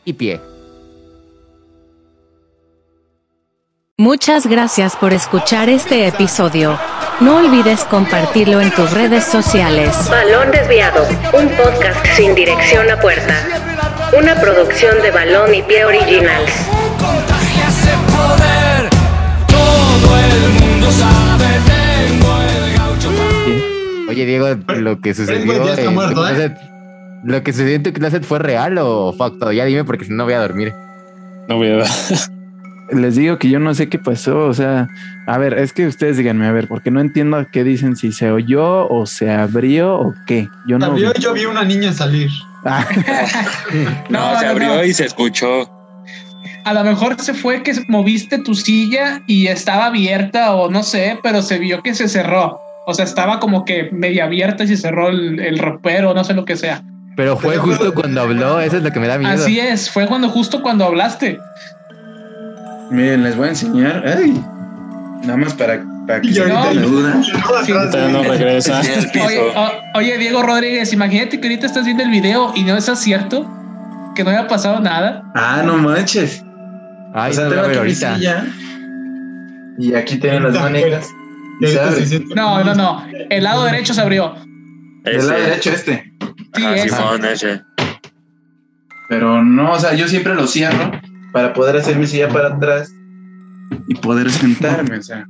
y 0.04 0.12
pie. 0.12 0.40
Muchas 3.96 4.46
gracias 4.46 4.96
por 4.96 5.12
escuchar 5.12 5.68
este 5.68 6.08
episodio. 6.08 6.78
No 7.20 7.36
olvides 7.36 7.84
compartirlo 7.84 8.60
en 8.60 8.72
tus 8.72 8.90
redes 8.90 9.24
sociales. 9.24 9.94
Balón 10.10 10.50
Desviado, 10.50 11.06
un 11.32 11.48
podcast 11.50 12.04
sin 12.16 12.34
dirección 12.34 12.90
a 12.90 12.98
puerta. 13.00 13.63
Una 14.18 14.34
producción 14.40 15.02
de 15.02 15.10
Balón 15.10 15.54
y 15.54 15.62
Pie 15.62 15.84
Originals. 15.84 16.52
Oye 24.08 24.26
Diego, 24.26 24.48
lo 24.76 25.00
que 25.00 25.14
sucedió, 25.14 25.52
¿eh? 25.52 26.54
lo 27.24 27.42
que 27.42 27.52
sucedió 27.52 27.74
en 27.74 27.82
tu 27.82 27.92
clase 27.92 28.20
fue 28.20 28.38
real 28.38 28.78
o 28.78 29.12
facto. 29.12 29.50
Ya 29.50 29.64
dime 29.64 29.84
porque 29.84 30.04
si 30.04 30.12
no 30.12 30.24
voy 30.24 30.34
a 30.34 30.40
dormir. 30.40 30.72
No 31.48 31.56
voy 31.56 31.70
a 31.70 31.76
dar 31.78 31.88
les 32.92 33.16
digo 33.16 33.38
que 33.38 33.48
yo 33.48 33.58
no 33.58 33.74
sé 33.74 33.88
qué 33.88 33.98
pasó. 33.98 34.46
O 34.46 34.54
sea, 34.54 34.88
a 35.26 35.38
ver, 35.38 35.54
es 35.54 35.72
que 35.72 35.86
ustedes 35.86 36.16
díganme, 36.16 36.46
a 36.46 36.52
ver, 36.52 36.68
porque 36.68 36.90
no 36.90 37.00
entiendo 37.00 37.44
qué 37.50 37.64
dicen, 37.64 37.96
si 37.96 38.12
se 38.12 38.30
oyó 38.30 38.88
o 38.88 39.06
se 39.06 39.30
abrió 39.30 39.94
o 39.94 40.14
qué. 40.26 40.48
Yo 40.66 40.78
no. 40.78 40.86
Abrió, 40.86 41.12
yo 41.14 41.32
vi 41.32 41.46
una 41.46 41.64
niña 41.64 41.92
salir. 41.92 42.30
No, 44.08 44.38
se 44.38 44.46
abrió 44.46 44.84
y 44.84 44.94
se 44.94 45.04
escuchó. 45.04 45.70
A 46.64 46.72
lo 46.72 46.82
mejor 46.82 47.20
se 47.20 47.34
fue 47.34 47.62
que 47.62 47.74
moviste 47.88 48.38
tu 48.38 48.54
silla 48.54 49.22
y 49.26 49.48
estaba 49.48 49.86
abierta 49.86 50.54
o 50.54 50.70
no 50.70 50.82
sé, 50.82 51.18
pero 51.22 51.42
se 51.42 51.58
vio 51.58 51.82
que 51.82 51.94
se 51.94 52.08
cerró. 52.08 52.58
O 52.86 52.94
sea, 52.94 53.04
estaba 53.04 53.38
como 53.38 53.64
que 53.64 53.90
media 53.92 54.24
abierta 54.24 54.64
y 54.64 54.68
se 54.68 54.76
cerró 54.76 55.08
el, 55.08 55.40
el 55.40 55.58
ropero, 55.58 56.14
no 56.14 56.24
sé 56.24 56.32
lo 56.34 56.44
que 56.44 56.56
sea. 56.56 56.82
Pero 57.16 57.36
fue 57.36 57.56
justo 57.58 57.94
cuando 57.94 58.22
habló, 58.22 58.60
eso 58.60 58.78
es 58.78 58.82
lo 58.82 58.90
que 58.90 59.00
me 59.00 59.06
da 59.06 59.18
miedo. 59.18 59.32
Así 59.32 59.60
es, 59.60 59.90
fue 59.90 60.06
cuando 60.06 60.28
justo 60.28 60.62
cuando 60.62 60.84
hablaste. 60.84 61.38
Miren, 62.90 63.24
les 63.24 63.36
voy 63.36 63.46
a 63.46 63.50
enseñar. 63.50 64.04
Ay, 64.06 64.42
nada 65.22 65.36
más 65.36 65.54
para, 65.54 65.84
para 66.06 66.20
que 66.20 66.32
se 66.32 66.46
no, 66.48 66.74
duda. 66.74 67.22
No, 68.10 68.22
regresa. 68.22 68.80
Oye, 69.94 70.18
Diego 70.18 70.42
Rodríguez, 70.42 70.92
imagínate 70.92 71.40
que 71.40 71.48
ahorita 71.48 71.66
estás 71.66 71.84
viendo 71.84 72.02
el 72.02 72.10
video 72.10 72.52
y 72.54 72.64
no 72.64 72.76
es 72.76 72.86
cierto 72.98 73.50
que 74.14 74.24
no 74.24 74.30
haya 74.30 74.46
pasado 74.46 74.80
nada. 74.80 75.22
Ah, 75.34 75.62
no 75.64 75.76
manches. 75.76 76.44
Ay, 77.14 77.32
o 77.32 77.34
sea, 77.34 77.48
tengo 77.48 77.62
aquí 77.62 77.78
ahorita. 77.78 78.18
y 79.78 79.94
aquí 79.94 80.16
tengo 80.18 80.48
las 80.48 80.54
maneras. 80.60 81.08
No, 82.34 82.64
no, 82.64 82.74
no. 82.74 83.06
El 83.30 83.44
lado 83.44 83.64
derecho 83.64 83.94
se 83.94 84.00
abrió. 84.00 84.34
El 85.04 85.16
lado 85.18 85.30
derecho 85.30 85.70
este. 85.70 86.12
Sí, 86.54 86.64
ese. 86.74 87.62
Pero 89.08 89.42
no, 89.44 89.72
o 89.72 89.78
sea, 89.78 89.94
yo 89.94 90.08
siempre 90.08 90.34
lo 90.34 90.46
cierro 90.46 90.90
para 91.32 91.52
poder 91.52 91.76
hacer 91.76 91.96
mi 91.96 92.06
silla 92.06 92.28
para 92.28 92.48
atrás 92.54 92.90
y 93.86 93.94
poder 93.96 94.30
sentarme, 94.30 94.98
o 94.98 95.02
sea. 95.02 95.26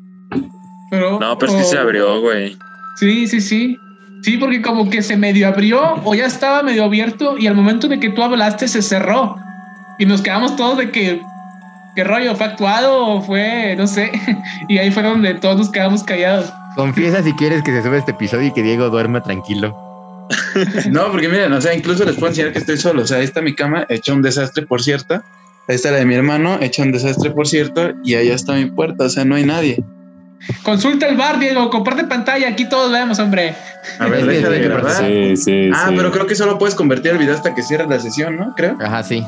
Pero, 0.95 1.19
no, 1.19 1.37
pero 1.39 1.53
es 1.53 1.59
que 1.59 1.65
se 1.65 1.79
abrió, 1.79 2.21
güey. 2.21 2.57
Sí, 2.97 3.27
sí, 3.27 3.41
sí. 3.41 3.79
Sí, 4.23 4.37
porque 4.39 4.63
como 4.63 4.89
que 4.89 5.03
se 5.03 5.17
medio 5.17 5.49
abrió 5.49 6.01
o 6.05 6.15
ya 6.15 6.27
estaba 6.27 6.63
medio 6.63 6.85
abierto 6.85 7.37
y 7.37 7.47
al 7.47 7.55
momento 7.55 7.89
de 7.89 7.99
que 7.99 8.11
tú 8.11 8.23
hablaste 8.23 8.69
se 8.69 8.81
cerró. 8.81 9.37
Y 9.99 10.07
nos 10.07 10.23
quedamos 10.23 10.57
todos 10.57 10.79
de 10.79 10.91
que, 10.91 11.21
¿qué 11.97 12.05
rollo? 12.05 12.35
¿Fue 12.37 12.47
actuado 12.47 13.07
o 13.07 13.23
fue, 13.23 13.75
no 13.77 13.87
sé? 13.87 14.13
Y 14.69 14.79
ahí 14.79 14.91
fue 14.91 15.03
donde 15.03 15.35
todos 15.35 15.57
nos 15.57 15.71
quedamos 15.71 16.05
callados. 16.05 16.53
Confiesa 16.77 17.23
si 17.23 17.33
quieres 17.35 17.63
que 17.63 17.73
se 17.73 17.83
sube 17.83 17.99
este 17.99 18.13
episodio 18.13 18.47
y 18.47 18.53
que 18.53 18.63
Diego 18.63 18.89
duerma 18.89 19.23
tranquilo. 19.23 19.77
No, 20.91 21.11
porque 21.11 21.29
miren, 21.29 21.53
o 21.53 21.61
sea, 21.61 21.75
incluso 21.75 22.05
les 22.05 22.15
puedo 22.15 22.29
enseñar 22.29 22.53
que 22.53 22.61
estoy 22.61 22.79
solo. 22.79 23.03
O 23.03 23.07
sea, 23.07 23.19
ahí 23.19 23.25
está 23.25 23.43
mi 23.43 23.55
cama, 23.55 23.85
hecha 23.89 24.13
un 24.13 24.23
desastre, 24.23 24.65
por 24.65 24.83
cierto. 24.83 25.23
Ahí 25.69 25.75
está 25.75 25.91
la 25.91 25.99
de 25.99 26.07
mi 26.07 26.15
hermano, 26.15 26.59
hecha 26.61 26.83
un 26.83 26.93
desastre, 26.93 27.31
por 27.31 27.49
cierto, 27.49 27.93
y 28.05 28.15
allá 28.15 28.35
está 28.35 28.55
mi 28.55 28.67
puerta, 28.67 29.05
o 29.05 29.09
sea, 29.09 29.25
no 29.25 29.35
hay 29.35 29.45
nadie. 29.45 29.83
Consulta 30.63 31.09
el 31.09 31.17
bar, 31.17 31.39
Diego, 31.39 31.71
comparte 31.71 32.05
pantalla, 32.05 32.49
aquí 32.49 32.69
todos 32.69 32.93
vemos, 32.93 33.19
hombre. 33.19 33.55
A 33.99 34.07
ver, 34.07 34.27
deja 34.27 34.49
de 34.49 34.59
grabar. 34.61 34.93
Sí, 34.93 35.37
sí, 35.37 35.71
ah, 35.75 35.91
pero 35.95 36.11
creo 36.11 36.27
que 36.27 36.35
solo 36.35 36.59
puedes 36.59 36.75
convertir 36.75 37.13
el 37.13 37.19
video 37.19 37.35
hasta 37.35 37.55
que 37.55 37.63
cierres 37.63 37.89
la 37.89 37.99
sesión, 37.99 38.37
¿no? 38.37 38.55
Creo. 38.55 38.77
Ajá, 38.81 39.03
sí. 39.03 39.25